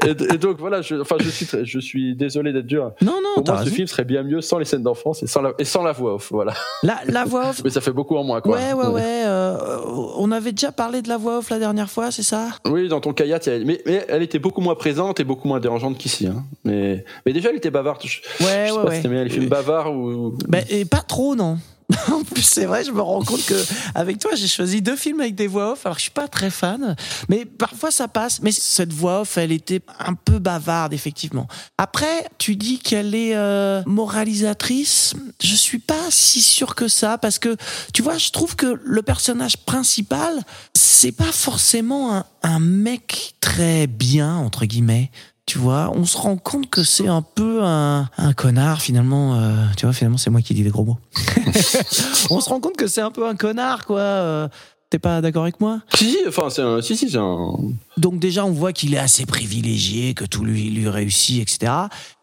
[0.04, 2.92] et, et donc voilà, je, enfin, je suis, je suis désolé d'être dur.
[3.02, 5.42] Non, non, Pour moi, ce film serait bien mieux sans les scènes d'enfance et sans
[5.42, 6.52] la, et sans la voix off, voilà.
[6.82, 7.62] La, la voix off.
[7.64, 8.56] Mais ça fait beaucoup en moins, quoi.
[8.56, 9.22] Ouais, ouais, ouais.
[9.26, 9.78] euh,
[10.16, 12.48] on avait déjà parlé de la voix off la dernière fois, c'est ça?
[12.66, 15.98] Oui, dans ton kayak, mais, mais elle était beaucoup moins présente et beaucoup moins dérangeante
[15.98, 16.26] qu'ici.
[16.26, 16.44] Hein.
[16.64, 18.02] Mais, mais déjà, elle était bavarde.
[18.04, 19.00] Je, Ouais, je sais ouais, pas ouais.
[19.00, 20.36] si bien les films bavards ou.
[20.48, 21.58] Ben, et pas trop, non.
[22.36, 23.54] c'est vrai, je me rends compte que
[23.94, 25.86] avec toi, j'ai choisi deux films avec des voix off.
[25.86, 26.96] Alors, je suis pas très fan,
[27.28, 28.40] mais parfois ça passe.
[28.42, 31.46] Mais cette voix off, elle était un peu bavarde, effectivement.
[31.78, 35.14] Après, tu dis qu'elle est euh, moralisatrice.
[35.42, 37.56] Je suis pas si sûr que ça, parce que
[37.92, 40.42] tu vois, je trouve que le personnage principal,
[40.74, 45.10] c'est pas forcément un, un mec très bien entre guillemets.
[45.46, 49.36] Tu vois, on se rend compte que c'est un peu un, un connard finalement.
[49.40, 50.98] euh, tu vois, finalement, c'est moi qui dis des gros mots.
[52.30, 54.00] on se rend compte que c'est un peu un connard, quoi.
[54.00, 54.48] euh,
[54.90, 55.80] T'es pas d'accord avec moi?
[55.94, 56.80] Si, si, enfin, c'est un.
[56.80, 57.54] Si, si, c'est un.
[57.96, 61.72] Donc déjà, on voit qu'il est assez privilégié, que tout lui, lui réussit, etc.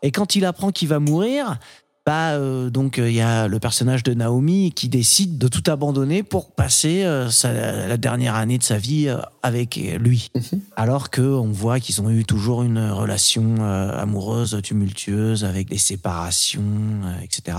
[0.01, 1.57] Et quand il apprend qu'il va mourir,
[2.05, 5.63] bah euh, donc euh, il y a le personnage de Naomi qui décide de tout
[5.71, 10.29] abandonner pour passer euh, sa- la dernière année de sa vie euh, avec lui.
[10.75, 15.77] Alors que on voit qu'ils ont eu toujours une relation euh, amoureuse tumultueuse avec des
[15.77, 16.61] séparations,
[17.05, 17.57] euh, etc.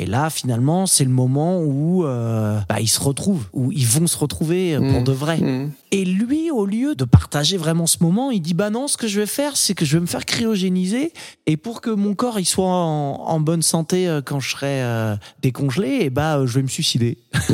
[0.00, 4.06] Et là, finalement, c'est le moment où euh, bah, ils se retrouvent, où ils vont
[4.06, 5.04] se retrouver euh, pour Mm.
[5.04, 5.38] de vrai.
[5.38, 5.72] Mm.
[5.90, 9.08] Et lui, au lieu de partager vraiment ce moment, il dit bah non, ce que
[9.08, 11.12] je vais faire, c'est que je vais me faire cryogéniser
[11.46, 14.82] et pour que mon corps il soit en, en bonne santé euh, quand je serai
[14.84, 17.18] euh, décongelé, et bah euh, je vais me suicider.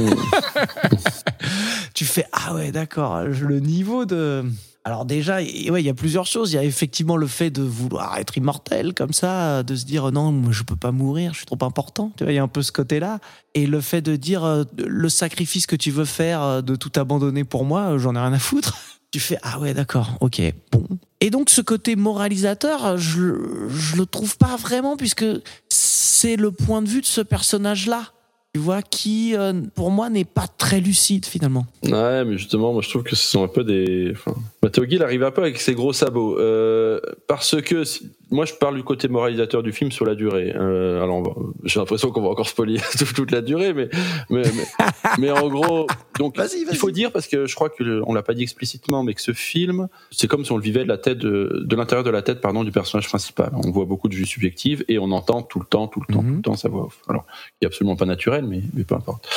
[1.95, 4.45] tu fais ah ouais d'accord, le niveau de
[4.87, 6.53] alors déjà, il y a plusieurs choses.
[6.53, 10.13] Il y a effectivement le fait de vouloir être immortel comme ça, de se dire
[10.13, 12.13] non, moi, je peux pas mourir, je suis trop important.
[12.19, 13.19] Tu vois, il y a un peu ce côté-là.
[13.55, 16.93] Et le fait de dire euh, le sacrifice que tu veux faire, euh, de tout
[16.97, 18.77] abandonner pour moi, euh, j'en ai rien à foutre.
[19.11, 20.89] Tu fais ah ouais d'accord, ok, bon.
[21.21, 25.25] Et donc ce côté moralisateur, je, je le trouve pas vraiment puisque
[25.69, 28.09] c'est le point de vue de ce personnage-là.
[28.55, 31.67] Tu vois, qui euh, pour moi n'est pas très lucide finalement.
[31.83, 34.13] Ouais, mais justement, moi je trouve que ce sont un peu des.
[34.13, 34.33] Enfin,
[34.63, 36.39] Matteo Gill arrive un peu avec ses gros sabots.
[36.39, 37.83] Euh, parce que
[38.31, 40.53] moi je parle du côté moralisateur du film sur la durée.
[40.55, 41.23] Euh, alors
[41.65, 43.89] j'ai l'impression qu'on va encore spoiler toute, toute la durée, mais,
[44.31, 44.85] mais, mais,
[45.19, 45.87] mais en gros,
[46.19, 46.37] donc
[46.71, 49.23] il faut dire, parce que je crois que on l'a pas dit explicitement, mais que
[49.23, 52.11] ce film, c'est comme si on le vivait de la tête de, de l'intérieur de
[52.11, 53.51] la tête pardon, du personnage principal.
[53.55, 56.23] On voit beaucoup de vues subjectives et on entend tout le temps, tout le temps,
[56.23, 56.31] Mhm.
[56.31, 57.01] tout le temps sa voix off.
[57.09, 57.27] Alors,
[57.59, 59.29] qui est absolument pas naturel, mais, mais peu importe.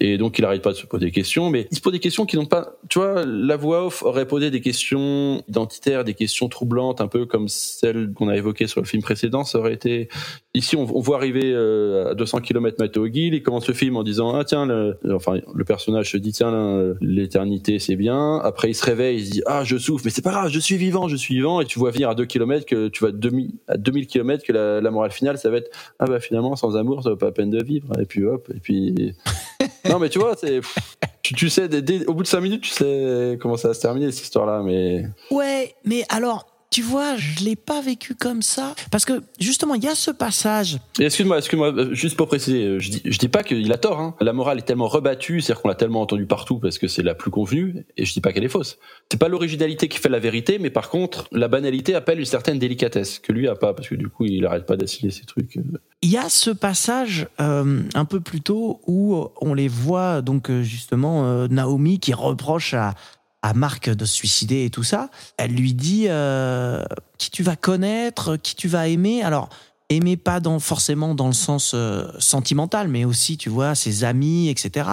[0.00, 1.98] Et donc il arrête pas de se poser des questions, mais il se pose des
[2.00, 2.72] questions qui n'ont pas.
[2.88, 7.26] tu vois, la voix off aurait posé des questions identitaires, des questions troublantes, un peu
[7.26, 9.44] comme celles qu'on a évoquées sur le film précédent.
[9.44, 10.08] Ça aurait été
[10.54, 13.34] ici, on, on voit arriver euh, à 200 km Matteo Gill.
[13.34, 16.94] Il commence le film en disant ah tiens, le, enfin le personnage se dit tiens
[17.00, 18.38] l'éternité c'est bien.
[18.38, 20.58] Après il se réveille, il se dit ah je souffre, mais c'est pas grave, je
[20.58, 21.60] suis vivant, je suis vivant.
[21.60, 24.52] Et tu vois venir à 2 km que tu vas 2000, à 2000 km que
[24.52, 27.26] la, la morale finale ça va être ah bah finalement sans amour ça vaut pas
[27.26, 27.88] la peine de vivre.
[28.00, 29.14] Et puis hop et puis
[29.90, 30.60] non mais tu vois c'est
[31.22, 33.74] tu, tu sais dès- dès- au bout de 5 minutes tu sais comment ça va
[33.74, 38.16] se terminer cette histoire là mais Ouais, mais alors, tu vois, je l'ai pas vécu
[38.16, 38.74] comme ça.
[38.90, 40.78] Parce que, justement, il y a ce passage.
[40.98, 44.00] Excuse-moi, excuse-moi, euh, juste pour préciser, euh, je dis, je dis pas qu'il a tort.
[44.00, 44.16] Hein.
[44.20, 47.14] La morale est tellement rebattue, c'est-à-dire qu'on l'a tellement entendue partout parce que c'est la
[47.14, 48.78] plus convenue, et je dis pas qu'elle est fausse.
[49.08, 52.58] C'est pas l'originalité qui fait la vérité, mais par contre, la banalité appelle une certaine
[52.58, 55.56] délicatesse que lui a pas, parce que du coup, il arrête pas d'assimiler ces trucs.
[55.56, 55.62] euh.
[56.02, 60.50] Il y a ce passage euh, un peu plus tôt où on les voit, donc,
[60.62, 62.94] justement, euh, Naomi qui reproche à,
[63.44, 65.10] à Marc de se suicider et tout ça.
[65.36, 66.82] Elle lui dit euh,
[67.18, 69.22] qui tu vas connaître, qui tu vas aimer.
[69.22, 69.50] Alors,
[69.90, 74.48] aimer pas dans, forcément dans le sens euh, sentimental, mais aussi, tu vois, ses amis,
[74.48, 74.88] etc.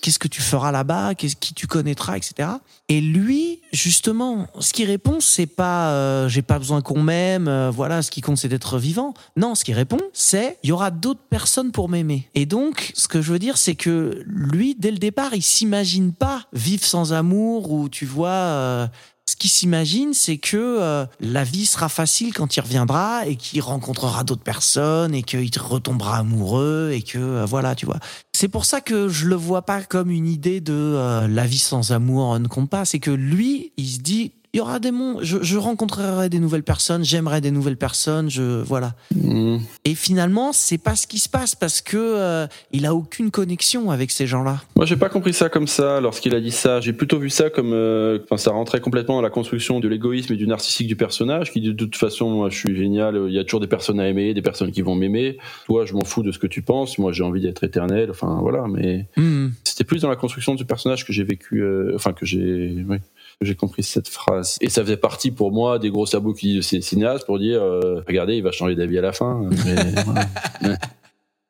[0.00, 2.48] qu'est-ce que tu feras là-bas, qu'est-ce qui tu connaîtras, etc.
[2.88, 7.70] Et lui, justement, ce qu'il répond, c'est pas euh, j'ai pas besoin qu'on m'aime, euh,
[7.70, 9.12] voilà, ce qui compte c'est d'être vivant.
[9.36, 12.28] Non, ce qu'il répond, c'est il y aura d'autres personnes pour m'aimer.
[12.34, 16.12] Et donc, ce que je veux dire, c'est que lui, dès le départ, il s'imagine
[16.12, 18.88] pas vivre sans amour ou tu vois.
[19.26, 23.62] Ce qu'il s'imagine, c'est que euh, la vie sera facile quand il reviendra et qu'il
[23.62, 27.98] rencontrera d'autres personnes et qu'il retombera amoureux et que euh, voilà, tu vois.
[28.34, 31.58] C'est pour ça que je le vois pas comme une idée de euh, la vie
[31.58, 32.84] sans amour ne compte pas.
[32.84, 36.38] C'est que lui, il se dit il y aura des mondes, je, je rencontrerai des
[36.38, 38.94] nouvelles personnes, j'aimerai des nouvelles personnes, je voilà.
[39.14, 39.58] Mm.
[39.84, 43.90] Et finalement, c'est pas ce qui se passe parce que euh, il a aucune connexion
[43.90, 44.62] avec ces gens-là.
[44.76, 46.80] Moi, j'ai pas compris ça comme ça lorsqu'il a dit ça.
[46.80, 50.32] J'ai plutôt vu ça comme, euh, enfin, ça rentrait complètement dans la construction de l'égoïsme
[50.32, 53.20] et du narcissique du personnage, qui dit de toute façon, moi, je suis génial.
[53.26, 55.36] Il y a toujours des personnes à aimer, des personnes qui vont m'aimer.
[55.66, 56.96] Toi, je m'en fous de ce que tu penses.
[56.98, 58.08] Moi, j'ai envie d'être éternel.
[58.08, 58.66] Enfin, voilà.
[58.68, 59.48] Mais Hmm.
[59.64, 62.98] c'était plus dans la construction du personnage que j'ai vécu, euh, enfin, que j'ai, oui,
[63.40, 64.56] j'ai compris cette phrase.
[64.60, 68.02] Et ça faisait partie pour moi des gros sabots qui disent cinéastes pour dire, euh,
[68.06, 69.48] regardez, il va changer d'avis à la fin.
[69.64, 70.78] Mais, voilà.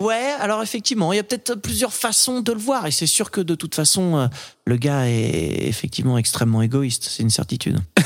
[0.03, 3.31] Ouais, alors effectivement, il y a peut-être plusieurs façons de le voir, et c'est sûr
[3.31, 4.27] que de toute façon, euh,
[4.67, 7.79] le gars est effectivement extrêmement égoïste, c'est une certitude.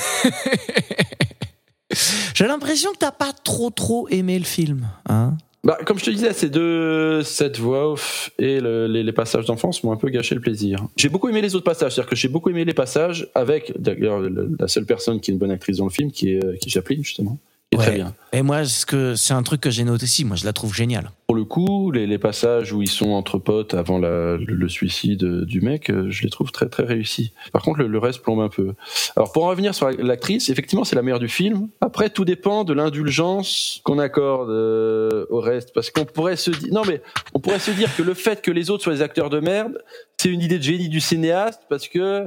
[2.34, 6.10] J'ai l'impression que t'as pas trop trop aimé le film, hein Bah, comme je te
[6.10, 10.34] disais, ces deux, cette voix off et le- les, passages d'enfance m'ont un peu gâché
[10.36, 10.86] le plaisir.
[10.96, 14.20] J'ai beaucoup aimé les autres passages, c'est-à-dire que j'ai beaucoup aimé les passages avec, d'ailleurs,
[14.20, 16.54] le- la seule personne qui est une bonne actrice dans le film, qui est, euh,
[16.56, 17.38] qui est Chaplin, justement,
[17.78, 17.86] Ouais.
[17.86, 18.14] très bien.
[18.32, 20.74] Et moi, ce que c'est un truc que j'ai noté aussi, moi je la trouve
[20.74, 21.10] géniale.
[21.26, 25.24] Pour le coup, les, les passages où ils sont entre potes avant la- le, suicide
[25.44, 27.32] du mec, euh, je les trouve très très réussis.
[27.52, 28.74] Par contre, le, le reste plombe un peu.
[29.16, 31.68] Alors pour en revenir sur l'actrice, effectivement, c'est la meilleure du film.
[31.80, 36.72] Après, tout dépend de l'indulgence qu'on accorde euh, au reste, parce qu'on pourrait se dire,
[36.72, 37.00] non mais
[37.34, 39.78] on pourrait se dire que le fait que les autres soient des acteurs de merde,
[40.18, 42.26] c'est une idée de génie du cinéaste, parce que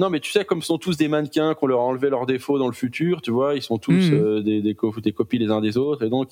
[0.00, 2.26] non, mais tu sais, comme ce sont tous des mannequins qu'on leur a enlevé leurs
[2.26, 4.14] défauts dans le futur, tu vois, ils sont tous Mhm.
[4.14, 6.30] euh, des, des, co- des copies les uns des autres, et donc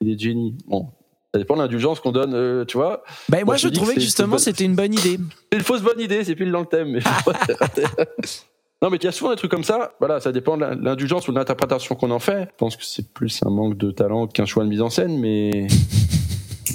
[0.00, 0.54] il est de génie.
[0.66, 0.86] Bon,
[1.34, 3.02] ça dépend de l'indulgence qu'on donne, euh, tu vois.
[3.28, 5.18] Ben, moi, Moi, je, trouvais que justement c'était une bonne idée.
[5.52, 6.90] C'est une fausse bonne idée, c'est pile dans le thème.
[6.92, 7.00] Mais
[8.82, 9.92] non, mais il y a souvent des trucs comme ça.
[9.98, 12.42] Voilà, ça dépend de l'indulgence ou de l'interprétation qu'on en fait.
[12.52, 15.18] Je pense que c'est plus un manque de talent qu'un choix de mise en scène,
[15.18, 15.66] mais.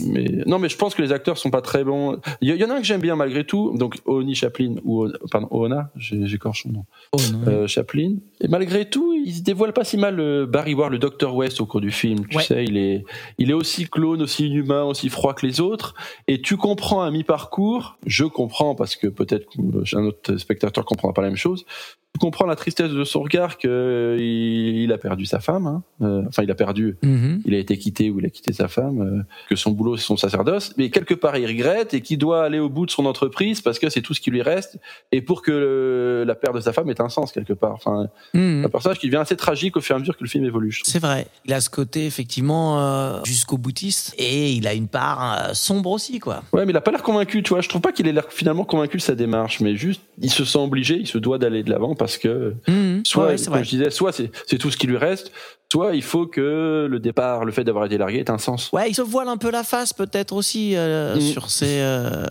[0.06, 2.20] Mais non, mais je pense que les acteurs sont pas très bons.
[2.42, 3.76] Il y, en a un que j'aime bien malgré tout.
[3.78, 6.86] Donc Oni Chaplin ou pardon Oona, j'ai- j'écorche son nom.
[7.14, 7.18] Oh.
[7.48, 8.16] Euh, Chaplin.
[8.42, 11.62] Et malgré tout, il se dévoile pas si mal euh, Barry Ward, le Dr West
[11.62, 12.26] au cours du film.
[12.28, 12.44] Tu Ouais.
[12.44, 13.04] sais, il est,
[13.38, 15.94] il est aussi clone, aussi inhumain, aussi froid que les autres.
[16.28, 21.22] Et tu comprends à mi-parcours, je comprends parce que peut-être qu'un autre spectateur comprendra pas
[21.22, 21.66] la même chose.
[22.14, 25.66] Tu comprends la tristesse de son regard que il, il a perdu sa femme.
[25.66, 25.82] hein.
[26.04, 27.42] Euh, enfin, il a perdu Mhm.
[27.46, 30.06] il a été quitté ou il a quitté sa femme, euh, que son boulot c'est
[30.06, 33.08] son sacerdoce, mais quelque part il regrette et qu'il doit aller au bout de son
[33.08, 34.78] entreprise parce que c'est tout ce qui lui reste
[35.12, 37.74] et pour que le- la perte de sa femme ait un sens quelque part.
[37.74, 38.66] Enfin, Mhm.
[38.66, 40.82] un personnage qui devient assez tragique au fur et à mesure que le film évolue.
[40.84, 41.26] C'est vrai.
[41.46, 45.90] Il a ce côté effectivement euh, jusqu'au boutiste et il a une part euh, sombre
[45.90, 46.44] aussi, quoi.
[46.54, 47.62] Ouais, mais il a pas l'air convaincu, tu vois.
[47.62, 50.46] Je trouve pas qu'il ait l'air finalement convaincu de sa démarche, mais juste il se
[50.46, 53.06] sent obligé, il se doit d'aller de l'avant parce que Mhm.
[53.06, 55.32] soit, Ouais, comme je disais, soit c'est tout ce qui lui reste,
[55.72, 58.70] soit il faut que le départ, le fait d'avoir été largué ait un sens.
[58.74, 61.22] Ouais, il se voile un peu la face peut-être aussi euh, Mhm.
[61.22, 62.26] sur ses euh,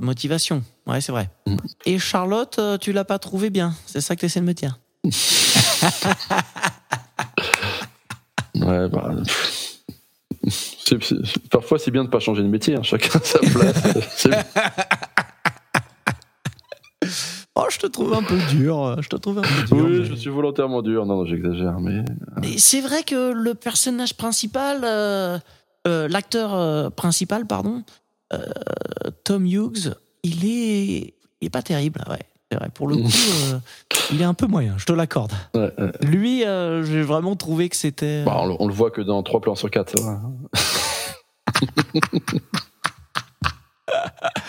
[0.00, 0.64] motivations.
[0.88, 1.30] Ouais, c'est vrai.
[1.46, 1.56] Mhm.
[1.86, 3.74] Et Charlotte, euh, tu l'as pas trouvé bien.
[3.86, 4.78] C'est ça que tu essaies de me dire.
[8.54, 9.10] Ouais, bah,
[11.50, 14.28] parfois c'est bien de pas changer de métier, hein, chacun à sa place.
[17.54, 18.96] Oh, je te trouve un peu dur.
[19.02, 19.84] Je te trouve un peu dur.
[19.84, 21.04] Oui, mais- je suis volontairement dur.
[21.04, 22.02] Non, non, j'exagère, mais
[22.40, 25.38] Mais c'est vrai que le personnage principal, euh,
[25.86, 27.82] euh, l'acteur euh, principal, pardon,
[28.32, 28.38] euh,
[29.24, 32.02] Tom Hughes, il est, il est pas terrible.
[32.08, 32.20] Ouais,
[32.50, 32.70] c'est vrai.
[32.72, 33.02] Pour le coup,
[33.52, 33.58] euh,
[34.12, 34.74] il est un peu moyen.
[34.78, 35.32] Je te l'accorde.
[35.54, 35.92] ouais, ouais.
[36.00, 38.24] Lui, euh, j'ai vraiment trouvé que c'était.
[38.24, 40.20] Bah, on, le- on le voit que dans 3 plans sur 4, ça va.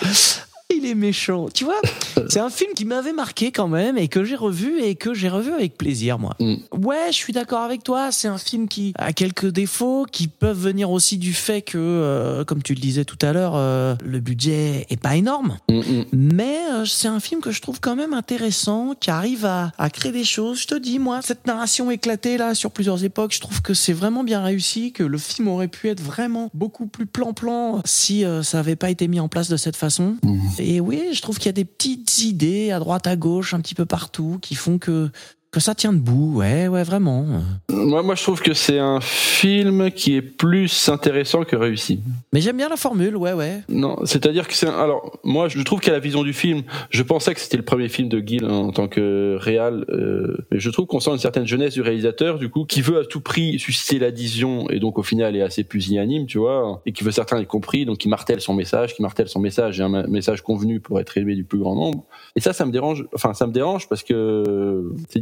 [0.76, 1.48] Il est méchant?
[1.54, 1.80] Tu vois,
[2.30, 5.30] c'est un film qui m'avait marqué quand même et que j'ai revu et que j'ai
[5.30, 6.36] revu avec plaisir, moi.
[6.40, 6.56] Mm.
[6.84, 8.12] Ouais, je suis d'accord avec toi.
[8.12, 12.44] C'est un film qui a quelques défauts qui peuvent venir aussi du fait que, euh,
[12.44, 15.58] comme tu le disais tout à l'heure, euh, le budget est pas énorme.
[15.70, 16.06] Mm, mm.
[16.14, 19.90] Mais euh, c'est un film que je trouve quand même intéressant, qui arrive à, à
[19.90, 20.62] créer des choses.
[20.62, 23.94] Je te dis, moi, cette narration éclatée là sur plusieurs époques, je trouve que c'est
[23.94, 28.60] vraiment bien réussi, que le film aurait pu être vraiment beaucoup plus plan-plan si ça
[28.60, 30.16] avait pas été mis en place de cette façon.
[30.60, 33.60] Et oui, je trouve qu'il y a des petites idées à droite, à gauche, un
[33.60, 35.10] petit peu partout, qui font que
[35.54, 36.34] que ça tient debout.
[36.40, 37.26] Ouais, ouais, vraiment.
[37.70, 42.00] Moi, moi, je trouve que c'est un film qui est plus intéressant que réussi.
[42.34, 43.62] Mais j'aime bien la formule, ouais, ouais.
[43.70, 47.04] Non, c'est-à-dire que c'est un- alors moi je trouve qu'à la vision du film, je
[47.04, 50.70] pensais que c'était le premier film de Gill en tant que réal, euh, mais je
[50.72, 53.60] trouve qu'on sent une certaine jeunesse du réalisateur du coup qui veut à tout prix
[53.60, 57.40] susciter l'adhésion et donc au final est assez pusillanime, tu vois, et qui veut certains
[57.40, 60.80] y compris, donc qui martèle son message, qui martèle son message et un message convenu
[60.80, 62.04] pour être aimé du plus grand nombre.
[62.36, 63.06] Et ça, ça me dérange.
[63.14, 65.20] Enfin, ça me dérange parce que c'est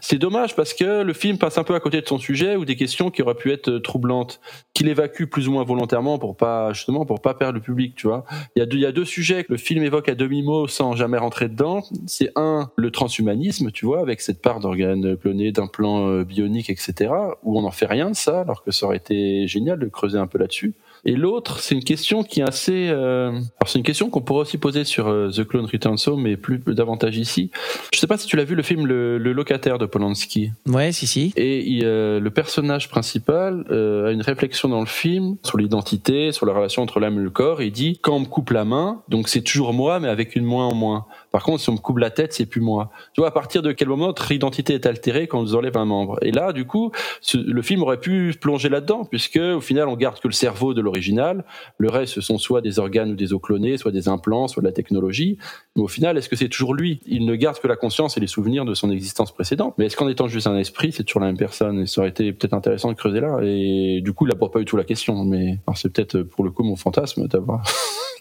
[0.00, 2.64] C'est dommage parce que le film passe un peu à côté de son sujet ou
[2.64, 4.40] des questions qui auraient pu être euh, troublantes,
[4.74, 8.06] qu'il évacue plus ou moins volontairement pour pas justement pour pas perdre le public, tu
[8.06, 8.24] vois.
[8.54, 10.42] Il y a deux, il y a deux sujets que le film évoque à demi
[10.42, 11.82] mot sans jamais rentrer dedans.
[12.06, 17.12] C'est un le transhumanisme, tu vois, avec cette part d'organes clonés, d'implants euh, bioniques, etc.
[17.42, 20.18] Où on n'en fait rien de ça, alors que ça aurait été génial de creuser
[20.18, 20.74] un peu là-dessus.
[21.08, 22.88] Et l'autre, c'est une question qui est assez.
[22.88, 26.22] euh, Alors c'est une question qu'on pourrait aussi poser sur euh, The Clone Returns Home,
[26.22, 27.52] mais plus davantage ici.
[27.94, 30.50] Je sais pas si tu l'as vu le film Le, Le locataire de Polanski.
[30.66, 31.32] Ouais, si, si.
[31.36, 36.32] Et il, euh, le personnage principal euh, a une réflexion dans le film sur l'identité,
[36.32, 37.62] sur la relation entre l'âme et le corps.
[37.62, 40.44] Il dit quand on me coupe la main, donc c'est toujours moi, mais avec une
[40.44, 41.06] moins en moins.
[41.36, 42.90] Par contre, si on me coupe la tête, c'est plus moi.
[43.12, 45.76] Tu vois, à partir de quel moment notre identité est altérée quand on nous enlève
[45.76, 46.18] un membre?
[46.22, 46.92] Et là, du coup,
[47.34, 50.80] le film aurait pu plonger là-dedans, puisque au final, on garde que le cerveau de
[50.80, 51.44] l'original.
[51.76, 54.62] Le reste, ce sont soit des organes ou des os clonés, soit des implants, soit
[54.62, 55.36] de la technologie.
[55.76, 57.00] Mais au final, est-ce que c'est toujours lui?
[57.04, 59.74] Il ne garde que la conscience et les souvenirs de son existence précédente.
[59.76, 61.80] Mais est-ce qu'en étant juste un esprit, c'est toujours la même personne?
[61.80, 63.40] Et ça aurait été peut-être intéressant de creuser là.
[63.42, 65.22] Et du coup, il n'aborde pas du tout la question.
[65.26, 67.62] Mais c'est peut-être pour le coup mon fantasme d'avoir.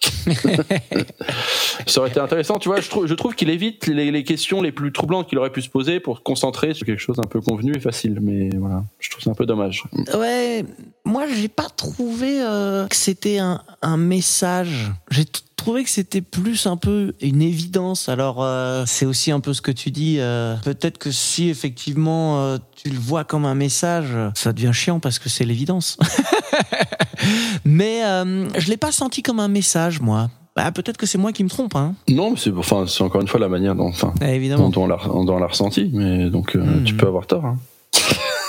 [1.87, 2.81] ça aurait été intéressant, tu vois.
[2.81, 5.61] Je trouve, je trouve qu'il évite les, les questions les plus troublantes qu'il aurait pu
[5.61, 8.19] se poser pour se concentrer sur quelque chose un peu convenu et facile.
[8.21, 9.83] Mais voilà, je trouve ça un peu dommage.
[10.13, 10.65] Ouais,
[11.05, 14.91] moi j'ai pas trouvé euh, que c'était un, un message.
[15.11, 15.25] J'ai
[15.55, 18.09] trouvé que c'était plus un peu une évidence.
[18.09, 20.17] Alors euh, c'est aussi un peu ce que tu dis.
[20.19, 24.99] euh, Peut-être que si effectivement euh, tu le vois comme un message, ça devient chiant
[24.99, 25.97] parce que c'est l'évidence.
[27.65, 30.29] Mais euh, je l'ai pas senti comme un message, moi.
[30.55, 31.95] Bah, peut-être que c'est moi qui me trompe, hein.
[32.07, 34.69] Non, mais c'est enfin, c'est encore une fois la manière dont, enfin, Eh, évidemment.
[34.69, 35.89] dont on l'a, ressenti.
[35.91, 36.83] Mais donc, euh, Mhm.
[36.85, 37.43] tu peux avoir tort.
[37.45, 37.57] Hein.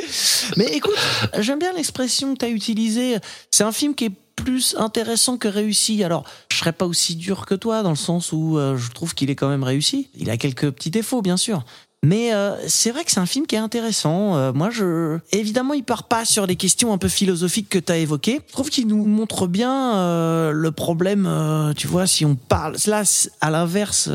[0.56, 0.96] Mais écoute,
[1.38, 3.16] j'aime bien l'expression que tu as utilisée.
[3.50, 6.02] C'est un film qui est plus intéressant que réussi.
[6.04, 9.14] Alors, je serais pas aussi dur que toi dans le sens où euh, je trouve
[9.14, 10.08] qu'il est quand même réussi.
[10.18, 11.64] Il a quelques petits défauts, bien sûr.
[12.04, 14.36] Mais euh, c'est vrai que c'est un film qui est intéressant.
[14.36, 17.90] Euh, moi, je évidemment, il part pas sur les questions un peu philosophiques que tu
[17.90, 18.40] as évoquées.
[18.46, 21.26] Je trouve qu'il nous montre bien euh, le problème.
[21.26, 23.04] euh, tu vois, si on parle là,
[23.40, 24.10] à l'inverse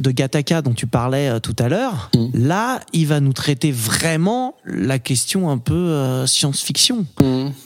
[0.00, 2.46] de Gattaca dont tu parlais euh, tout à l'heure, Mm.
[2.46, 7.06] là, il va nous traiter vraiment la question un peu euh, science-fiction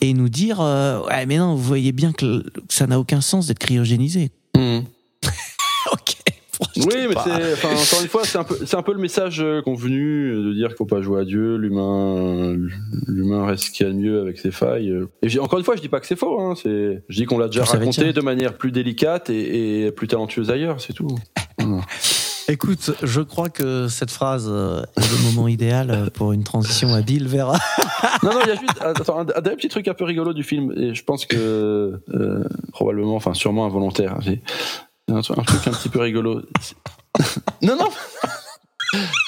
[0.00, 3.46] et nous dire euh, ouais mais non, vous voyez bien que, ça n'a aucun sens
[3.46, 4.30] d'être cryogénisé.
[4.56, 4.84] Mhm.
[5.92, 6.14] ok.
[6.76, 9.00] Je Oui, mais c'est, enfin, encore une fois, c'est un peu, c'est un peu le
[9.00, 12.56] message convenu de dire qu'il faut pas jouer à Dieu, l'humain,
[13.08, 14.92] l'humain reste ce qu'il y a de mieux avec ses failles.
[15.22, 17.24] Et j'ai- encore une fois, je dis pas que c'est faux, hein, c'est, je dis
[17.26, 21.08] qu'on l'a déjà raconté de manière plus délicate et, et plus talentueuse ailleurs, c'est tout.
[22.48, 27.26] Écoute, je crois que cette phrase euh, est le moment idéal pour une transition habile
[27.26, 27.48] vers.
[28.22, 30.42] non, non, il y a juste attends, un, dernier petit truc un peu rigolo du
[30.42, 34.18] film, et je pense que euh, probablement, enfin sûrement involontaire.
[34.20, 34.42] J'ai
[35.10, 36.42] un, un truc un petit peu rigolo.
[37.62, 37.88] Non, non,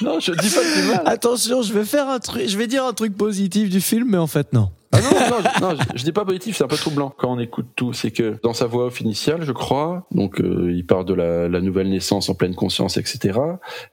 [0.02, 1.02] non, je dis pas que mal.
[1.06, 4.18] Attention, je vais faire un truc, je vais dire un truc positif du film, mais
[4.18, 4.70] en fait non.
[4.97, 7.32] Ah non, non, je, non, je, je dis pas positif, c'est un peu troublant quand
[7.32, 7.93] on écoute tout.
[7.93, 11.48] C'est que dans sa voix off initiale, je crois, donc euh, il parle de la,
[11.48, 13.39] la nouvelle naissance en pleine conscience, etc.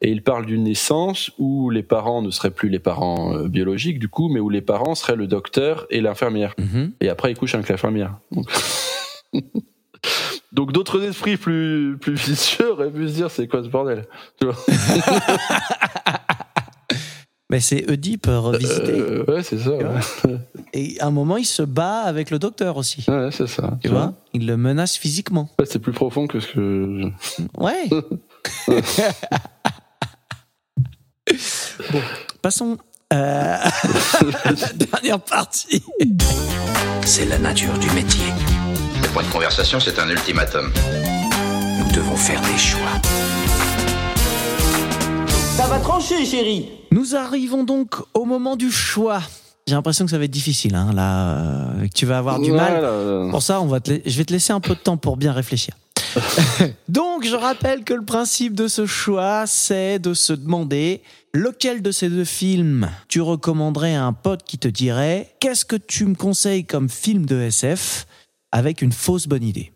[0.01, 3.99] Et il parle d'une naissance où les parents ne seraient plus les parents euh, biologiques,
[3.99, 6.55] du coup, mais où les parents seraient le docteur et l'infirmière.
[7.01, 8.17] Et après, il couche avec l'infirmière.
[8.31, 8.47] Donc...
[10.51, 14.05] Donc d'autres esprits plus, plus vicieux auraient pu se dire c'est quoi ce bordel?
[14.39, 14.55] Tu vois?
[17.53, 18.93] Mais c'est Oedipe revisité.
[18.93, 19.69] Euh, Ouais, c'est ça.
[19.69, 19.99] Ouais,
[20.73, 23.05] Et à un moment, il se bat avec le docteur aussi.
[23.07, 23.77] Ouais, c'est ça.
[23.83, 25.51] Tu vois Il le menace physiquement.
[25.59, 27.11] Ouais, c'est plus profond que ce que.
[27.55, 27.89] Ouais.
[31.91, 32.01] bon,
[32.41, 32.79] passons
[33.13, 35.83] euh, à la dernière partie.
[37.05, 38.25] C'est la nature du métier.
[38.99, 40.71] Le point de conversation, c'est un ultimatum.
[41.77, 42.99] Nous devons faire des choix.
[45.55, 46.69] Ça va trancher, chérie.
[46.91, 49.21] Nous arrivons donc au moment du choix.
[49.67, 52.51] J'ai l'impression que ça va être difficile, hein, là, euh, que tu vas avoir du
[52.51, 52.81] Ouais, mal.
[52.81, 53.29] là, là.
[53.31, 55.15] Pour ça, on va te la- je vais te laisser un peu de temps pour
[55.17, 55.73] bien réfléchir.
[56.89, 61.01] Donc, je rappelle que le principe de ce choix, c'est de se demander
[61.33, 65.75] lequel de ces deux films tu recommanderais à un pote qui te dirait qu'est-ce que
[65.77, 68.05] tu me conseilles comme film de SF
[68.51, 69.71] avec une fausse bonne idée?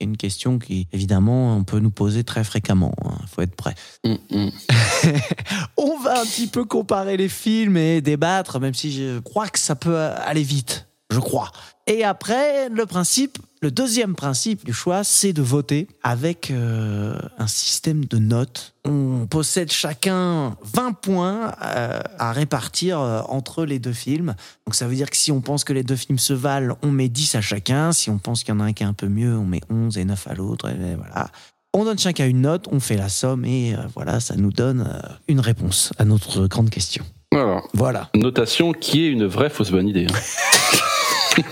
[0.00, 2.94] Une question qui, évidemment, on peut nous poser très fréquemment.
[3.22, 3.74] Il faut être prêt.
[4.04, 4.50] Mm, mm.
[5.76, 9.58] On va un petit peu comparer les films et débattre, même si je crois que
[9.58, 10.88] ça peut aller vite.
[11.10, 11.50] Je crois.
[11.92, 17.48] Et après, le principe, le deuxième principe du choix, c'est de voter avec euh, un
[17.48, 18.74] système de notes.
[18.84, 24.36] On possède chacun 20 points euh, à répartir euh, entre les deux films.
[24.68, 26.92] Donc ça veut dire que si on pense que les deux films se valent, on
[26.92, 27.90] met 10 à chacun.
[27.90, 29.60] Si on pense qu'il y en a un qui est un peu mieux, on met
[29.68, 30.68] 11 et 9 à l'autre.
[30.68, 31.28] Et voilà.
[31.74, 34.88] On donne chacun une note, on fait la somme et voilà, ça nous donne
[35.26, 37.04] une réponse à notre grande question.
[37.32, 37.62] Voilà.
[37.74, 38.10] Voilà.
[38.14, 40.06] Notation qui est une vraie fausse bonne idée.
[40.08, 40.78] hein.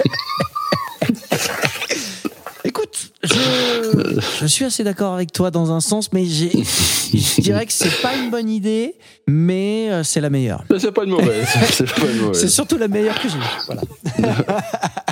[2.64, 7.64] Écoute, je, je suis assez d'accord avec toi dans un sens, mais j'ai, je dirais
[7.66, 8.94] que c'est pas une bonne idée,
[9.26, 10.64] mais euh, c'est la meilleure.
[10.78, 11.48] C'est pas une mauvaise.
[12.34, 13.38] c'est surtout la meilleure que j'ai.
[13.66, 13.82] Voilà.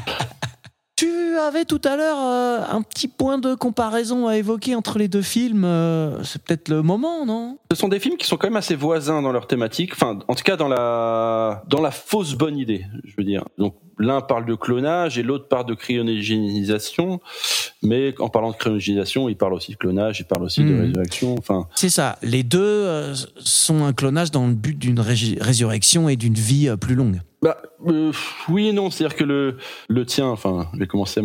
[1.37, 5.09] tu avais tout à l'heure euh, un petit point de comparaison à évoquer entre les
[5.09, 5.65] deux films.
[5.65, 7.59] euh, c'est peut-être le moment, non?
[7.71, 9.93] Ce sont des films qui sont quand même assez voisins dans leur thématique.
[9.93, 13.45] Enfin, en tout cas dans la dans la fausse bonne idée, je veux dire.
[13.59, 17.21] Donc l'un parle de clonage et l'autre parle de cryogénisation.
[17.83, 20.81] Mais en parlant de cryogénisation, il parle aussi de clonage, il parle aussi de Mhm.
[20.81, 21.35] résurrection.
[21.39, 22.19] Enfin, C'est ça.
[22.23, 26.71] Les deux euh, sont un clonage dans le but d'une ré- résurrection et d'une vie
[26.81, 27.21] plus longue.
[27.43, 28.13] bah euh,
[28.49, 28.91] oui et non.
[28.91, 29.57] C'est-à-dire que le
[29.89, 31.23] le tien, enfin, je vais commencer à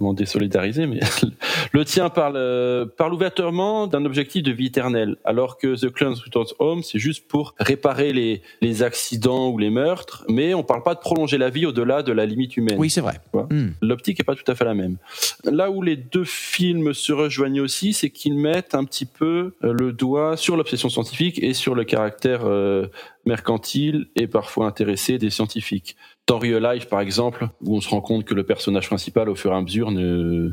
[0.00, 1.00] m'en désolidariser, mais
[1.72, 6.14] le tien parle euh, parle ouvertement d'un objectif de vie éternelle, alors que The Clone
[6.14, 10.82] Returns Home, c'est juste pour réparer les les accidents ou les meurtres, mais on parle
[10.82, 12.76] pas de prolonger la vie au-delà de la limite humaine.
[12.78, 13.20] Oui, c'est vrai.
[13.32, 13.70] Hmm.
[13.80, 14.96] L'optique est pas tout à fait la même.
[15.44, 19.72] Là où les deux films se rejoignent aussi, c'est qu'ils mettent un petit peu euh,
[19.72, 22.86] le doigt sur l'obsession scientifique et sur le caractère euh,
[23.26, 25.96] mercantile et parfois intéressé des scientifiques.
[26.26, 29.34] Dans Real Life, par exemple, où on se rend compte que le personnage principal, au
[29.34, 30.52] fur et à mesure, ne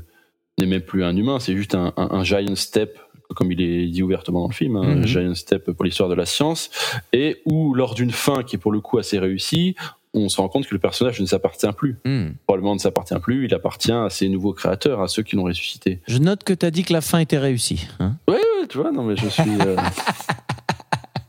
[0.60, 3.00] n'est même plus un humain, c'est juste un, un, un giant step,
[3.36, 5.06] comme il est dit ouvertement dans le film, un Mhm.
[5.06, 6.70] giant step pour l'histoire de la science,
[7.14, 9.76] et où, lors d'une fin qui est pour le coup assez réussie,
[10.14, 12.32] on se rend compte que le personnage ne s'appartient plus Hmm.
[12.46, 16.02] probablement ne s'appartient plus, il appartient à ses nouveaux créateurs, à ceux qui l'ont ressuscité.
[16.06, 17.88] Je note que tu as dit que la fin était réussie.
[18.02, 18.18] hein.
[18.28, 19.50] Ouais, tu vois, non mais je suis...
[19.62, 19.78] euh,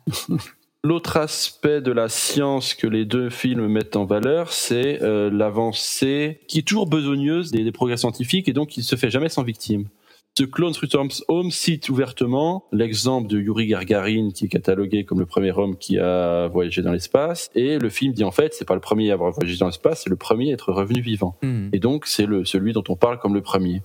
[0.84, 6.40] L'autre aspect de la science que les deux films mettent en valeur, c'est euh, l'avancée
[6.48, 9.28] qui est toujours besogneuse des, des progrès scientifiques et donc qui ne se fait jamais
[9.28, 9.86] sans victime.
[10.34, 15.26] The Clone Returns Home cite ouvertement l'exemple de Yuri Gagarin qui est catalogué comme le
[15.26, 18.74] premier homme qui a voyagé dans l'espace et le film dit en fait c'est pas
[18.74, 21.36] le premier à avoir voyagé dans l'espace, c'est le premier à être revenu vivant.
[21.42, 21.68] Hmm.
[21.74, 23.82] Et donc, c'est le, celui dont on parle comme le premier.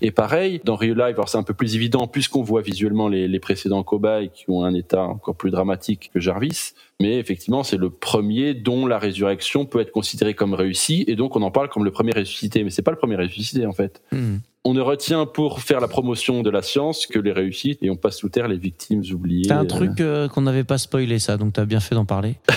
[0.00, 3.28] Et pareil, dans Real Life, alors c'est un peu plus évident puisqu'on voit visuellement les,
[3.28, 6.72] les précédents cobayes qui ont un état encore plus dramatique que Jarvis.
[6.98, 11.36] Mais effectivement, c'est le premier dont la résurrection peut être considérée comme réussie et donc
[11.36, 12.64] on en parle comme le premier ressuscité.
[12.64, 14.02] Mais c'est pas le premier ressuscité en fait.
[14.12, 14.38] Hmm.
[14.66, 17.96] On ne retient pour faire la promotion de la science que les réussites et on
[17.96, 19.44] passe sous terre les victimes oubliées.
[19.46, 21.94] C'est un Euh, truc euh, qu'on n'avait pas spoilé, ça, donc tu as bien fait
[21.94, 22.34] d'en parler.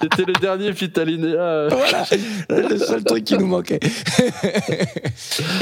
[0.00, 1.66] C'était le dernier petit alinéa.
[1.68, 3.80] voilà, le seul truc qui nous manquait.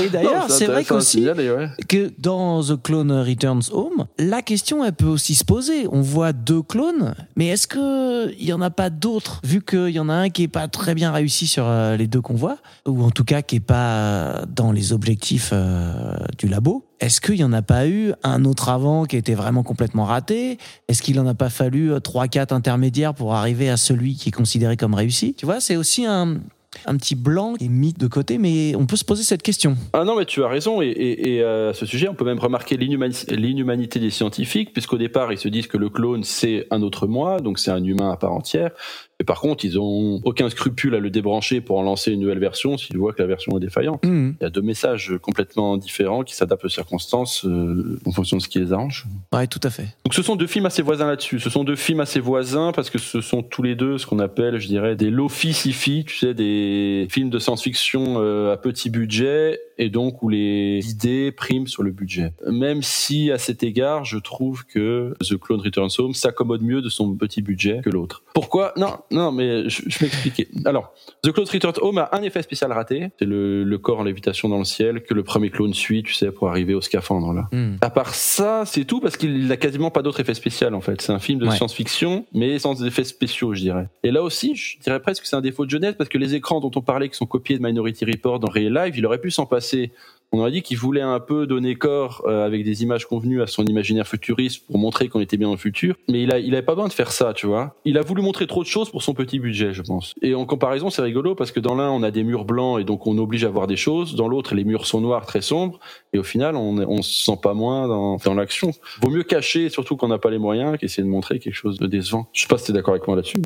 [0.03, 1.71] Et d'ailleurs, c'est vrai qu'aussi, ouais.
[1.89, 5.87] que dans The Clone Returns Home, la question elle peut aussi se poser.
[5.91, 9.89] On voit deux clones, mais est-ce que il y en a pas d'autres vu qu'il
[9.91, 12.35] y en a un qui est pas très bien réussi sur euh, les deux qu'on
[12.35, 16.85] voit, ou en tout cas qui est pas euh, dans les objectifs euh, du labo
[17.01, 20.59] est-ce qu'il n'y en a pas eu un autre avant qui était vraiment complètement raté?
[20.89, 24.31] Est-ce qu'il en a pas fallu euh, trois, quatre intermédiaires pour arriver à celui qui
[24.31, 25.35] est considéré comme réussi?
[25.35, 26.39] Tu vois, c'est aussi un,
[26.87, 29.77] un petit blanc est mis de côté, mais on peut se poser cette question.
[29.93, 30.83] Ah non, mais tu as raison.
[30.83, 35.33] Et, et, et à ce sujet, on peut même remarquer l'inhumanité des scientifiques, puisqu'au départ,
[35.33, 38.17] ils se disent que le clone, c'est un autre moi, donc c'est un humain à
[38.17, 38.73] part entière.
[39.21, 42.39] Et par contre, ils ont aucun scrupule à le débrancher pour en lancer une nouvelle
[42.39, 44.05] version s'ils voient que la version est défaillante.
[44.05, 44.33] Mmh.
[44.41, 48.43] Il y a deux messages complètement différents qui s'adaptent aux circonstances euh, en fonction de
[48.43, 49.07] ce qui les arrange.
[49.33, 49.89] Ouais, tout à fait.
[50.05, 51.41] Donc ce sont deux films assez voisins là-dessus.
[51.41, 54.21] Ce sont deux films assez voisins parce que ce sont tous les deux ce qu'on
[54.21, 58.89] appelle, je dirais, des low-fi sci-fi, tu sais, des films de science-fiction euh, à petit
[58.89, 62.33] budget et donc où les idées priment sur le budget.
[62.47, 66.89] Même si à cet égard, je trouve que The Clone Returns Home s'accommode mieux de
[66.89, 68.23] son petit budget que l'autre.
[68.35, 68.73] Pourquoi?
[68.77, 70.49] Non, non, mais je, je m'expliquer.
[70.65, 70.93] Alors,
[71.23, 74.49] The Clone Returns Home a un effet spécial raté, c'est le, le, corps en lévitation
[74.49, 77.49] dans le ciel que le premier clone suit, tu sais, pour arriver au scaphandre là.
[77.53, 77.77] Mm.
[77.81, 81.01] À part ça, c'est tout parce qu'il n'a quasiment pas d'autres effets spéciaux en fait.
[81.01, 81.55] C'est un film de Ouais.
[81.57, 83.89] science-fiction, mais sans effets spéciaux, je dirais.
[84.03, 86.35] Et là aussi, je dirais presque que c'est un défaut de jeunesse parce que les
[86.35, 89.21] écrans dont on parlait qui sont copiés de Minority Report dans Real Life, il aurait
[89.21, 89.93] pu s'en passer passer
[90.31, 93.47] on aurait dit qu'il voulait un peu donner corps euh, avec des images convenues à
[93.47, 95.95] son imaginaire futuriste pour montrer qu'on était bien dans le futur.
[96.09, 97.77] Mais il a, il pas besoin de faire ça, tu vois.
[97.87, 100.15] Il a voulu montrer trop de choses pour son petit budget, je pense.
[100.21, 102.85] Et en comparaison, c'est rigolo parce que dans l'un, on a des murs blancs et
[102.85, 104.17] donc on oblige à voir des choses.
[104.17, 105.79] Dans l'autre, les murs sont noirs, très sombres.
[106.13, 108.73] Et au final, on, on se sent pas moins dans, dans l'action.
[109.01, 111.87] Vaut mieux cacher, surtout qu'on n'a pas les moyens, qu'essayer de montrer quelque chose de
[111.87, 112.29] décevant.
[112.35, 113.39] Je sais pas si t'es d'accord avec moi là-dessus.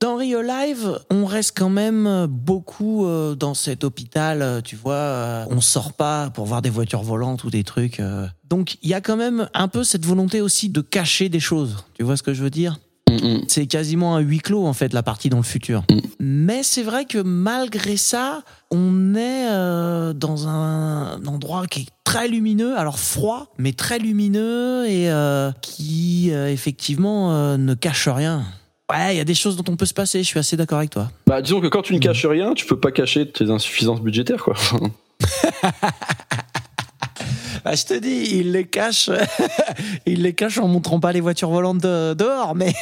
[0.00, 5.46] Dans Real Live, on reste quand même beaucoup euh, dans cet hôpital, euh, tu vois.
[5.50, 8.00] on sort pas pour voir des voitures volantes ou des trucs.
[8.00, 8.26] euh.
[8.48, 11.84] Donc il y a quand même un peu cette volonté aussi de cacher des choses.
[11.94, 12.78] Tu vois ce que je veux dire?
[13.08, 15.84] Mm, C'est quasiment un huis clos en fait la partie dans le futur.
[15.90, 15.98] Mm.
[16.20, 22.28] Mais c'est vrai que malgré ça, on est euh, dans un endroit qui est très
[22.28, 28.44] lumineux, alors froid, mais très lumineux et euh, qui euh, effectivement euh, ne cache rien.
[28.90, 30.78] Ouais, il y a des choses dont on peut se passer, je suis assez d'accord
[30.78, 31.10] avec toi.
[31.26, 34.44] Bah, disons que quand tu ne caches rien, tu peux pas cacher tes insuffisances budgétaires,
[34.44, 34.54] quoi.
[37.64, 39.10] Bah, je te dis, il les cache,
[40.06, 42.72] il les cache en montrant pas les voitures volantes de- dehors, mais.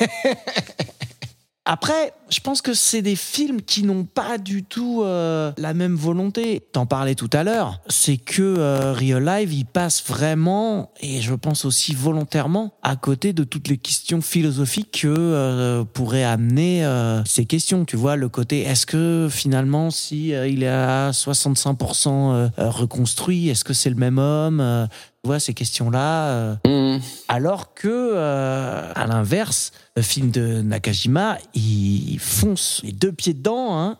[1.65, 5.95] Après, je pense que c'est des films qui n'ont pas du tout euh, la même
[5.95, 6.63] volonté.
[6.73, 11.35] T'en parlais tout à l'heure, c'est que euh, Real Life, il passe vraiment, et je
[11.35, 16.85] pense aussi volontairement, à côté de toutes les questions philosophiques que euh, pourraient amener
[17.25, 17.85] ces questions.
[17.85, 23.49] Tu vois, le côté, est-ce que finalement, si il est à 65% euh, euh, reconstruit,
[23.49, 24.89] est-ce que c'est le même homme
[25.23, 26.59] Tu vois, ces questions-là.
[26.67, 26.99] Mm.
[27.29, 33.99] alors que, à l'inverse, le film de Nakajima, il fonce les deux pieds dedans, hein,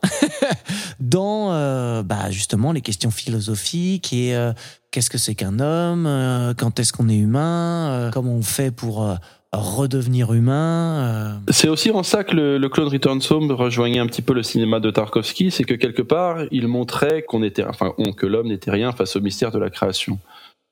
[1.01, 4.53] dans euh, bah, justement les questions philosophiques et euh,
[4.91, 9.07] qu'est-ce que c'est qu'un homme, euh, quand est-ce qu'on est humain, comment on fait pour
[9.53, 11.41] redevenir humain.
[11.51, 14.43] C'est aussi en ça que le, le Clone Returns Home rejoignait un petit peu le
[14.43, 18.49] cinéma de Tarkovsky, c'est que quelque part, il montrait qu'on était, enfin, on- que l'homme
[18.49, 20.19] n'était rien face au mystère de la création.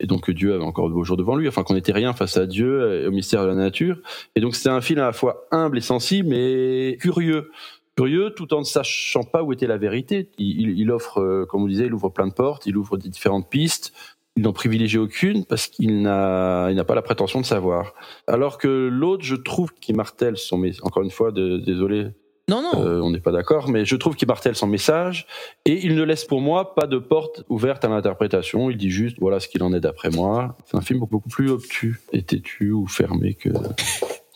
[0.03, 2.13] Et donc que Dieu avait encore de beaux jours devant lui, enfin qu'on n'était rien
[2.13, 3.97] face à Dieu et au mystère de la nature.
[4.37, 7.51] Et donc c'était un film à la fois humble et sensible, mais curieux.
[7.97, 10.29] Curieux tout en ne sachant pas où était la vérité.
[10.39, 12.97] Il, il- il offre, euh, comme on disait, il ouvre plein de portes, il ouvre
[12.99, 13.93] des différentes pistes.
[14.35, 17.93] Il n'en privilégie aucune parce qu'il n'a, il n'a pas la prétention de savoir.
[18.27, 22.07] Alors que l'autre, je trouve qu'il martèle son, mais encore une fois, de- désolé,
[22.49, 22.83] Non, non.
[22.83, 25.27] euh, on n'est pas d'accord, mais je trouve qu'il martèle son message
[25.65, 28.69] et il ne laisse pour moi pas de porte ouverte à l'interprétation.
[28.71, 30.57] Il dit juste voilà ce qu'il en est d'après moi.
[30.67, 33.51] C'est un film beaucoup plus obtus et têtu ou fermé que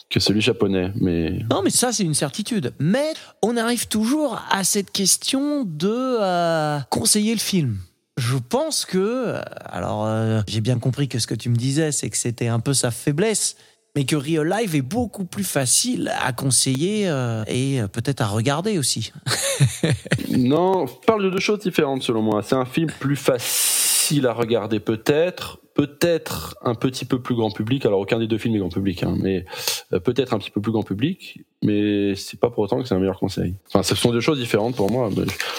[0.08, 2.72] que celui japonais, mais Non, mais ça, c'est une certitude.
[2.78, 3.12] Mais
[3.42, 7.78] on arrive toujours à cette question de euh, conseiller le film.
[8.16, 11.92] Je pense que, euh, alors, euh, j'ai bien compris que ce que tu me disais,
[11.92, 13.56] c'est que c'était un peu sa faiblesse,
[13.96, 18.26] mais que Real Life est beaucoup plus facile à conseiller euh, et euh, peut-être à
[18.26, 19.10] regarder aussi.
[20.36, 22.42] non, on parle de deux choses différentes selon moi.
[22.42, 27.84] C'est un film plus facile à regarder peut-être, peut-être un petit peu plus grand public.
[27.84, 29.44] Alors aucun des deux films est grand public, hein, mais
[29.92, 31.42] euh, peut-être un petit peu plus grand public.
[31.62, 33.54] Mais c'est pas pour autant que c'est un meilleur conseil.
[33.68, 35.10] Enfin, ce sont deux choses différentes pour moi.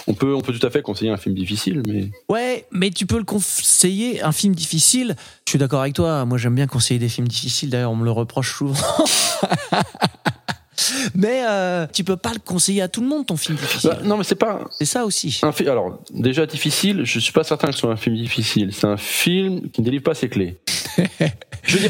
[0.08, 3.06] On peut, on peut tout à fait conseiller un film difficile, mais Ouais, mais tu
[3.06, 5.16] peux le conseiller, un film difficile.
[5.46, 8.06] Je suis d'accord avec toi, moi j'aime bien conseiller des films difficiles, d'ailleurs on me
[8.06, 8.74] le reproche souvent.
[11.16, 13.90] mais euh, tu peux pas le conseiller à tout le monde ton film difficile.
[13.90, 15.40] Bah, non, mais c'est pas C'est ça aussi.
[15.44, 15.70] un film.
[15.70, 18.72] Alors déjà difficile, je suis pas certain que ce soit un film difficile.
[18.74, 20.58] C'est un film qui ne délivre pas ses clés.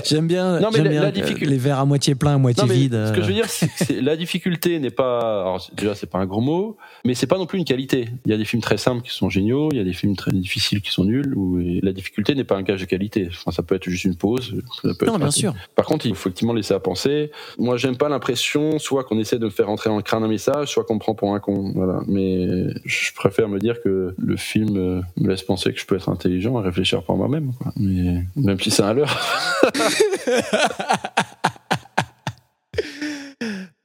[0.06, 2.38] J'aime bien, Non, mais la- bien, la euh, difficulté- les verres à moitié pleins, à
[2.38, 2.94] moitié Non, vides.
[2.94, 3.22] Ce que euh.
[3.22, 5.42] je veux dire, c'est que la difficulté n'est pas.
[5.42, 8.10] Alors, déjà, c'est pas un gros mot, mais c'est pas non plus une qualité.
[8.26, 10.16] Il y a des films très simples qui sont géniaux, il y a des films
[10.16, 11.34] très difficiles qui sont nuls.
[11.36, 13.28] Où la difficulté n'est pas un gage de qualité.
[13.30, 14.56] Enfin, ça peut être juste une pause.
[14.82, 15.54] ça peut Non, être bien un- sûr.
[15.76, 17.32] Par contre, il faut effectivement laisser à penser.
[17.60, 20.28] Moi, j'aime pas l'impression, soit qu'on essaie de me faire entrer dans le crâne un
[20.28, 21.72] message, soit qu'on me prend pour un con.
[21.76, 22.00] Voilà.
[22.08, 22.48] Mais
[22.86, 26.10] je préfère me dire que le film euh, me laisse penser que je peux être
[26.10, 27.52] intelligent et réfléchir par moi-même.
[27.76, 28.94] Mais même si c'est un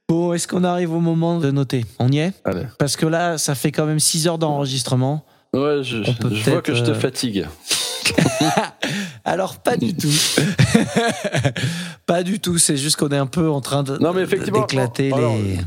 [0.09, 1.85] Bon, est-ce qu'on arrive au moment de noter?
[1.97, 2.33] On y est?
[2.45, 2.65] Allez.
[2.77, 5.25] Parce que là, ça fait quand même 6 heures d'enregistrement.
[5.53, 5.97] Ouais, je,
[6.49, 7.47] vois que je te euh, fatigue.
[9.25, 10.11] Alors, pas du tout.
[12.05, 14.25] pas du tout, c'est juste qu'on est un peu en train de, Non, mais de-
[14.25, 14.61] effectivement.
[14.61, 15.57] d'éclater les...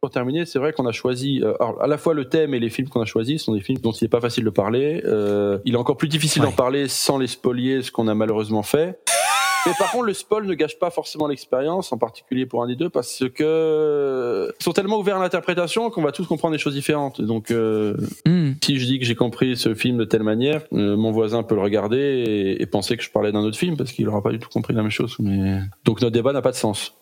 [0.00, 2.58] Pour terminer, c'est vrai qu'on a choisi, euh, alors, à la fois le thème et
[2.58, 5.02] les films qu'on a choisis sont des films dont il n'est pas facile de parler.
[5.04, 6.48] Euh, il est encore plus difficile Ouais.
[6.48, 8.98] d'en parler sans les spolier, ce qu'on a malheureusement fait.
[9.66, 12.76] Mais par contre, le spoil ne gâche pas forcément l'expérience, en particulier pour un des
[12.76, 16.72] deux, parce que ils sont tellement ouverts à l'interprétation qu'on va tous comprendre des choses
[16.72, 17.20] différentes.
[17.20, 17.94] Donc, euh,
[18.26, 18.52] Hmm.
[18.64, 21.54] si je dis que j'ai compris ce film de telle manière, euh, mon voisin peut
[21.56, 24.30] le regarder et, et penser que je parlais d'un autre film parce qu'il n'aura pas
[24.30, 25.16] du tout compris la même chose.
[25.18, 26.94] Mais donc notre débat n'a pas de sens.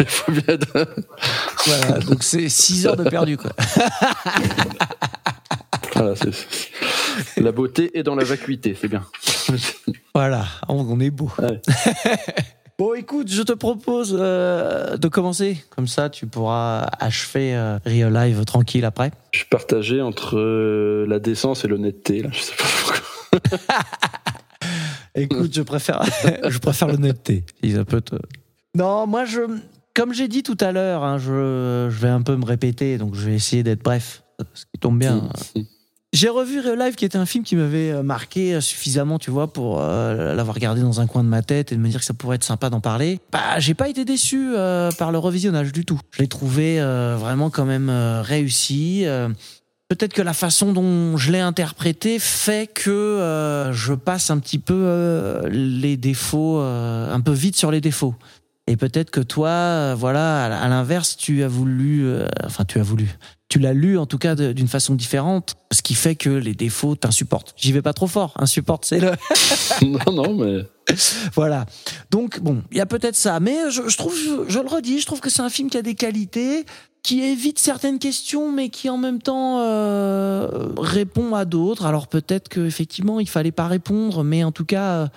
[0.00, 0.88] Il faut bien être-
[1.66, 3.52] Voilà, donc c'est 6 heures de perdu, quoi.
[5.94, 6.32] Voilà, c'est-
[7.40, 9.04] la beauté est dans la vacuité, c'est bien.
[10.14, 11.30] Voilà, on, est beau.
[11.38, 11.60] Ouais.
[12.78, 15.64] bon, écoute, je te propose euh, de commencer.
[15.74, 19.12] Comme ça, tu pourras achever euh, Real Live tranquille après.
[19.32, 22.22] Je suis partagé entre euh, la décence et l'honnêteté.
[22.22, 23.58] Là, je sais pas pourquoi.
[25.14, 26.02] Écoute, je préfère,
[26.46, 27.44] je préfère l'honnêteté.
[27.64, 28.16] Si ça peut te...
[28.74, 29.40] Non, moi, je,
[29.96, 33.14] comme j'ai dit tout à l'heure, hein, je, je vais un peu me répéter, donc
[33.14, 34.22] je vais essayer d'être bref.
[34.52, 35.30] Ce qui tombe bien.
[36.12, 39.30] J'ai revu Real Life, qui était un film qui m'avait euh, marqué euh, suffisamment, tu
[39.30, 42.00] vois, pour euh, l'avoir gardé dans un coin de ma tête et de me dire
[42.00, 43.20] que ça pourrait être sympa d'en parler.
[43.32, 45.98] Bah, j'ai pas été déçu euh, par le revisionnage du tout.
[46.10, 47.90] Je l'ai trouvé euh, vraiment quand même
[48.22, 49.06] réussi.
[49.88, 54.58] Peut-être que la façon dont je l'ai interprété fait que euh, je passe un petit
[54.58, 58.16] peu euh, les défauts, euh, un peu vite sur les défauts.
[58.68, 62.82] Et peut-être que toi, euh, voilà, à l'inverse, tu as voulu, euh, enfin, tu as
[62.82, 63.16] voulu,
[63.48, 66.96] tu l'as lu en tout cas d'une façon différente, ce qui fait que les défauts
[66.96, 67.54] t'insupportent.
[67.56, 69.12] J'y vais pas trop fort, insupporte, c'est le.
[69.82, 70.64] non, non, mais
[71.34, 71.66] voilà.
[72.10, 74.98] Donc bon, il y a peut-être ça, mais je, je trouve, je, je le redis,
[75.00, 76.66] je trouve que c'est un film qui a des qualités,
[77.04, 81.86] qui évite certaines questions, mais qui en même temps euh, répond à d'autres.
[81.86, 85.08] Alors peut-être que effectivement il fallait pas répondre, mais en tout cas.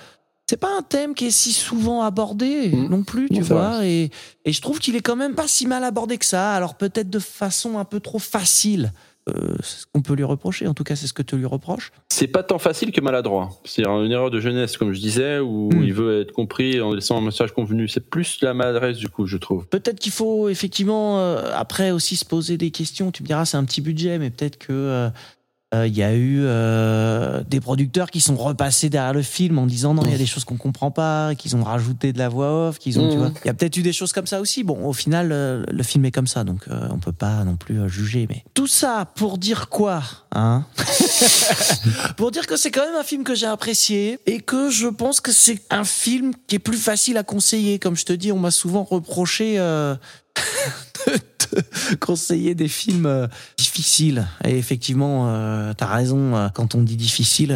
[0.49, 2.89] C'est pas un thème qui est si souvent abordé Mhm.
[2.89, 4.09] non plus, tu vois, et,
[4.45, 6.53] et je trouve qu'il est quand même pas si mal abordé que ça.
[6.53, 8.91] Alors peut-être de façon un peu trop facile.
[9.29, 10.65] Euh, c'est ce qu'on peut lui reprocher.
[10.65, 11.91] En tout cas, c'est ce que tu lui reproches.
[12.11, 13.49] c'est pas tant facile que maladroit.
[13.63, 15.83] C'est une erreur de jeunesse, comme je disais, où Hmm.
[15.83, 17.87] il veut être compris en laissant un message convenu.
[17.87, 19.67] C'est plus la maladresse, du coup, je trouve.
[19.67, 23.11] Peut-être qu'il faut effectivement euh, après aussi se poser des questions.
[23.11, 25.09] Tu me diras, c'est un petit budget, mais peut-être que euh,
[25.75, 29.67] euh, il y a eu euh, des producteurs qui sont repassés derrière le film en
[29.67, 32.27] disant non, il y a des choses qu'on comprend pas, qu'ils ont rajouté de la
[32.27, 33.21] voix off, qu'ils ont, tu Mhm.
[33.21, 33.31] vois.
[33.43, 34.63] Il y a peut-être eu des choses comme ça aussi.
[34.63, 37.55] Bon, au final, euh, le film est comme ça, donc euh, on peut pas non
[37.55, 38.25] plus juger.
[38.27, 40.01] Mais tout ça pour dire quoi,
[40.33, 40.65] hein?
[42.17, 45.21] Pour dire que c'est quand même un film que j'ai apprécié et que je pense
[45.21, 47.79] que c'est un film qui est plus facile à conseiller.
[47.79, 49.95] Comme je te dis, on m'a souvent reproché euh,
[51.07, 54.27] de conseiller des films euh, difficiles.
[54.43, 56.35] Et effectivement, euh, t'as raison.
[56.35, 57.55] euh, Quand on dit difficile,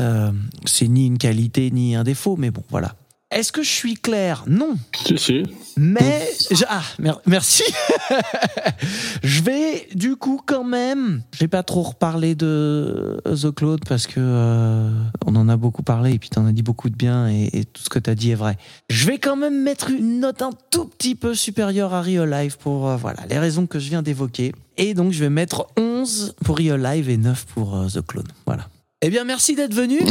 [0.65, 2.35] c'est ni une qualité ni un défaut.
[2.37, 2.95] Mais bon, voilà.
[3.33, 4.43] Est-ce que je suis clair?
[4.47, 4.75] Non.
[5.05, 5.43] Si, si.
[5.75, 7.63] Mais je- ah mer- merci.
[9.23, 11.23] je vais du coup quand même.
[11.33, 14.89] Je vais pas trop reparler de The Cloud parce que euh,
[15.25, 17.65] on en a beaucoup parlé et puis t'en as dit beaucoup de bien et, et
[17.65, 18.57] tout ce que t'as dit est vrai.
[18.89, 22.57] Je vais quand même mettre une note un tout petit peu supérieure à Real Life
[22.57, 26.35] pour euh, voilà les raisons que je viens d'évoquer et donc je vais mettre 11
[26.45, 28.27] pour Real Life et 9 pour euh, The Clone.
[28.45, 28.67] Voilà.
[29.01, 29.99] Eh bien merci d'être venu.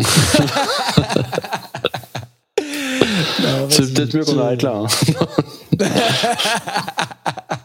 [3.70, 4.82] C'est peut-être mieux qu'on arrête là.
[4.84, 4.86] hein.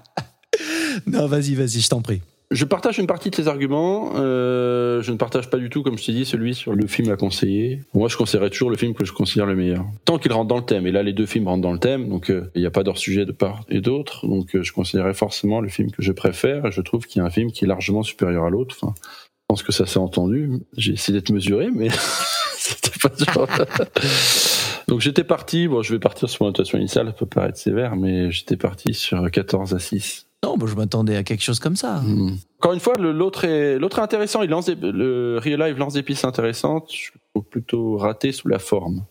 [1.07, 2.21] Non, vas-y, vas-y, je t'en prie.
[2.49, 4.13] Je partage une partie de tes arguments.
[4.15, 7.11] euh, je ne partage pas du tout, comme je t'ai dit, celui sur le film
[7.11, 7.81] à conseiller.
[7.93, 9.85] Moi, je conseillerais toujours le film que je considère le meilleur.
[10.05, 10.87] Tant qu'il rentre dans le thème.
[10.87, 12.83] Et là, les deux films rentrent dans le thème, donc euh, il n'y a pas
[12.83, 14.25] d'hors sujet de part et d'autre.
[14.27, 16.65] Donc, euh, je considérerais forcément le film que je préfère.
[16.65, 18.75] Et je trouve qu'il y a un film qui est largement supérieur à l'autre.
[18.81, 20.49] Enfin, je pense que ça s'est entendu.
[20.77, 21.89] J'ai essayé d'être mesuré, mais
[22.57, 23.47] c'était pas genre.
[24.87, 27.95] Donc j'étais parti, bon je vais partir sur mon notation initiale, ça peut paraître sévère,
[27.95, 30.27] mais j'étais parti sur 14 à 6.
[30.43, 31.95] Non, bah, je m'attendais à quelque chose comme ça.
[32.01, 32.37] Hmm.
[32.59, 34.43] Encore une fois, l'autre est, l'autre est intéressant.
[34.43, 36.89] Il lance des- le Real Life lance des pistes intéressantes.
[36.93, 39.03] Je trouve plutôt raté sous la forme.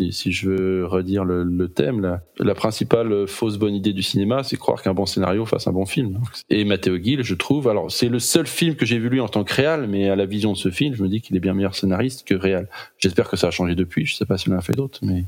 [0.00, 4.02] Et si je veux redire le, le thème, là, la principale fausse bonne idée du
[4.02, 6.20] cinéma, c'est croire qu'un bon scénario fasse un bon film.
[6.50, 9.28] Et Matteo Gill, je trouve, alors c'est le seul film que j'ai vu lui en
[9.28, 11.40] tant que réal, mais à la vision de ce film, je me dis qu'il est
[11.40, 12.68] bien meilleur scénariste que réal.
[12.98, 15.24] J'espère que ça a changé depuis, je sais pas s'il en a fait d'autres, mais...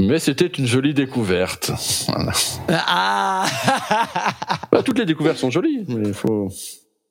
[0.00, 1.70] Mais c'était une jolie découverte.
[2.08, 2.32] Voilà.
[2.68, 3.46] Ah
[4.70, 6.50] Bah, toutes les découvertes sont jolies, mais il faut...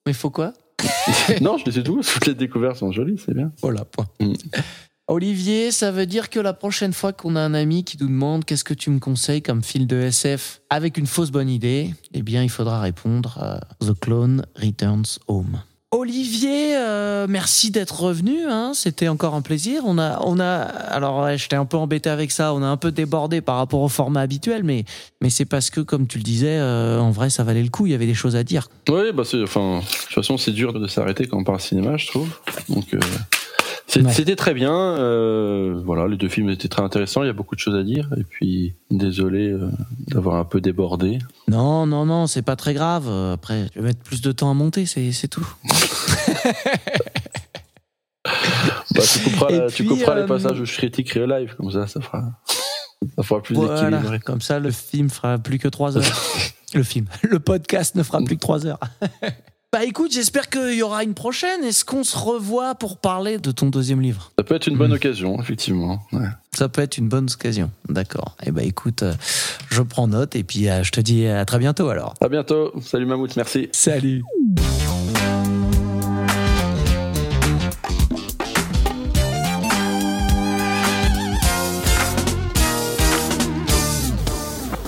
[0.05, 0.53] Mais faut quoi?
[1.41, 2.13] Non, je les ai tous.
[2.13, 3.51] Toutes les découvertes sont jolies, c'est bien.
[3.61, 4.07] Voilà, point.
[4.19, 4.33] Mm.
[5.11, 8.45] Olivier, ça veut dire que la prochaine fois qu'on a un ami qui nous demande
[8.45, 12.21] qu'est-ce que tu me conseilles comme film de SF avec une fausse bonne idée, eh
[12.21, 15.59] bien, il faudra répondre The Clone Returns Home.
[15.93, 18.45] Olivier, euh, merci d'être revenu.
[18.47, 19.81] Hein, C'était encore un plaisir.
[19.85, 20.61] On a, on a.
[20.61, 22.53] Alors, ouais, j'étais un peu embêté avec ça.
[22.53, 24.85] On a un peu débordé par rapport au format habituel, mais,
[25.19, 27.85] mais c'est parce que, comme tu le disais, euh, en vrai, ça valait le coup.
[27.85, 28.69] Il y avait des choses à dire.
[28.88, 32.07] Oui, bah enfin, de toute façon, c'est dur de s'arrêter quand on parle cinéma, je
[32.07, 32.29] trouve.
[32.69, 32.99] Donc, euh,
[33.95, 34.11] Ouais.
[34.13, 34.73] c'était très bien.
[34.73, 37.23] euh, voilà, les deux films étaient très intéressants.
[37.23, 38.09] Il y a beaucoup de choses à dire.
[38.17, 39.69] Et puis, désolé euh,
[40.07, 41.19] d'avoir un peu débordé.
[41.47, 43.05] Non, non, non, c'est pas très grave.
[43.07, 45.47] Euh, Après, je vais mettre plus de temps à monter, c'est tout.
[48.23, 52.01] Bah, tu couperas, tu euh, les passages où je critique Real Life, comme ça, ça
[52.01, 52.23] fera,
[53.15, 54.19] ça fera plus Voilà, équilibré.
[54.19, 56.03] comme ça, le film fera plus que 3 heures.
[56.75, 58.79] le film, le podcast ne fera plus que 3 heures.
[59.73, 61.64] bah écoute, j'espère qu'il y aura une prochaine.
[61.64, 64.34] Est-ce qu'on se revoit pour parler de ton deuxième livre?
[64.38, 66.02] Ça peut être une bonne occasion, effectivement.
[66.11, 66.27] Ouais.
[66.52, 67.72] Ça peut être une bonne occasion.
[67.88, 68.35] D'accord.
[68.45, 69.14] Eh ben écoute, euh,
[69.69, 72.15] je prends note et puis euh, je te dis à très bientôt alors.
[72.19, 72.73] À bientôt.
[72.81, 73.69] Salut Mammouth, merci.
[73.72, 74.23] Salut.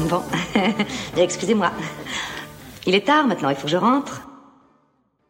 [0.09, 0.23] Bon,
[1.17, 1.71] excusez-moi.
[2.85, 4.32] Il est tard maintenant, il faut que je rentre.